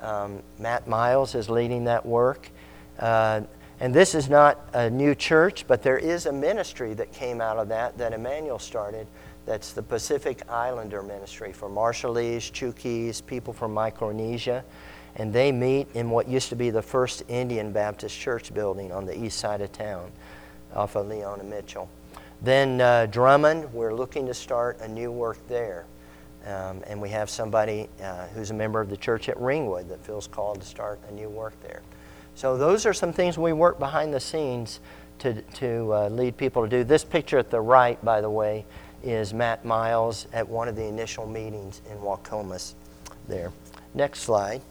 Um, 0.00 0.42
Matt 0.58 0.88
Miles 0.88 1.34
is 1.34 1.50
leading 1.50 1.84
that 1.84 2.06
work. 2.06 2.50
Uh, 2.98 3.42
and 3.80 3.94
this 3.94 4.14
is 4.14 4.28
not 4.28 4.58
a 4.72 4.90
new 4.90 5.14
church, 5.14 5.64
but 5.66 5.82
there 5.82 5.98
is 5.98 6.26
a 6.26 6.32
ministry 6.32 6.94
that 6.94 7.12
came 7.12 7.40
out 7.40 7.58
of 7.58 7.68
that 7.68 7.96
that 7.98 8.12
Emmanuel 8.12 8.58
started. 8.58 9.06
That's 9.46 9.72
the 9.72 9.82
Pacific 9.82 10.42
Islander 10.50 11.02
Ministry 11.02 11.52
for 11.52 11.70
Marshallese, 11.70 12.52
Chuukese, 12.52 13.24
people 13.24 13.52
from 13.52 13.72
Micronesia. 13.72 14.64
And 15.16 15.32
they 15.32 15.52
meet 15.52 15.88
in 15.94 16.10
what 16.10 16.28
used 16.28 16.48
to 16.50 16.56
be 16.56 16.70
the 16.70 16.82
first 16.82 17.22
Indian 17.28 17.72
Baptist 17.72 18.18
church 18.18 18.52
building 18.52 18.92
on 18.92 19.06
the 19.06 19.18
east 19.18 19.38
side 19.38 19.60
of 19.62 19.72
town 19.72 20.12
off 20.74 20.96
of 20.96 21.08
Leona 21.08 21.44
Mitchell. 21.44 21.88
Then 22.42 22.80
uh, 22.80 23.06
Drummond, 23.06 23.72
we're 23.72 23.94
looking 23.94 24.26
to 24.26 24.34
start 24.34 24.80
a 24.80 24.88
new 24.88 25.10
work 25.10 25.38
there. 25.48 25.86
Um, 26.46 26.82
and 26.86 27.00
we 27.00 27.08
have 27.10 27.28
somebody 27.28 27.88
uh, 28.02 28.26
who's 28.28 28.50
a 28.50 28.54
member 28.54 28.80
of 28.80 28.88
the 28.88 28.96
church 28.96 29.28
at 29.28 29.38
Ringwood 29.40 29.88
that 29.88 30.00
feels 30.04 30.26
called 30.26 30.60
to 30.60 30.66
start 30.66 31.00
a 31.08 31.12
new 31.12 31.28
work 31.28 31.60
there. 31.62 31.82
So 32.38 32.56
those 32.56 32.86
are 32.86 32.94
some 32.94 33.12
things 33.12 33.36
we 33.36 33.52
work 33.52 33.80
behind 33.80 34.14
the 34.14 34.20
scenes 34.20 34.78
to, 35.18 35.42
to 35.42 35.92
uh, 35.92 36.08
lead 36.08 36.36
people 36.36 36.62
to 36.62 36.68
do. 36.68 36.84
This 36.84 37.02
picture 37.02 37.36
at 37.36 37.50
the 37.50 37.60
right, 37.60 38.02
by 38.04 38.20
the 38.20 38.30
way, 38.30 38.64
is 39.02 39.34
Matt 39.34 39.64
Miles 39.64 40.28
at 40.32 40.48
one 40.48 40.68
of 40.68 40.76
the 40.76 40.84
initial 40.84 41.26
meetings 41.26 41.82
in 41.90 41.98
Waukomis 41.98 42.74
there. 43.26 43.50
Next 43.92 44.20
slide. 44.20 44.62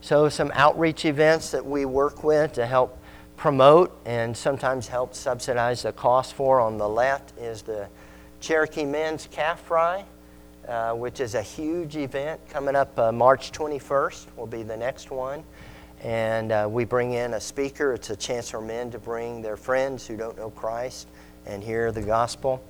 So, 0.00 0.28
some 0.28 0.52
outreach 0.54 1.04
events 1.04 1.50
that 1.50 1.66
we 1.66 1.84
work 1.86 2.22
with 2.22 2.52
to 2.52 2.64
help 2.64 2.96
promote 3.36 4.00
and 4.06 4.36
sometimes 4.36 4.86
help 4.86 5.12
subsidize 5.12 5.82
the 5.82 5.92
cost 5.92 6.34
for. 6.34 6.60
On 6.60 6.78
the 6.78 6.88
left 6.88 7.36
is 7.36 7.62
the 7.62 7.88
Cherokee 8.38 8.84
Men's 8.84 9.26
Calf 9.32 9.62
Fry, 9.62 10.04
uh, 10.68 10.92
which 10.92 11.20
is 11.20 11.34
a 11.34 11.42
huge 11.42 11.96
event 11.96 12.40
coming 12.50 12.76
up 12.76 12.96
uh, 12.98 13.10
March 13.10 13.52
21st, 13.52 14.26
will 14.36 14.46
be 14.46 14.62
the 14.62 14.76
next 14.76 15.10
one. 15.10 15.42
And 16.02 16.52
uh, 16.52 16.68
we 16.70 16.84
bring 16.84 17.14
in 17.14 17.34
a 17.34 17.40
speaker. 17.40 17.94
It's 17.94 18.10
a 18.10 18.16
chance 18.16 18.50
for 18.50 18.60
men 18.60 18.90
to 18.90 18.98
bring 18.98 19.40
their 19.40 19.56
friends 19.56 20.06
who 20.06 20.16
don't 20.16 20.36
know 20.36 20.50
Christ 20.50 21.08
and 21.46 21.64
hear 21.64 21.90
the 21.90 22.02
gospel. 22.02 22.62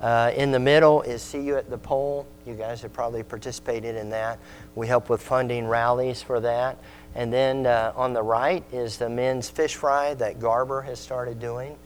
Uh, 0.00 0.32
in 0.34 0.50
the 0.50 0.58
middle 0.58 1.02
is 1.02 1.22
See 1.22 1.40
You 1.40 1.56
at 1.56 1.70
the 1.70 1.78
Pole. 1.78 2.26
You 2.44 2.54
guys 2.54 2.82
have 2.82 2.92
probably 2.92 3.22
participated 3.22 3.94
in 3.94 4.10
that. 4.10 4.38
We 4.74 4.86
help 4.86 5.08
with 5.08 5.22
funding 5.22 5.66
rallies 5.68 6.20
for 6.20 6.40
that. 6.40 6.76
And 7.14 7.32
then 7.32 7.66
uh, 7.66 7.92
on 7.94 8.12
the 8.12 8.22
right 8.22 8.64
is 8.72 8.98
the 8.98 9.08
men's 9.08 9.48
fish 9.48 9.76
fry 9.76 10.14
that 10.14 10.40
Garber 10.40 10.82
has 10.82 10.98
started 10.98 11.38
doing 11.38 11.78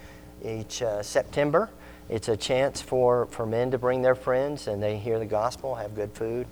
each 0.43 0.83
September. 1.03 1.69
It's 2.09 2.29
a 2.29 2.37
chance 2.37 2.81
for, 2.81 3.27
for 3.27 3.45
men 3.47 3.71
to 3.73 3.79
bring 3.79 4.03
their 4.03 4.15
friends 4.15 4.67
and 4.67 4.83
they 4.83 4.97
hear 4.97 5.19
the 5.19 5.27
gospel, 5.27 5.75
have 5.75 5.95
good 5.95 6.13
food. 6.13 6.47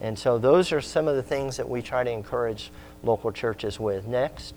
And 0.00 0.18
so 0.18 0.38
those 0.38 0.72
are 0.72 0.80
some 0.80 1.08
of 1.08 1.16
the 1.16 1.22
things 1.22 1.56
that 1.56 1.68
we 1.68 1.80
try 1.80 2.04
to 2.04 2.10
encourage 2.10 2.70
local 3.02 3.32
churches 3.32 3.78
with. 3.80 4.06
Next. 4.06 4.54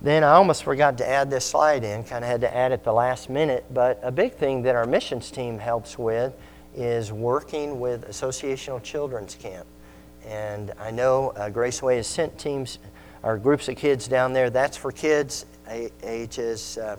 Then 0.00 0.22
I 0.22 0.32
almost 0.32 0.64
forgot 0.64 0.98
to 0.98 1.08
add 1.08 1.30
this 1.30 1.46
slide 1.46 1.82
in, 1.82 2.04
kind 2.04 2.24
of 2.24 2.30
had 2.30 2.42
to 2.42 2.54
add 2.54 2.72
it 2.72 2.84
the 2.84 2.92
last 2.92 3.30
minute. 3.30 3.64
But 3.72 3.98
a 4.02 4.12
big 4.12 4.34
thing 4.34 4.62
that 4.62 4.74
our 4.74 4.86
missions 4.86 5.30
team 5.30 5.58
helps 5.58 5.98
with 5.98 6.34
is 6.74 7.12
working 7.12 7.80
with 7.80 8.08
Associational 8.08 8.82
Children's 8.82 9.34
Camp. 9.34 9.66
And 10.26 10.72
I 10.78 10.90
know 10.90 11.30
uh, 11.30 11.50
Graceway 11.50 11.96
has 11.96 12.06
sent 12.06 12.38
teams 12.38 12.78
or 13.22 13.38
groups 13.38 13.68
of 13.68 13.76
kids 13.76 14.06
down 14.06 14.32
there. 14.34 14.50
That's 14.50 14.76
for 14.76 14.92
kids 14.92 15.46
ages 16.02 16.76
uh, 16.76 16.96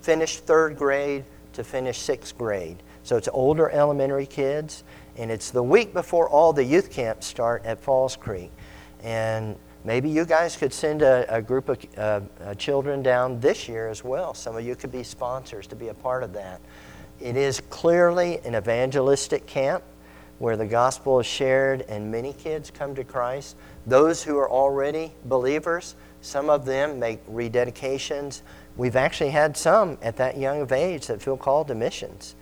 finished 0.00 0.44
third 0.44 0.76
grade 0.76 1.24
to 1.52 1.64
finish 1.64 1.98
sixth 1.98 2.36
grade. 2.36 2.82
So 3.02 3.16
it's 3.16 3.28
older 3.32 3.70
elementary 3.70 4.26
kids. 4.26 4.84
And 5.16 5.30
it's 5.30 5.50
the 5.50 5.62
week 5.62 5.92
before 5.92 6.28
all 6.28 6.52
the 6.52 6.64
youth 6.64 6.90
camps 6.90 7.26
start 7.26 7.64
at 7.64 7.80
Falls 7.80 8.16
Creek. 8.16 8.50
And 9.02 9.56
maybe 9.84 10.08
you 10.08 10.24
guys 10.24 10.56
could 10.56 10.72
send 10.72 11.02
a, 11.02 11.26
a 11.34 11.42
group 11.42 11.68
of 11.68 11.78
uh, 11.96 12.20
uh, 12.42 12.54
children 12.54 13.02
down 13.02 13.40
this 13.40 13.68
year 13.68 13.88
as 13.88 14.04
well. 14.04 14.34
Some 14.34 14.56
of 14.56 14.64
you 14.64 14.74
could 14.76 14.92
be 14.92 15.02
sponsors 15.02 15.66
to 15.68 15.76
be 15.76 15.88
a 15.88 15.94
part 15.94 16.22
of 16.22 16.32
that. 16.34 16.60
It 17.20 17.36
is 17.36 17.60
clearly 17.68 18.38
an 18.44 18.54
evangelistic 18.54 19.46
camp 19.46 19.82
where 20.38 20.56
the 20.56 20.66
gospel 20.66 21.20
is 21.20 21.26
shared 21.26 21.82
and 21.82 22.10
many 22.10 22.32
kids 22.32 22.70
come 22.70 22.94
to 22.94 23.04
Christ. 23.04 23.56
Those 23.86 24.22
who 24.22 24.38
are 24.38 24.50
already 24.50 25.12
believers, 25.26 25.96
some 26.22 26.48
of 26.48 26.64
them 26.64 26.98
make 26.98 27.24
rededications. 27.26 28.40
We've 28.76 28.96
actually 28.96 29.30
had 29.30 29.56
some 29.56 29.98
at 30.02 30.16
that 30.16 30.38
young 30.38 30.60
of 30.60 30.72
age 30.72 31.06
that 31.08 31.20
feel 31.20 31.36
called 31.36 31.68
to 31.68 31.74
missions. 31.74 32.34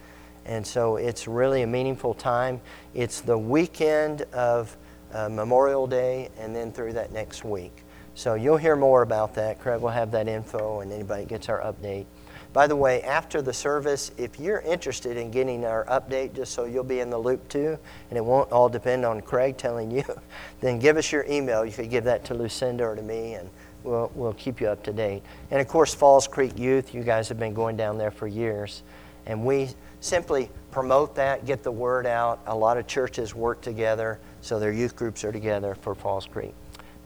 And 0.44 0.66
so 0.66 0.96
it's 0.96 1.28
really 1.28 1.62
a 1.62 1.66
meaningful 1.66 2.14
time. 2.14 2.60
It's 2.94 3.20
the 3.20 3.36
weekend 3.36 4.22
of 4.32 4.76
uh, 5.12 5.28
Memorial 5.28 5.86
Day 5.86 6.30
and 6.38 6.54
then 6.54 6.72
through 6.72 6.94
that 6.94 7.12
next 7.12 7.44
week. 7.44 7.84
So 8.14 8.34
you'll 8.34 8.56
hear 8.56 8.74
more 8.74 9.02
about 9.02 9.34
that. 9.34 9.60
Craig 9.60 9.80
will 9.80 9.90
have 9.90 10.10
that 10.12 10.26
info 10.26 10.80
and 10.80 10.92
anybody 10.92 11.24
gets 11.24 11.48
our 11.48 11.60
update. 11.60 12.06
By 12.52 12.66
the 12.66 12.76
way, 12.76 13.02
after 13.02 13.42
the 13.42 13.52
service, 13.52 14.10
if 14.16 14.40
you're 14.40 14.60
interested 14.60 15.16
in 15.16 15.30
getting 15.30 15.64
our 15.64 15.84
update, 15.84 16.34
just 16.34 16.52
so 16.52 16.64
you'll 16.64 16.82
be 16.82 17.00
in 17.00 17.10
the 17.10 17.18
loop 17.18 17.46
too, 17.48 17.78
and 18.08 18.16
it 18.16 18.24
won't 18.24 18.50
all 18.50 18.68
depend 18.68 19.04
on 19.04 19.20
Craig 19.20 19.58
telling 19.58 19.90
you, 19.90 20.02
then 20.60 20.78
give 20.78 20.96
us 20.96 21.12
your 21.12 21.26
email. 21.28 21.64
You 21.64 21.72
could 21.72 21.90
give 21.90 22.04
that 22.04 22.24
to 22.24 22.34
Lucinda 22.34 22.84
or 22.84 22.96
to 22.96 23.02
me, 23.02 23.34
and 23.34 23.50
we'll, 23.88 24.12
we'll 24.14 24.32
keep 24.34 24.60
you 24.60 24.68
up 24.68 24.82
to 24.84 24.92
date. 24.92 25.22
And 25.50 25.60
of 25.60 25.68
course, 25.68 25.94
Falls 25.94 26.28
Creek 26.28 26.58
Youth, 26.58 26.94
you 26.94 27.02
guys 27.02 27.28
have 27.28 27.38
been 27.38 27.54
going 27.54 27.76
down 27.76 27.98
there 27.98 28.10
for 28.10 28.26
years, 28.26 28.82
and 29.26 29.44
we 29.44 29.70
simply 30.00 30.50
promote 30.70 31.14
that, 31.16 31.44
get 31.46 31.62
the 31.62 31.72
word 31.72 32.06
out. 32.06 32.40
A 32.46 32.54
lot 32.54 32.76
of 32.76 32.86
churches 32.86 33.34
work 33.34 33.60
together, 33.60 34.20
so 34.42 34.60
their 34.60 34.72
youth 34.72 34.94
groups 34.94 35.24
are 35.24 35.32
together 35.32 35.74
for 35.74 35.94
Falls 35.94 36.26
Creek. 36.26 36.54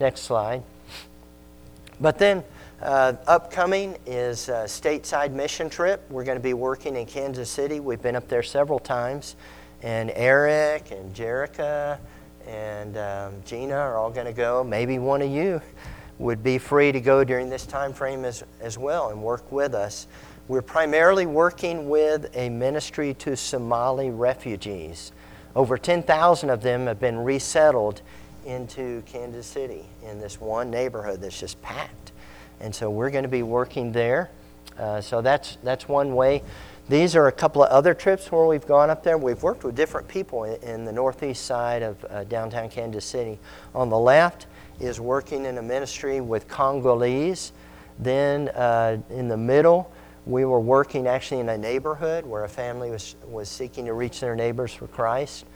Next 0.01 0.23
slide. 0.23 0.63
But 2.01 2.19
then, 2.19 2.43
uh, 2.83 3.15
upcoming 3.29 3.97
is 4.07 4.49
a 4.49 4.65
stateside 4.65 5.31
mission 5.33 5.71
trip. 5.71 6.05
We're 6.11 6.25
going 6.25 6.37
to 6.37 6.43
be 6.43 6.55
working 6.55 6.97
in 6.97 7.07
Kansas 7.07 7.49
City. 7.49 7.79
We've 7.79 8.03
been 8.03 8.17
up 8.17 8.29
there 8.29 8.43
several 8.43 8.81
times. 8.81 9.37
And 9.83 10.11
Eric 10.15 10.91
and 10.91 11.15
Jerica 11.15 11.99
and 12.47 12.97
um, 12.97 13.35
Gina 13.45 13.75
are 13.75 13.99
all 13.99 14.11
going 14.11 14.27
to 14.27 14.33
go. 14.33 14.65
Maybe 14.65 14.99
one 14.99 15.23
of 15.23 15.31
you 15.31 15.63
would 16.23 16.43
be 16.43 16.57
free 16.57 16.93
to 16.93 17.01
go 17.01 17.25
during 17.25 17.51
this 17.51 17.67
time 17.67 17.93
frame 17.93 18.25
as, 18.25 18.45
as 18.61 18.79
well 18.79 19.11
and 19.11 19.21
work 19.21 19.51
with 19.51 19.75
us. 19.75 20.07
We're 20.47 20.63
primarily 20.63 21.27
working 21.27 21.89
with 21.89 22.31
a 22.37 22.49
ministry 22.49 23.15
to 23.15 23.37
Somali 23.37 24.11
refugees. 24.11 25.13
Over 25.57 25.77
10,000 25.77 26.49
of 26.49 26.63
them 26.63 26.87
have 26.87 27.01
been 27.01 27.19
resettled 27.19 28.03
into 28.47 29.03
Kansas 29.03 29.47
City 29.47 29.85
in 30.09 30.21
this 30.21 30.41
one 30.41 30.71
neighborhood 30.71 31.21
that's 31.21 31.39
just 31.39 31.61
packed. 31.61 32.13
And 32.61 32.75
so 32.75 32.89
we're 32.89 33.11
going 33.11 33.25
to 33.25 33.29
be 33.29 33.43
working 33.43 33.93
there. 33.93 34.31
Uh, 34.79 35.01
so 35.01 35.21
that's, 35.23 35.59
that's 35.65 35.89
one 35.89 36.15
way. 36.15 36.43
These 36.89 37.17
are 37.17 37.27
a 37.27 37.33
couple 37.33 37.63
of 37.63 37.71
other 37.71 37.95
trips 37.95 38.31
where 38.31 38.47
we've 38.47 38.67
gone 38.67 38.91
up 38.91 39.03
there. 39.03 39.19
We've 39.19 39.43
worked 39.43 39.65
with 39.65 39.75
different 39.75 40.09
people 40.09 40.45
in, 40.45 40.63
in 40.63 40.85
the 40.85 40.93
northeast 40.93 41.45
side 41.47 41.83
of 41.83 42.05
uh, 42.09 42.25
downtown 42.25 42.69
Kansas 42.69 43.05
City. 43.05 43.39
On 43.75 43.89
the 43.89 43.99
left 43.99 44.47
is 44.81 45.01
working 45.01 45.45
in 45.45 45.59
a 45.59 45.63
ministry 45.63 46.21
with 46.21 46.49
Congolese. 46.49 47.53
Then 47.99 48.49
uh, 48.49 48.99
in 49.11 49.29
the 49.29 49.37
middle, 49.37 49.93
we 50.27 50.45
were 50.45 50.61
working 50.61 51.07
actually 51.07 51.41
in 51.41 51.49
a 51.49 51.59
neighborhood 51.59 52.25
where 52.25 52.45
a 52.45 52.49
family 52.49 52.91
was, 52.91 53.17
was 53.27 53.49
seeking 53.49 53.87
to 53.87 53.93
reach 53.93 54.21
their 54.21 54.37
neighbors 54.37 54.73
for 54.73 54.87
Christ. 54.87 55.47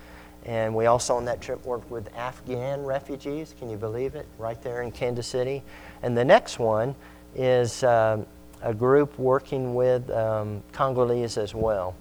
And 0.45 0.75
we 0.75 0.87
also 0.87 1.17
on 1.17 1.25
that 1.25 1.41
trip 1.41 1.65
worked 1.65 1.91
with 1.91 2.09
Afghan 2.17 2.85
refugees. 2.85 3.55
Can 3.59 3.69
you 3.69 3.77
believe 3.77 4.15
it? 4.15 4.27
Right 4.39 4.61
there 4.63 4.83
in 4.83 4.93
Kansas 4.93 5.27
City. 5.27 5.63
And 6.03 6.17
the 6.17 6.25
next 6.25 6.59
one 6.59 6.95
is 7.35 7.83
um, 7.83 8.27
a 8.63 8.73
group 8.73 9.19
working 9.19 9.75
with 9.75 10.09
um, 10.11 10.63
Congolese 10.73 11.37
as 11.37 11.55
well. 11.55 11.95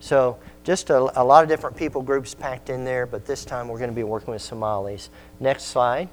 So 0.00 0.38
just 0.64 0.90
a, 0.90 0.98
a, 1.20 1.24
lot 1.24 1.42
of 1.42 1.48
different 1.48 1.76
people 1.76 2.02
groups 2.02 2.34
packed 2.34 2.70
in 2.70 2.84
there, 2.84 3.06
but 3.06 3.26
this 3.26 3.44
time 3.44 3.68
we're 3.68 3.78
going 3.78 3.90
to 3.90 3.96
be 3.96 4.02
working 4.02 4.32
with 4.32 4.42
Somalis. 4.42 5.10
Next 5.40 5.64
slide. 5.64 6.08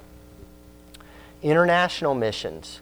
International 1.50 2.14
missions. 2.14 2.82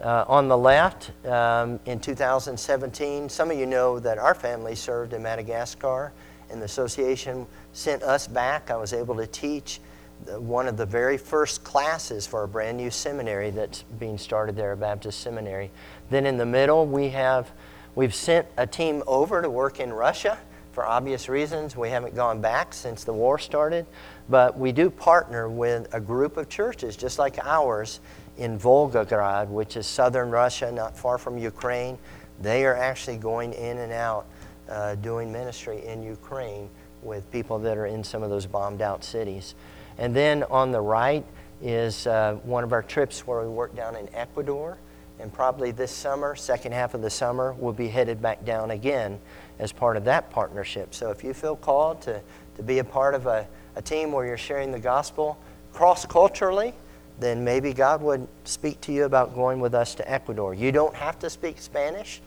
Uh, 0.00 0.24
on 0.26 0.48
the 0.48 0.56
left, 0.56 1.10
um, 1.26 1.78
in 1.84 2.00
2017, 2.00 3.28
some 3.28 3.50
of 3.50 3.58
you 3.58 3.66
know 3.66 3.98
that 3.98 4.16
our 4.16 4.34
family 4.34 4.74
served 4.74 5.12
in 5.12 5.22
Madagascar, 5.22 6.14
and 6.48 6.58
the 6.58 6.64
association 6.64 7.46
sent 7.74 8.02
us 8.02 8.26
back. 8.26 8.70
I 8.70 8.76
was 8.76 8.94
able 8.94 9.16
to 9.16 9.26
teach 9.26 9.80
the, 10.24 10.40
one 10.40 10.66
of 10.66 10.78
the 10.78 10.86
very 10.86 11.18
first 11.18 11.62
classes 11.62 12.26
for 12.26 12.42
a 12.42 12.48
brand 12.48 12.78
new 12.78 12.90
seminary 12.90 13.50
that's 13.50 13.82
being 13.98 14.16
started 14.16 14.56
there, 14.56 14.72
a 14.72 14.76
Baptist 14.78 15.20
seminary. 15.20 15.70
Then 16.08 16.24
in 16.24 16.38
the 16.38 16.46
middle, 16.46 16.86
we 16.86 17.10
have 17.10 17.52
we've 17.96 18.14
sent 18.14 18.46
a 18.56 18.66
team 18.66 19.02
over 19.06 19.42
to 19.42 19.50
work 19.50 19.78
in 19.78 19.92
Russia 19.92 20.38
for 20.72 20.86
obvious 20.86 21.28
reasons. 21.28 21.76
We 21.76 21.90
haven't 21.90 22.14
gone 22.14 22.40
back 22.40 22.72
since 22.72 23.04
the 23.04 23.12
war 23.12 23.38
started, 23.38 23.84
but 24.28 24.58
we 24.58 24.72
do 24.72 24.90
partner 24.90 25.48
with 25.48 25.92
a 25.94 26.00
group 26.00 26.36
of 26.36 26.48
churches 26.48 26.96
just 26.96 27.18
like 27.18 27.38
ours 27.44 28.00
in 28.38 28.58
Volgograd, 28.58 29.48
which 29.48 29.76
is 29.76 29.86
southern 29.86 30.30
Russia, 30.30 30.70
not 30.70 30.96
far 30.96 31.18
from 31.18 31.38
Ukraine. 31.38 31.98
They 32.40 32.66
are 32.66 32.76
actually 32.76 33.16
going 33.16 33.52
in 33.52 33.78
and 33.78 33.92
out 33.92 34.26
uh, 34.68 34.96
doing 34.96 35.32
ministry 35.32 35.84
in 35.86 36.02
Ukraine 36.02 36.68
with 37.02 37.30
people 37.30 37.58
that 37.60 37.78
are 37.78 37.86
in 37.86 38.02
some 38.02 38.22
of 38.22 38.30
those 38.30 38.46
bombed 38.46 38.82
out 38.82 39.04
cities. 39.04 39.54
And 39.98 40.14
then 40.14 40.42
on 40.44 40.72
the 40.72 40.80
right 40.80 41.24
is 41.62 42.06
uh, 42.06 42.34
one 42.42 42.64
of 42.64 42.72
our 42.72 42.82
trips 42.82 43.26
where 43.26 43.42
we 43.42 43.48
work 43.48 43.74
down 43.74 43.96
in 43.96 44.12
Ecuador. 44.14 44.78
And 45.18 45.32
probably 45.32 45.70
this 45.70 45.90
summer, 45.90 46.36
second 46.36 46.72
half 46.72 46.92
of 46.92 47.00
the 47.00 47.08
summer, 47.08 47.54
we'll 47.54 47.72
be 47.72 47.88
headed 47.88 48.20
back 48.20 48.44
down 48.44 48.72
again 48.72 49.18
as 49.58 49.72
part 49.72 49.96
of 49.96 50.04
that 50.04 50.30
partnership. 50.30 50.94
So 50.94 51.10
if 51.10 51.24
you 51.24 51.32
feel 51.32 51.56
called 51.56 52.02
to, 52.02 52.20
to 52.56 52.62
be 52.62 52.80
a 52.80 52.84
part 52.84 53.14
of 53.14 53.26
a, 53.26 53.46
a 53.76 53.82
team 53.82 54.10
where 54.10 54.26
you're 54.26 54.36
sharing 54.36 54.72
the 54.72 54.80
gospel 54.80 55.38
cross 55.72 56.06
culturally, 56.06 56.72
then 57.20 57.44
maybe 57.44 57.72
God 57.72 58.02
would 58.02 58.26
speak 58.44 58.80
to 58.82 58.92
you 58.92 59.04
about 59.04 59.34
going 59.34 59.60
with 59.60 59.74
us 59.74 59.94
to 59.96 60.10
Ecuador. 60.10 60.54
You 60.54 60.72
don't 60.72 60.94
have 60.94 61.18
to 61.20 61.30
speak 61.30 61.60
Spanish. 61.60 62.20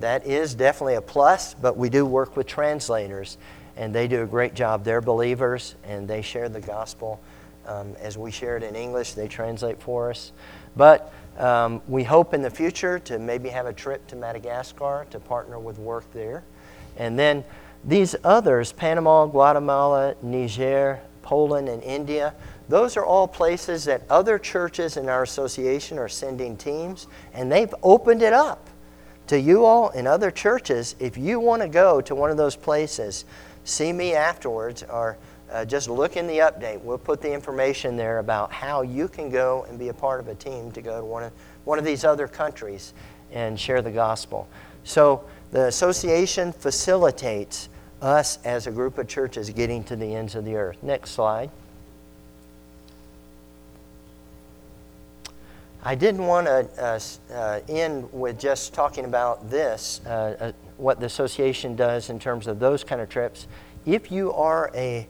That 0.00 0.26
is 0.26 0.54
definitely 0.54 0.94
a 0.94 1.02
plus, 1.02 1.54
but 1.54 1.76
we 1.76 1.88
do 1.88 2.04
work 2.04 2.36
with 2.36 2.46
translators, 2.46 3.38
and 3.76 3.94
they 3.94 4.08
do 4.08 4.22
a 4.22 4.26
great 4.26 4.54
job. 4.54 4.84
They're 4.84 5.00
believers, 5.00 5.74
and 5.84 6.06
they 6.06 6.22
share 6.22 6.48
the 6.48 6.60
gospel. 6.60 7.20
Um, 7.66 7.94
as 8.00 8.18
we 8.18 8.30
share 8.30 8.56
it 8.56 8.62
in 8.62 8.74
English, 8.74 9.14
they 9.14 9.28
translate 9.28 9.80
for 9.80 10.10
us. 10.10 10.32
But 10.76 11.12
um, 11.38 11.80
we 11.88 12.04
hope 12.04 12.34
in 12.34 12.42
the 12.42 12.50
future 12.50 12.98
to 13.00 13.18
maybe 13.18 13.48
have 13.48 13.66
a 13.66 13.72
trip 13.72 14.06
to 14.08 14.16
Madagascar 14.16 15.06
to 15.10 15.20
partner 15.20 15.58
with 15.58 15.78
work 15.78 16.10
there. 16.12 16.42
And 16.96 17.18
then 17.18 17.44
these 17.84 18.14
others 18.24 18.72
Panama, 18.72 19.26
Guatemala, 19.26 20.14
Niger, 20.22 21.00
Poland, 21.22 21.68
and 21.68 21.82
India 21.82 22.34
those 22.72 22.96
are 22.96 23.04
all 23.04 23.28
places 23.28 23.84
that 23.84 24.02
other 24.08 24.38
churches 24.38 24.96
in 24.96 25.10
our 25.10 25.22
association 25.22 25.98
are 25.98 26.08
sending 26.08 26.56
teams, 26.56 27.06
and 27.34 27.52
they've 27.52 27.74
opened 27.82 28.22
it 28.22 28.32
up 28.32 28.68
to 29.26 29.38
you 29.38 29.66
all 29.66 29.90
and 29.90 30.08
other 30.08 30.30
churches. 30.30 30.96
If 30.98 31.18
you 31.18 31.38
want 31.38 31.60
to 31.60 31.68
go 31.68 32.00
to 32.00 32.14
one 32.14 32.30
of 32.30 32.38
those 32.38 32.56
places, 32.56 33.26
see 33.64 33.92
me 33.92 34.14
afterwards 34.14 34.84
or 34.84 35.18
uh, 35.50 35.66
just 35.66 35.90
look 35.90 36.16
in 36.16 36.26
the 36.26 36.38
update. 36.38 36.80
We'll 36.80 36.96
put 36.96 37.20
the 37.20 37.30
information 37.30 37.94
there 37.94 38.20
about 38.20 38.50
how 38.50 38.80
you 38.80 39.06
can 39.06 39.28
go 39.28 39.66
and 39.68 39.78
be 39.78 39.88
a 39.88 39.94
part 39.94 40.18
of 40.18 40.28
a 40.28 40.34
team 40.34 40.72
to 40.72 40.80
go 40.80 40.98
to 40.98 41.04
one 41.04 41.24
of, 41.24 41.32
one 41.64 41.78
of 41.78 41.84
these 41.84 42.04
other 42.04 42.26
countries 42.26 42.94
and 43.32 43.60
share 43.60 43.82
the 43.82 43.90
gospel. 43.90 44.48
So 44.84 45.24
the 45.50 45.66
association 45.66 46.52
facilitates 46.52 47.68
us 48.02 48.38
as 48.44 48.66
a 48.66 48.70
group 48.70 48.98
of 48.98 49.08
churches 49.08 49.48
getting 49.50 49.84
to 49.84 49.96
the 49.96 50.14
ends 50.14 50.34
of 50.34 50.44
the 50.44 50.56
earth. 50.56 50.82
Next 50.82 51.12
slide. 51.12 51.50
I 55.84 55.96
didn't 55.96 56.26
want 56.26 56.46
to 56.46 56.68
uh, 56.78 57.00
uh, 57.34 57.60
end 57.68 58.08
with 58.12 58.38
just 58.38 58.72
talking 58.72 59.04
about 59.04 59.50
this, 59.50 60.00
uh, 60.06 60.36
uh, 60.38 60.52
what 60.76 61.00
the 61.00 61.06
association 61.06 61.74
does 61.74 62.08
in 62.08 62.20
terms 62.20 62.46
of 62.46 62.60
those 62.60 62.84
kind 62.84 63.00
of 63.00 63.08
trips. 63.08 63.48
If 63.84 64.12
you 64.12 64.32
are 64.32 64.70
a 64.74 65.08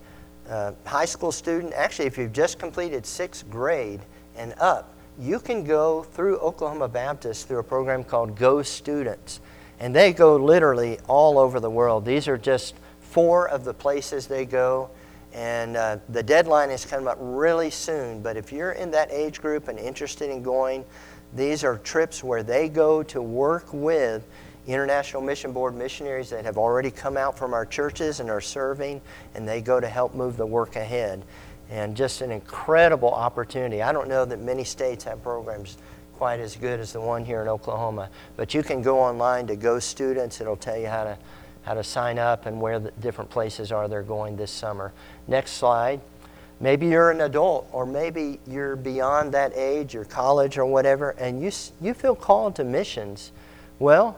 uh, 0.48 0.72
high 0.86 1.04
school 1.04 1.30
student, 1.30 1.74
actually, 1.74 2.06
if 2.06 2.16
you've 2.16 2.32
just 2.32 2.58
completed 2.58 3.04
sixth 3.04 3.48
grade 3.50 4.00
and 4.34 4.54
up, 4.58 4.94
you 5.18 5.40
can 5.40 5.62
go 5.62 6.04
through 6.04 6.38
Oklahoma 6.38 6.88
Baptist 6.88 7.48
through 7.48 7.58
a 7.58 7.64
program 7.64 8.02
called 8.02 8.34
Go 8.34 8.62
Students. 8.62 9.40
And 9.78 9.94
they 9.94 10.14
go 10.14 10.36
literally 10.36 10.98
all 11.06 11.38
over 11.38 11.60
the 11.60 11.68
world. 11.68 12.06
These 12.06 12.28
are 12.28 12.38
just 12.38 12.74
four 13.12 13.48
of 13.48 13.64
the 13.64 13.74
places 13.74 14.26
they 14.26 14.46
go. 14.46 14.90
And 15.34 15.76
uh, 15.76 15.98
the 16.08 16.22
deadline 16.22 16.70
is 16.70 16.84
coming 16.84 17.06
up 17.06 17.18
really 17.20 17.70
soon. 17.70 18.22
But 18.22 18.36
if 18.36 18.52
you're 18.52 18.72
in 18.72 18.90
that 18.90 19.10
age 19.10 19.40
group 19.40 19.68
and 19.68 19.78
interested 19.78 20.30
in 20.30 20.42
going, 20.42 20.84
these 21.34 21.64
are 21.64 21.78
trips 21.78 22.24
where 22.24 22.42
they 22.42 22.68
go 22.68 23.02
to 23.04 23.22
work 23.22 23.66
with 23.72 24.26
International 24.66 25.22
Mission 25.22 25.52
Board 25.52 25.74
missionaries 25.74 26.30
that 26.30 26.44
have 26.44 26.58
already 26.58 26.90
come 26.90 27.16
out 27.16 27.36
from 27.36 27.52
our 27.54 27.66
churches 27.66 28.20
and 28.20 28.30
are 28.30 28.40
serving, 28.40 29.00
and 29.34 29.48
they 29.48 29.60
go 29.60 29.80
to 29.80 29.88
help 29.88 30.14
move 30.14 30.36
the 30.36 30.46
work 30.46 30.76
ahead. 30.76 31.24
And 31.70 31.96
just 31.96 32.20
an 32.20 32.30
incredible 32.30 33.12
opportunity. 33.12 33.82
I 33.82 33.92
don't 33.92 34.08
know 34.08 34.24
that 34.24 34.40
many 34.40 34.64
states 34.64 35.04
have 35.04 35.22
programs 35.22 35.78
quite 36.16 36.38
as 36.38 36.54
good 36.54 36.78
as 36.78 36.92
the 36.92 37.00
one 37.00 37.24
here 37.24 37.42
in 37.42 37.48
Oklahoma, 37.48 38.10
but 38.36 38.54
you 38.54 38.62
can 38.62 38.82
go 38.82 39.00
online 39.00 39.46
to 39.46 39.56
Go 39.56 39.78
Students. 39.78 40.40
It'll 40.40 40.56
tell 40.56 40.76
you 40.76 40.86
how 40.86 41.04
to 41.04 41.18
how 41.62 41.74
to 41.74 41.84
sign 41.84 42.18
up 42.18 42.46
and 42.46 42.60
where 42.60 42.78
the 42.78 42.90
different 42.92 43.30
places 43.30 43.72
are 43.72 43.88
they're 43.88 44.02
going 44.02 44.36
this 44.36 44.50
summer. 44.50 44.92
Next 45.28 45.52
slide. 45.52 46.00
Maybe 46.60 46.86
you're 46.86 47.10
an 47.10 47.22
adult, 47.22 47.68
or 47.72 47.84
maybe 47.84 48.38
you're 48.46 48.76
beyond 48.76 49.32
that 49.34 49.52
age, 49.56 49.96
or 49.96 50.04
college, 50.04 50.58
or 50.58 50.64
whatever, 50.64 51.10
and 51.10 51.42
you, 51.42 51.50
you 51.80 51.92
feel 51.92 52.14
called 52.14 52.54
to 52.56 52.64
missions. 52.64 53.32
Well, 53.80 54.16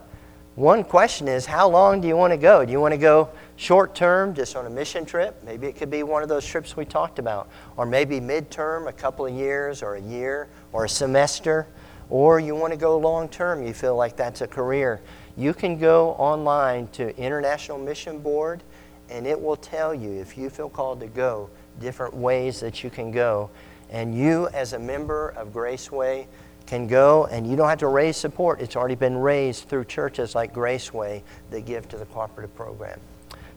one 0.55 0.85
question 0.85 1.27
is 1.27 1.47
how 1.47 1.69
long 1.69 2.01
do 2.01 2.07
you 2.07 2.17
want 2.17 2.33
to 2.33 2.37
go? 2.37 2.65
Do 2.65 2.71
you 2.71 2.81
want 2.81 2.93
to 2.93 2.99
go 2.99 3.31
short 3.57 3.95
term, 3.95 4.35
just 4.35 4.57
on 4.57 4.67
a 4.67 4.71
mission 4.71 5.05
trip? 5.05 5.43
Maybe 5.43 5.67
it 5.67 5.75
could 5.75 5.91
be 5.91 6.03
one 6.03 6.23
of 6.23 6.29
those 6.29 6.47
trips 6.47 6.77
we 6.77 6.85
talked 6.85 7.19
about. 7.19 7.49
Or 7.77 7.87
maybe 7.87 8.21
midterm, 8.21 8.89
a 8.89 8.93
couple 8.93 9.27
of 9.27 9.33
years, 9.33 9.83
or 9.83 9.97
a 9.97 10.01
year, 10.01 10.49
or 10.73 10.85
a 10.85 10.89
semester. 10.89 11.67
Or 12.11 12.39
you 12.39 12.55
want 12.55 12.73
to 12.73 12.77
go 12.77 12.99
long 12.99 13.29
term, 13.29 13.67
you 13.67 13.73
feel 13.73 13.97
like 13.97 14.17
that's 14.17 14.43
a 14.43 14.47
career. 14.47 15.01
You 15.37 15.53
can 15.53 15.79
go 15.79 16.11
online 16.13 16.89
to 16.89 17.17
International 17.17 17.79
Mission 17.79 18.21
Board 18.21 18.63
and 19.11 19.27
it 19.27 19.41
will 19.41 19.57
tell 19.57 19.95
you 19.95 20.13
if 20.13 20.39
you 20.39 20.49
feel 20.49 20.69
called 20.69 21.01
to 21.01 21.07
go 21.07 21.51
different 21.81 22.15
ways 22.15 22.61
that 22.61 22.85
you 22.85 22.91
can 22.91 23.11
go. 23.11 23.51
And 23.91 24.17
you, 24.17 24.49
as 24.49 24.73
a 24.73 24.79
member 24.79 25.31
of 25.31 25.53
Graceway, 25.53 26.27
can 26.67 26.87
go 26.87 27.27
and 27.27 27.49
you 27.49 27.57
don't 27.57 27.69
have 27.69 27.79
to 27.81 27.89
raise 27.89 28.17
support. 28.17 28.61
It's 28.61 28.77
already 28.77 28.95
been 28.95 29.19
raised 29.19 29.69
through 29.69 29.85
churches 29.85 30.35
like 30.35 30.55
Graceway 30.55 31.23
that 31.51 31.67
give 31.67 31.89
to 31.91 31.99
the 31.99 32.07
cooperative 32.07 32.55
program. 32.55 32.99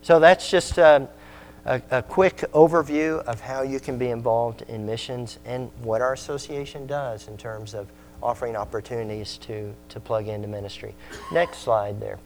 So 0.01 0.19
that's 0.19 0.49
just 0.49 0.77
a, 0.77 1.07
a, 1.65 1.81
a 1.91 2.01
quick 2.03 2.37
overview 2.53 3.23
of 3.25 3.39
how 3.39 3.61
you 3.61 3.79
can 3.79 3.97
be 3.97 4.09
involved 4.09 4.63
in 4.63 4.85
missions 4.85 5.39
and 5.45 5.71
what 5.81 6.01
our 6.01 6.13
association 6.13 6.87
does 6.87 7.27
in 7.27 7.37
terms 7.37 7.73
of 7.73 7.87
offering 8.21 8.55
opportunities 8.55 9.37
to, 9.37 9.73
to 9.89 9.99
plug 9.99 10.27
into 10.27 10.47
ministry. 10.47 10.93
Next 11.31 11.59
slide 11.59 11.99
there. 11.99 12.19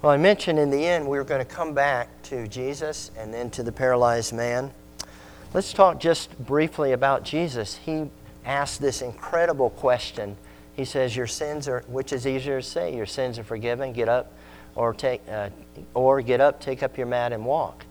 Well, 0.00 0.12
I 0.12 0.16
mentioned 0.16 0.60
in 0.60 0.70
the 0.70 0.86
end 0.86 1.08
we 1.08 1.18
were 1.18 1.24
going 1.24 1.44
to 1.44 1.52
come 1.52 1.74
back 1.74 2.22
to 2.24 2.46
Jesus 2.46 3.10
and 3.18 3.34
then 3.34 3.50
to 3.50 3.64
the 3.64 3.72
paralyzed 3.72 4.32
man. 4.32 4.70
Let's 5.52 5.72
talk 5.72 5.98
just 5.98 6.38
briefly 6.46 6.92
about 6.92 7.24
Jesus. 7.24 7.76
He 7.76 8.08
asked 8.44 8.80
this 8.80 9.02
incredible 9.02 9.70
question. 9.70 10.36
He 10.74 10.84
says, 10.84 11.16
"Your 11.16 11.26
sins 11.26 11.66
are 11.66 11.82
which 11.88 12.12
is 12.12 12.26
easier 12.26 12.60
to 12.60 12.66
say, 12.66 12.94
your 12.94 13.06
sins 13.06 13.38
are 13.40 13.44
forgiven, 13.44 13.92
get 13.92 14.08
up 14.08 14.32
or 14.76 14.94
take 14.94 15.22
uh, 15.28 15.48
or 15.94 16.20
get 16.20 16.40
up, 16.40 16.60
take 16.60 16.84
up 16.84 16.96
your 16.96 17.08
mat 17.08 17.32
and 17.32 17.44
walk." 17.44 17.84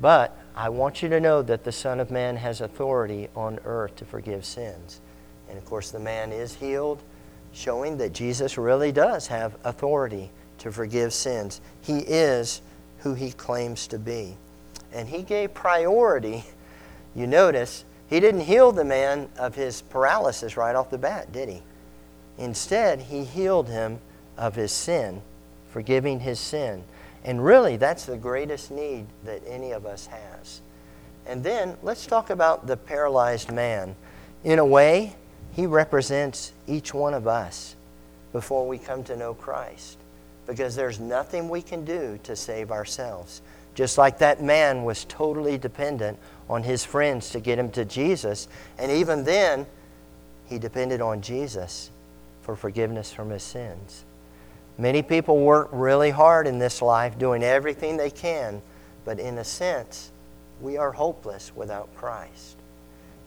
But 0.00 0.34
I 0.54 0.68
want 0.68 1.02
you 1.02 1.08
to 1.08 1.20
know 1.20 1.42
that 1.42 1.64
the 1.64 1.72
Son 1.72 2.00
of 2.00 2.10
Man 2.10 2.36
has 2.36 2.60
authority 2.60 3.28
on 3.36 3.58
earth 3.64 3.96
to 3.96 4.04
forgive 4.04 4.44
sins. 4.44 5.00
And 5.48 5.56
of 5.56 5.64
course, 5.64 5.90
the 5.90 6.00
man 6.00 6.32
is 6.32 6.54
healed, 6.54 7.02
showing 7.52 7.98
that 7.98 8.12
Jesus 8.12 8.58
really 8.58 8.92
does 8.92 9.26
have 9.28 9.56
authority 9.64 10.30
to 10.58 10.70
forgive 10.70 11.12
sins. 11.12 11.60
He 11.80 11.98
is 12.00 12.62
who 12.98 13.14
he 13.14 13.32
claims 13.32 13.86
to 13.88 13.98
be. 13.98 14.36
And 14.92 15.08
he 15.08 15.22
gave 15.22 15.54
priority. 15.54 16.44
You 17.14 17.26
notice, 17.26 17.84
he 18.08 18.20
didn't 18.20 18.42
heal 18.42 18.72
the 18.72 18.84
man 18.84 19.28
of 19.38 19.54
his 19.54 19.82
paralysis 19.82 20.56
right 20.56 20.74
off 20.76 20.90
the 20.90 20.98
bat, 20.98 21.32
did 21.32 21.48
he? 21.48 21.62
Instead, 22.38 23.00
he 23.00 23.24
healed 23.24 23.68
him 23.68 23.98
of 24.36 24.54
his 24.54 24.72
sin, 24.72 25.22
forgiving 25.70 26.20
his 26.20 26.40
sin. 26.40 26.82
And 27.24 27.44
really, 27.44 27.76
that's 27.76 28.06
the 28.06 28.16
greatest 28.16 28.70
need 28.70 29.06
that 29.24 29.42
any 29.46 29.72
of 29.72 29.86
us 29.86 30.06
has. 30.06 30.60
And 31.26 31.44
then 31.44 31.76
let's 31.82 32.06
talk 32.06 32.30
about 32.30 32.66
the 32.66 32.76
paralyzed 32.76 33.52
man. 33.52 33.94
In 34.42 34.58
a 34.58 34.64
way, 34.64 35.14
he 35.52 35.66
represents 35.66 36.52
each 36.66 36.94
one 36.94 37.14
of 37.14 37.26
us 37.26 37.76
before 38.32 38.66
we 38.66 38.78
come 38.78 39.04
to 39.04 39.16
know 39.16 39.34
Christ 39.34 39.98
because 40.46 40.74
there's 40.74 40.98
nothing 40.98 41.48
we 41.48 41.62
can 41.62 41.84
do 41.84 42.18
to 42.24 42.34
save 42.34 42.72
ourselves. 42.72 43.40
Just 43.74 43.98
like 43.98 44.18
that 44.18 44.42
man 44.42 44.82
was 44.82 45.04
totally 45.04 45.56
dependent 45.56 46.18
on 46.48 46.64
his 46.64 46.84
friends 46.84 47.30
to 47.30 47.40
get 47.40 47.56
him 47.56 47.70
to 47.70 47.84
Jesus, 47.84 48.48
and 48.76 48.90
even 48.90 49.22
then, 49.22 49.64
he 50.48 50.58
depended 50.58 51.00
on 51.00 51.20
Jesus 51.20 51.90
for 52.42 52.56
forgiveness 52.56 53.12
from 53.12 53.30
his 53.30 53.44
sins. 53.44 54.04
Many 54.80 55.02
people 55.02 55.38
work 55.38 55.68
really 55.72 56.08
hard 56.08 56.46
in 56.46 56.58
this 56.58 56.80
life 56.80 57.18
doing 57.18 57.42
everything 57.42 57.98
they 57.98 58.08
can, 58.08 58.62
but 59.04 59.18
in 59.18 59.36
a 59.36 59.44
sense, 59.44 60.10
we 60.62 60.78
are 60.78 60.90
hopeless 60.90 61.52
without 61.54 61.94
Christ. 61.96 62.56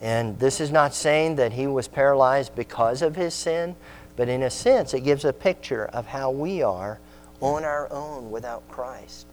And 0.01 0.39
this 0.39 0.59
is 0.59 0.71
not 0.71 0.95
saying 0.95 1.35
that 1.35 1.53
he 1.53 1.67
was 1.67 1.87
paralyzed 1.87 2.55
because 2.55 3.03
of 3.03 3.15
his 3.15 3.35
sin, 3.35 3.75
but 4.15 4.29
in 4.29 4.41
a 4.41 4.49
sense, 4.49 4.95
it 4.95 5.01
gives 5.01 5.25
a 5.25 5.31
picture 5.31 5.85
of 5.85 6.07
how 6.07 6.31
we 6.31 6.63
are 6.63 6.99
on 7.39 7.63
our 7.63 7.87
own 7.93 8.31
without 8.31 8.67
Christ. 8.67 9.27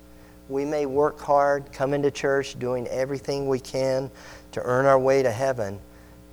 We 0.50 0.66
may 0.66 0.84
work 0.84 1.18
hard, 1.20 1.72
come 1.72 1.94
into 1.94 2.10
church, 2.10 2.58
doing 2.58 2.86
everything 2.88 3.48
we 3.48 3.60
can 3.60 4.10
to 4.52 4.60
earn 4.60 4.84
our 4.84 4.98
way 4.98 5.22
to 5.22 5.32
heaven, 5.32 5.80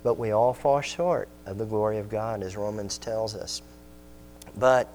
but 0.02 0.18
we 0.18 0.32
all 0.32 0.52
fall 0.52 0.82
short 0.82 1.30
of 1.46 1.56
the 1.56 1.64
glory 1.64 1.96
of 1.96 2.10
God, 2.10 2.42
as 2.42 2.58
Romans 2.58 2.98
tells 2.98 3.34
us. 3.34 3.62
But 4.54 4.92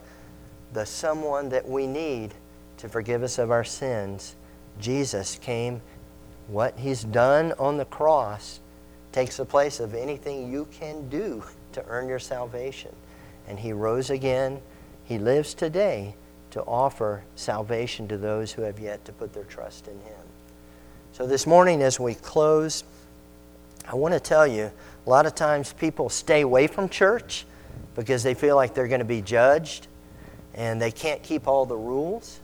the 0.74 0.86
someone 0.86 1.50
that 1.50 1.68
we 1.68 1.88
need 1.88 2.34
to 2.78 2.90
forgive 2.90 3.24
us 3.24 3.38
of 3.38 3.52
our 3.52 3.64
sins, 3.64 4.36
Jesus 4.80 5.38
came. 5.42 5.82
What 6.48 6.78
he's 6.78 7.04
done 7.04 7.54
on 7.60 7.78
the 7.78 7.86
cross 7.86 8.60
takes 9.12 9.38
the 9.38 9.46
place 9.46 9.80
of 9.80 9.94
anything 9.94 10.52
you 10.52 10.68
can 10.72 11.08
do 11.10 11.44
to 11.74 11.86
earn 11.88 12.08
your 12.08 12.20
salvation. 12.20 12.94
And 13.48 13.60
he 13.60 13.72
rose 13.72 14.10
again. 14.10 14.62
He 15.06 15.18
lives 15.18 15.54
today 15.54 16.16
to 16.52 16.62
offer 16.64 17.24
salvation 17.36 18.08
to 18.08 18.18
those 18.18 18.52
who 18.52 18.62
have 18.62 18.80
yet 18.80 19.04
to 19.06 19.12
put 19.12 19.34
their 19.34 19.44
trust 19.46 19.88
in 19.88 20.00
Him. 20.02 20.22
So, 21.12 21.26
this 21.26 21.48
morning, 21.48 21.82
as 21.82 22.00
we 22.00 22.14
close, 22.14 22.84
I 23.88 23.96
want 23.96 24.14
to 24.14 24.20
tell 24.20 24.46
you 24.46 24.72
a 25.06 25.10
lot 25.10 25.26
of 25.26 25.34
times 25.34 25.74
people 25.74 26.10
stay 26.10 26.42
away 26.42 26.68
from 26.68 26.90
church 26.90 27.46
because 27.96 28.22
they 28.22 28.36
feel 28.36 28.56
like 28.56 28.76
they're 28.76 28.88
going 28.88 29.00
to 29.00 29.06
be 29.06 29.22
judged 29.22 29.88
and 30.56 30.82
they 30.82 30.92
can't 30.92 31.22
keep 31.24 31.48
all 31.48 31.66
the 31.66 31.78
rules. 31.78 32.40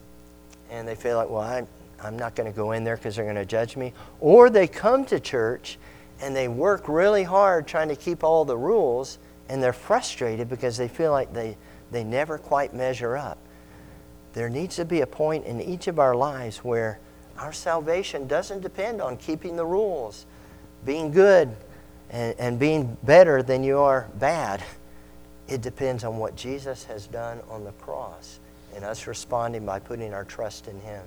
And 0.71 0.87
they 0.87 0.95
feel 0.95 1.17
like, 1.17 1.29
well, 1.29 1.41
I, 1.41 1.65
I'm 2.03 2.17
not 2.17 2.35
going 2.35 2.51
to 2.51 2.55
go 2.55 2.71
in 2.71 2.83
there 2.83 2.95
because 2.95 3.15
they're 3.15 3.25
going 3.25 3.35
to 3.35 3.45
judge 3.45 3.75
me. 3.75 3.93
Or 4.19 4.49
they 4.49 4.67
come 4.67 5.05
to 5.05 5.19
church 5.19 5.77
and 6.21 6.35
they 6.35 6.47
work 6.47 6.87
really 6.87 7.23
hard 7.23 7.67
trying 7.67 7.89
to 7.89 7.95
keep 7.95 8.23
all 8.23 8.45
the 8.45 8.57
rules 8.57 9.19
and 9.47 9.63
they're 9.63 9.73
frustrated 9.73 10.49
because 10.49 10.77
they 10.77 10.87
feel 10.87 11.11
like 11.11 11.33
they, 11.33 11.57
they 11.91 12.03
never 12.03 12.37
quite 12.37 12.73
measure 12.73 13.17
up 13.17 13.37
there 14.33 14.49
needs 14.49 14.75
to 14.75 14.85
be 14.85 15.01
a 15.01 15.07
point 15.07 15.45
in 15.45 15.61
each 15.61 15.87
of 15.87 15.99
our 15.99 16.15
lives 16.15 16.57
where 16.57 16.99
our 17.37 17.53
salvation 17.53 18.27
doesn't 18.27 18.61
depend 18.61 19.01
on 19.01 19.17
keeping 19.17 19.55
the 19.55 19.65
rules, 19.65 20.25
being 20.85 21.11
good, 21.11 21.55
and, 22.09 22.35
and 22.37 22.59
being 22.59 22.97
better 23.03 23.41
than 23.41 23.63
you 23.63 23.79
are 23.79 24.09
bad. 24.15 24.63
It 25.49 25.61
depends 25.61 26.03
on 26.03 26.17
what 26.17 26.35
Jesus 26.35 26.83
has 26.85 27.07
done 27.07 27.41
on 27.49 27.63
the 27.63 27.71
cross 27.71 28.39
and 28.75 28.85
us 28.85 29.07
responding 29.07 29.65
by 29.65 29.79
putting 29.79 30.13
our 30.13 30.23
trust 30.23 30.67
in 30.67 30.79
Him. 30.81 31.03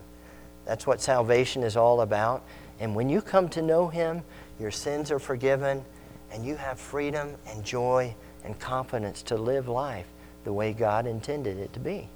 That's 0.64 0.84
what 0.84 1.00
salvation 1.00 1.62
is 1.62 1.76
all 1.76 2.00
about. 2.00 2.42
And 2.80 2.96
when 2.96 3.08
you 3.08 3.22
come 3.22 3.48
to 3.50 3.62
know 3.62 3.86
Him, 3.86 4.22
your 4.58 4.72
sins 4.72 5.12
are 5.12 5.20
forgiven, 5.20 5.84
and 6.32 6.44
you 6.44 6.56
have 6.56 6.80
freedom 6.80 7.36
and 7.46 7.64
joy 7.64 8.14
and 8.44 8.58
confidence 8.58 9.22
to 9.24 9.36
live 9.36 9.68
life 9.68 10.06
the 10.42 10.52
way 10.52 10.72
God 10.72 11.06
intended 11.06 11.58
it 11.58 11.72
to 11.74 11.80
be. 11.80 12.08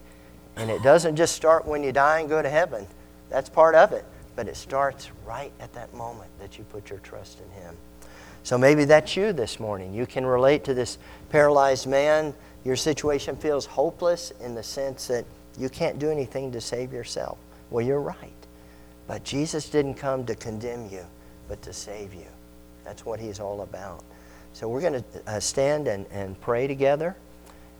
And 0.56 0.68
it 0.68 0.82
doesn't 0.82 1.14
just 1.14 1.36
start 1.36 1.64
when 1.64 1.84
you 1.84 1.92
die 1.92 2.20
and 2.20 2.28
go 2.28 2.42
to 2.42 2.50
heaven. 2.50 2.88
That's 3.30 3.48
part 3.48 3.76
of 3.76 3.92
it. 3.92 4.04
But 4.34 4.48
it 4.48 4.56
starts 4.56 5.10
right 5.24 5.52
at 5.60 5.72
that 5.74 5.94
moment 5.94 6.30
that 6.40 6.58
you 6.58 6.64
put 6.64 6.90
your 6.90 6.98
trust 7.00 7.40
in 7.40 7.62
Him. 7.62 7.76
So 8.46 8.56
maybe 8.56 8.84
that's 8.84 9.16
you 9.16 9.32
this 9.32 9.58
morning. 9.58 9.92
You 9.92 10.06
can 10.06 10.24
relate 10.24 10.62
to 10.66 10.72
this 10.72 10.98
paralyzed 11.30 11.88
man. 11.88 12.32
Your 12.64 12.76
situation 12.76 13.34
feels 13.34 13.66
hopeless 13.66 14.32
in 14.40 14.54
the 14.54 14.62
sense 14.62 15.08
that 15.08 15.24
you 15.58 15.68
can't 15.68 15.98
do 15.98 16.12
anything 16.12 16.52
to 16.52 16.60
save 16.60 16.92
yourself. 16.92 17.38
Well, 17.70 17.84
you're 17.84 18.00
right. 18.00 18.46
But 19.08 19.24
Jesus 19.24 19.68
didn't 19.68 19.94
come 19.94 20.24
to 20.26 20.36
condemn 20.36 20.88
you, 20.90 21.04
but 21.48 21.60
to 21.62 21.72
save 21.72 22.14
you. 22.14 22.28
That's 22.84 23.04
what 23.04 23.18
He's 23.18 23.40
all 23.40 23.62
about. 23.62 24.04
So 24.52 24.68
we're 24.68 24.80
going 24.80 25.02
to 25.02 25.04
uh, 25.26 25.40
stand 25.40 25.88
and, 25.88 26.06
and 26.12 26.40
pray 26.40 26.68
together. 26.68 27.16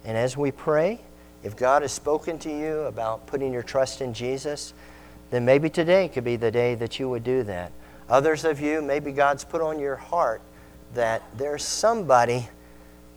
And 0.05 0.17
as 0.17 0.37
we 0.37 0.51
pray, 0.51 0.99
if 1.45 1.57
God 1.57 1.83
has 1.83 1.93
spoken 1.93 2.41
to 2.41 2.51
you 2.51 2.81
about 2.81 3.29
putting 3.29 3.53
your 3.53 3.63
trust 3.63 4.01
in 4.01 4.13
Jesus, 4.13 4.75
then 5.31 5.45
maybe 5.45 5.71
today 5.71 6.09
could 6.09 6.25
be 6.25 6.35
the 6.35 6.51
day 6.51 6.75
that 6.75 6.99
you 6.99 7.09
would 7.09 7.23
do 7.23 7.45
that. 7.45 7.71
Others 8.09 8.45
of 8.45 8.61
you, 8.61 8.83
maybe 8.83 9.13
God's 9.13 9.45
put 9.45 9.61
on 9.61 9.79
your 9.79 9.95
heart 9.95 10.43
that 10.95 11.23
there's 11.37 11.65
somebody 11.65 12.49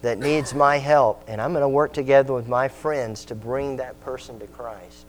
that 0.02 0.18
needs 0.18 0.54
my 0.54 0.78
help, 0.78 1.24
and 1.28 1.42
I'm 1.42 1.52
going 1.52 1.62
to 1.62 1.70
work 1.70 1.94
together 1.94 2.34
with 2.34 2.48
my 2.48 2.68
friends 2.68 3.26
to 3.26 3.36
bring 3.36 3.78
that 3.78 4.00
person 4.02 4.40
to 4.40 4.48
Christ. 4.48 5.06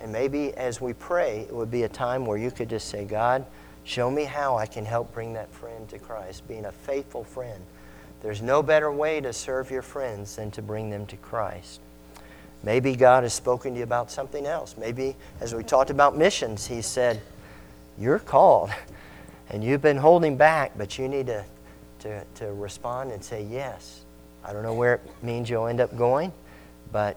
And 0.00 0.12
maybe 0.12 0.54
as 0.54 0.80
we 0.80 0.92
pray, 0.92 1.40
it 1.40 1.54
would 1.54 1.70
be 1.70 1.84
a 1.84 1.88
time 1.88 2.24
where 2.26 2.38
you 2.38 2.50
could 2.50 2.68
just 2.68 2.88
say, 2.88 3.04
God, 3.04 3.44
show 3.84 4.10
me 4.10 4.24
how 4.24 4.56
I 4.56 4.66
can 4.66 4.84
help 4.84 5.12
bring 5.12 5.34
that 5.34 5.52
friend 5.52 5.88
to 5.88 5.98
Christ, 5.98 6.46
being 6.48 6.66
a 6.66 6.72
faithful 6.72 7.24
friend. 7.24 7.62
There's 8.22 8.42
no 8.42 8.62
better 8.62 8.92
way 8.92 9.20
to 9.20 9.32
serve 9.32 9.70
your 9.70 9.82
friends 9.82 10.36
than 10.36 10.50
to 10.52 10.62
bring 10.62 10.90
them 10.90 11.06
to 11.06 11.16
Christ. 11.16 11.80
Maybe 12.62 12.94
God 12.94 13.22
has 13.22 13.32
spoken 13.32 13.72
to 13.72 13.78
you 13.78 13.84
about 13.84 14.10
something 14.10 14.46
else. 14.46 14.76
Maybe, 14.76 15.16
as 15.40 15.54
we 15.54 15.64
talked 15.64 15.88
about 15.88 16.16
missions, 16.16 16.66
He 16.66 16.82
said, 16.82 17.22
You're 17.98 18.18
called, 18.18 18.70
and 19.48 19.64
you've 19.64 19.80
been 19.80 19.96
holding 19.96 20.36
back, 20.36 20.72
but 20.76 20.98
you 20.98 21.08
need 21.08 21.26
to, 21.28 21.44
to, 22.00 22.24
to 22.36 22.52
respond 22.52 23.12
and 23.12 23.22
say 23.22 23.42
yes. 23.44 24.04
I 24.44 24.52
don't 24.52 24.62
know 24.62 24.74
where 24.74 24.94
it 24.94 25.02
means 25.22 25.48
you'll 25.50 25.66
end 25.66 25.80
up 25.80 25.96
going, 25.96 26.32
but 26.92 27.16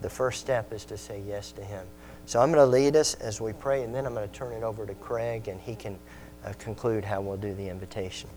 the 0.00 0.10
first 0.10 0.40
step 0.40 0.72
is 0.72 0.84
to 0.86 0.96
say 0.96 1.22
yes 1.26 1.52
to 1.52 1.64
Him. 1.64 1.84
So 2.26 2.40
I'm 2.40 2.50
going 2.50 2.64
to 2.64 2.70
lead 2.70 2.96
us 2.96 3.14
as 3.14 3.40
we 3.40 3.52
pray, 3.52 3.82
and 3.82 3.94
then 3.94 4.06
I'm 4.06 4.14
going 4.14 4.28
to 4.28 4.34
turn 4.34 4.52
it 4.54 4.62
over 4.62 4.86
to 4.86 4.94
Craig, 4.94 5.48
and 5.48 5.60
he 5.60 5.74
can 5.74 5.98
uh, 6.44 6.52
conclude 6.58 7.04
how 7.04 7.20
we'll 7.20 7.36
do 7.36 7.52
the 7.54 7.68
invitation. 7.68 8.30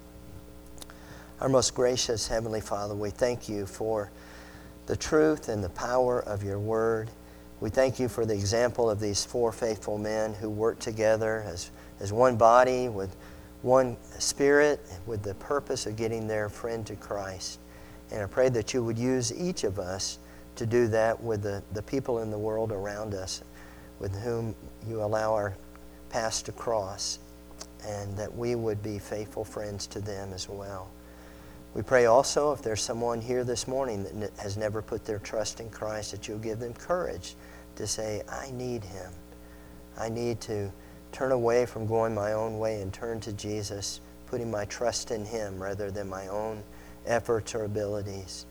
Our 1.39 1.47
most 1.47 1.73
gracious 1.73 2.27
Heavenly 2.27 2.61
Father, 2.61 2.95
we 2.95 3.11
thank 3.11 3.47
you 3.47 3.65
for 3.65 4.11
the 4.87 4.97
truth 4.97 5.47
and 5.49 5.63
the 5.63 5.69
power 5.69 6.19
of 6.19 6.43
your 6.43 6.59
word. 6.59 7.09
We 7.59 7.69
thank 7.69 7.99
you 7.99 8.09
for 8.09 8.25
the 8.25 8.33
example 8.33 8.89
of 8.89 8.99
these 8.99 9.23
four 9.23 9.51
faithful 9.51 9.97
men 9.97 10.33
who 10.33 10.49
worked 10.49 10.81
together 10.81 11.43
as, 11.47 11.71
as 11.99 12.11
one 12.11 12.35
body 12.35 12.89
with 12.89 13.15
one 13.67 13.97
spirit 14.17 14.79
with 15.05 15.21
the 15.21 15.35
purpose 15.35 15.85
of 15.85 15.97
getting 15.97 16.25
their 16.25 16.47
friend 16.47 16.87
to 16.87 16.95
Christ. 16.95 17.59
And 18.11 18.23
I 18.23 18.25
pray 18.25 18.47
that 18.47 18.73
you 18.73 18.81
would 18.81 18.97
use 18.97 19.37
each 19.37 19.65
of 19.65 19.77
us 19.77 20.19
to 20.55 20.65
do 20.65 20.87
that 20.87 21.21
with 21.21 21.43
the, 21.43 21.61
the 21.73 21.81
people 21.81 22.19
in 22.19 22.31
the 22.31 22.37
world 22.37 22.71
around 22.71 23.13
us 23.13 23.43
with 23.99 24.15
whom 24.21 24.55
you 24.87 25.03
allow 25.03 25.33
our 25.33 25.53
paths 26.09 26.41
to 26.43 26.53
cross, 26.53 27.19
and 27.85 28.15
that 28.17 28.33
we 28.33 28.55
would 28.55 28.81
be 28.81 28.97
faithful 28.99 29.43
friends 29.43 29.85
to 29.87 29.99
them 29.99 30.31
as 30.33 30.47
well. 30.47 30.89
We 31.73 31.81
pray 31.81 32.05
also 32.05 32.53
if 32.53 32.61
there's 32.61 32.81
someone 32.81 33.19
here 33.19 33.43
this 33.43 33.67
morning 33.67 34.03
that 34.21 34.31
has 34.37 34.55
never 34.55 34.81
put 34.81 35.03
their 35.03 35.19
trust 35.19 35.59
in 35.59 35.69
Christ, 35.69 36.11
that 36.11 36.27
you'll 36.27 36.39
give 36.39 36.59
them 36.59 36.73
courage 36.73 37.35
to 37.75 37.85
say, 37.85 38.23
I 38.29 38.49
need 38.51 38.85
Him. 38.85 39.11
I 39.97 40.07
need 40.07 40.39
to 40.41 40.71
turn 41.11 41.31
away 41.31 41.65
from 41.65 41.85
going 41.85 42.13
my 42.13 42.33
own 42.33 42.59
way 42.59 42.81
and 42.81 42.93
turn 42.93 43.19
to 43.21 43.33
Jesus, 43.33 44.01
putting 44.27 44.51
my 44.51 44.65
trust 44.65 45.11
in 45.11 45.25
Him 45.25 45.61
rather 45.61 45.91
than 45.91 46.09
my 46.09 46.27
own 46.27 46.63
efforts 47.05 47.55
or 47.55 47.63
abilities. 47.63 48.45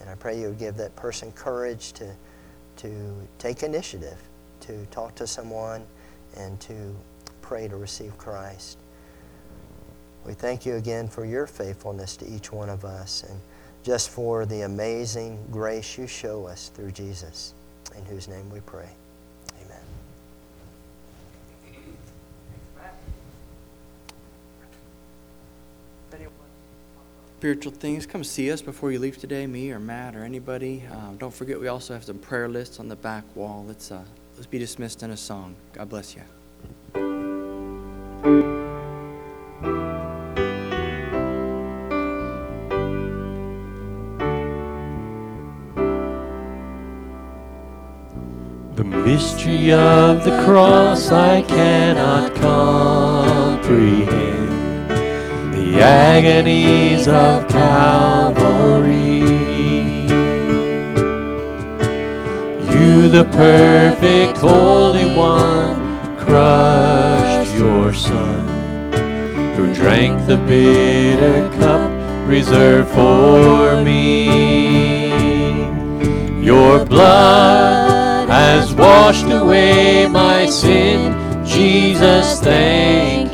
And 0.00 0.08
I 0.08 0.14
pray 0.14 0.40
you'll 0.40 0.54
give 0.54 0.76
that 0.76 0.96
person 0.96 1.30
courage 1.32 1.92
to, 1.94 2.14
to 2.76 3.12
take 3.38 3.62
initiative, 3.62 4.16
to 4.60 4.86
talk 4.86 5.14
to 5.16 5.26
someone, 5.26 5.84
and 6.36 6.58
to 6.60 6.94
pray 7.42 7.68
to 7.68 7.76
receive 7.76 8.16
Christ. 8.16 8.78
We 10.24 10.34
thank 10.34 10.64
you 10.64 10.76
again 10.76 11.08
for 11.08 11.24
your 11.24 11.46
faithfulness 11.46 12.16
to 12.18 12.28
each 12.28 12.52
one 12.52 12.68
of 12.68 12.84
us 12.84 13.24
and 13.28 13.40
just 13.82 14.10
for 14.10 14.44
the 14.44 14.62
amazing 14.62 15.42
grace 15.50 15.96
you 15.96 16.06
show 16.06 16.46
us 16.46 16.70
through 16.74 16.92
Jesus, 16.92 17.54
in 17.96 18.04
whose 18.04 18.28
name 18.28 18.50
we 18.50 18.60
pray. 18.60 18.88
Amen. 19.64 19.80
Spiritual 27.40 27.72
things, 27.72 28.04
come 28.04 28.22
see 28.22 28.52
us 28.52 28.60
before 28.60 28.92
you 28.92 28.98
leave 28.98 29.16
today, 29.16 29.46
me 29.46 29.72
or 29.72 29.78
Matt 29.78 30.14
or 30.14 30.24
anybody. 30.24 30.82
Um, 30.92 31.16
don't 31.16 31.32
forget, 31.32 31.58
we 31.58 31.68
also 31.68 31.94
have 31.94 32.04
some 32.04 32.18
prayer 32.18 32.50
lists 32.50 32.78
on 32.78 32.88
the 32.88 32.96
back 32.96 33.24
wall. 33.34 33.64
Let's, 33.66 33.90
uh, 33.90 34.04
let's 34.34 34.44
be 34.44 34.58
dismissed 34.58 35.02
in 35.02 35.10
a 35.10 35.16
song. 35.16 35.56
God 35.72 35.88
bless 35.88 36.14
you. 36.14 36.20
The 48.74 48.84
mystery 48.84 49.72
of 49.72 50.24
the 50.24 50.42
cross 50.44 51.10
I 51.10 51.40
cannot 51.40 52.34
comprehend 52.34 54.39
the 55.70 55.82
agonies 55.82 57.06
of 57.06 57.48
Calvary. 57.48 59.20
You, 62.72 63.08
the 63.08 63.24
perfect 63.30 64.38
Holy 64.38 65.14
One, 65.14 66.16
crushed 66.18 67.54
your 67.54 67.94
Son, 67.94 68.48
who 69.54 69.72
drank 69.72 70.26
the 70.26 70.38
bitter 70.38 71.48
cup 71.60 71.90
reserved 72.26 72.90
for 72.90 73.82
me. 73.84 75.10
Your 76.44 76.84
blood 76.84 78.28
has 78.28 78.74
washed 78.74 79.26
away 79.26 80.08
my 80.08 80.46
sin. 80.46 81.14
Jesus, 81.46 82.40
thank 82.40 83.29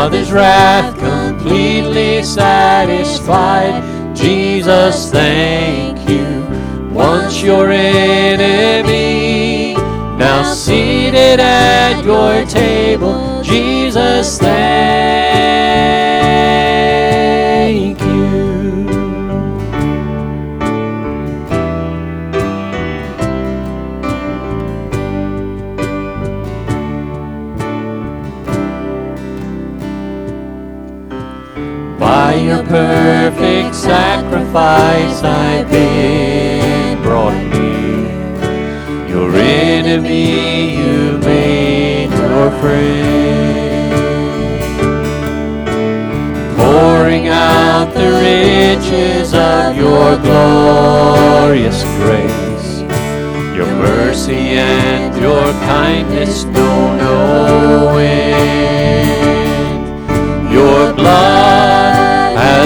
Father's 0.00 0.32
wrath 0.32 0.98
completely 0.98 2.22
satisfied. 2.22 4.16
Jesus, 4.16 5.10
thank 5.10 6.08
you. 6.08 6.24
Once 6.90 7.42
your 7.42 7.70
enemy, 7.70 8.94
now 10.16 10.54
seated 10.54 11.38
at 11.38 12.02
your 12.02 12.46
table. 12.46 13.42
Jesus, 13.42 14.38
thank 14.38 15.19
sacrifice 34.30 35.22
I've 35.24 35.68
been 35.70 37.02
brought 37.02 37.34
near. 37.52 39.08
Your 39.08 39.34
enemy 39.34 40.76
you 40.76 41.18
made 41.18 42.10
your 42.10 42.50
friend. 42.60 43.90
Pouring 46.56 47.26
out 47.26 47.92
the 47.92 48.10
riches 48.22 49.34
of 49.34 49.76
your 49.76 50.16
glorious 50.18 51.82
grace. 51.98 52.82
Your 53.56 53.66
mercy 53.66 54.58
and 54.58 55.20
your 55.20 55.52
kindness 55.66 56.44
know 56.44 56.96
no 56.96 57.96
end. 57.98 59.10
Your 60.52 60.92
blood 60.94 61.29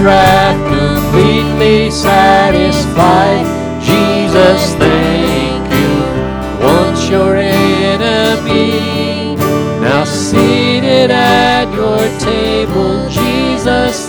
wrath 0.00 0.58
completely 0.68 1.90
satisfied. 1.90 3.46
Jesus, 3.82 4.74
thank 4.74 5.72
you. 5.72 6.64
Once 6.64 7.08
your 7.08 7.36
enemy, 7.36 9.36
now 9.80 10.04
seated 10.04 11.10
at 11.10 11.72
your 11.74 11.98
table, 12.18 13.08
Jesus, 13.08 14.06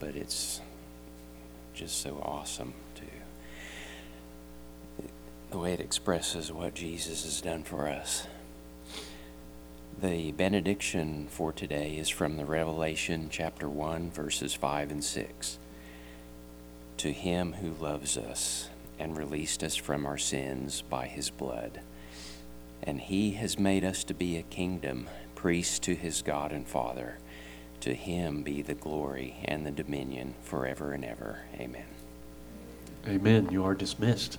but 0.00 0.16
it's 0.16 0.60
just 1.74 2.00
so 2.00 2.20
awesome 2.24 2.72
to 2.96 3.02
the 5.50 5.58
way 5.58 5.72
it 5.72 5.80
expresses 5.80 6.50
what 6.50 6.74
Jesus 6.74 7.24
has 7.24 7.40
done 7.40 7.62
for 7.62 7.88
us. 7.88 8.26
The 10.00 10.32
benediction 10.32 11.26
for 11.28 11.52
today 11.52 11.96
is 11.96 12.08
from 12.08 12.36
the 12.36 12.46
Revelation 12.46 13.28
chapter 13.30 13.68
1 13.68 14.10
verses 14.10 14.54
5 14.54 14.90
and 14.90 15.04
6. 15.04 15.58
To 16.98 17.12
him 17.12 17.52
who 17.54 17.72
loves 17.84 18.16
us 18.16 18.68
and 18.98 19.16
released 19.16 19.62
us 19.62 19.76
from 19.76 20.06
our 20.06 20.18
sins 20.18 20.82
by 20.82 21.06
his 21.06 21.30
blood, 21.30 21.80
and 22.82 23.00
he 23.00 23.32
has 23.32 23.58
made 23.58 23.84
us 23.84 24.04
to 24.04 24.14
be 24.14 24.36
a 24.36 24.42
kingdom, 24.42 25.08
priest 25.34 25.82
to 25.82 25.94
his 25.94 26.22
God 26.22 26.52
and 26.52 26.66
Father. 26.66 27.18
To 27.80 27.94
him 27.94 28.42
be 28.42 28.60
the 28.60 28.74
glory 28.74 29.36
and 29.44 29.64
the 29.64 29.70
dominion 29.70 30.34
forever 30.42 30.92
and 30.92 31.04
ever. 31.04 31.40
Amen. 31.54 31.86
Amen. 33.06 33.48
You 33.50 33.64
are 33.64 33.74
dismissed. 33.74 34.38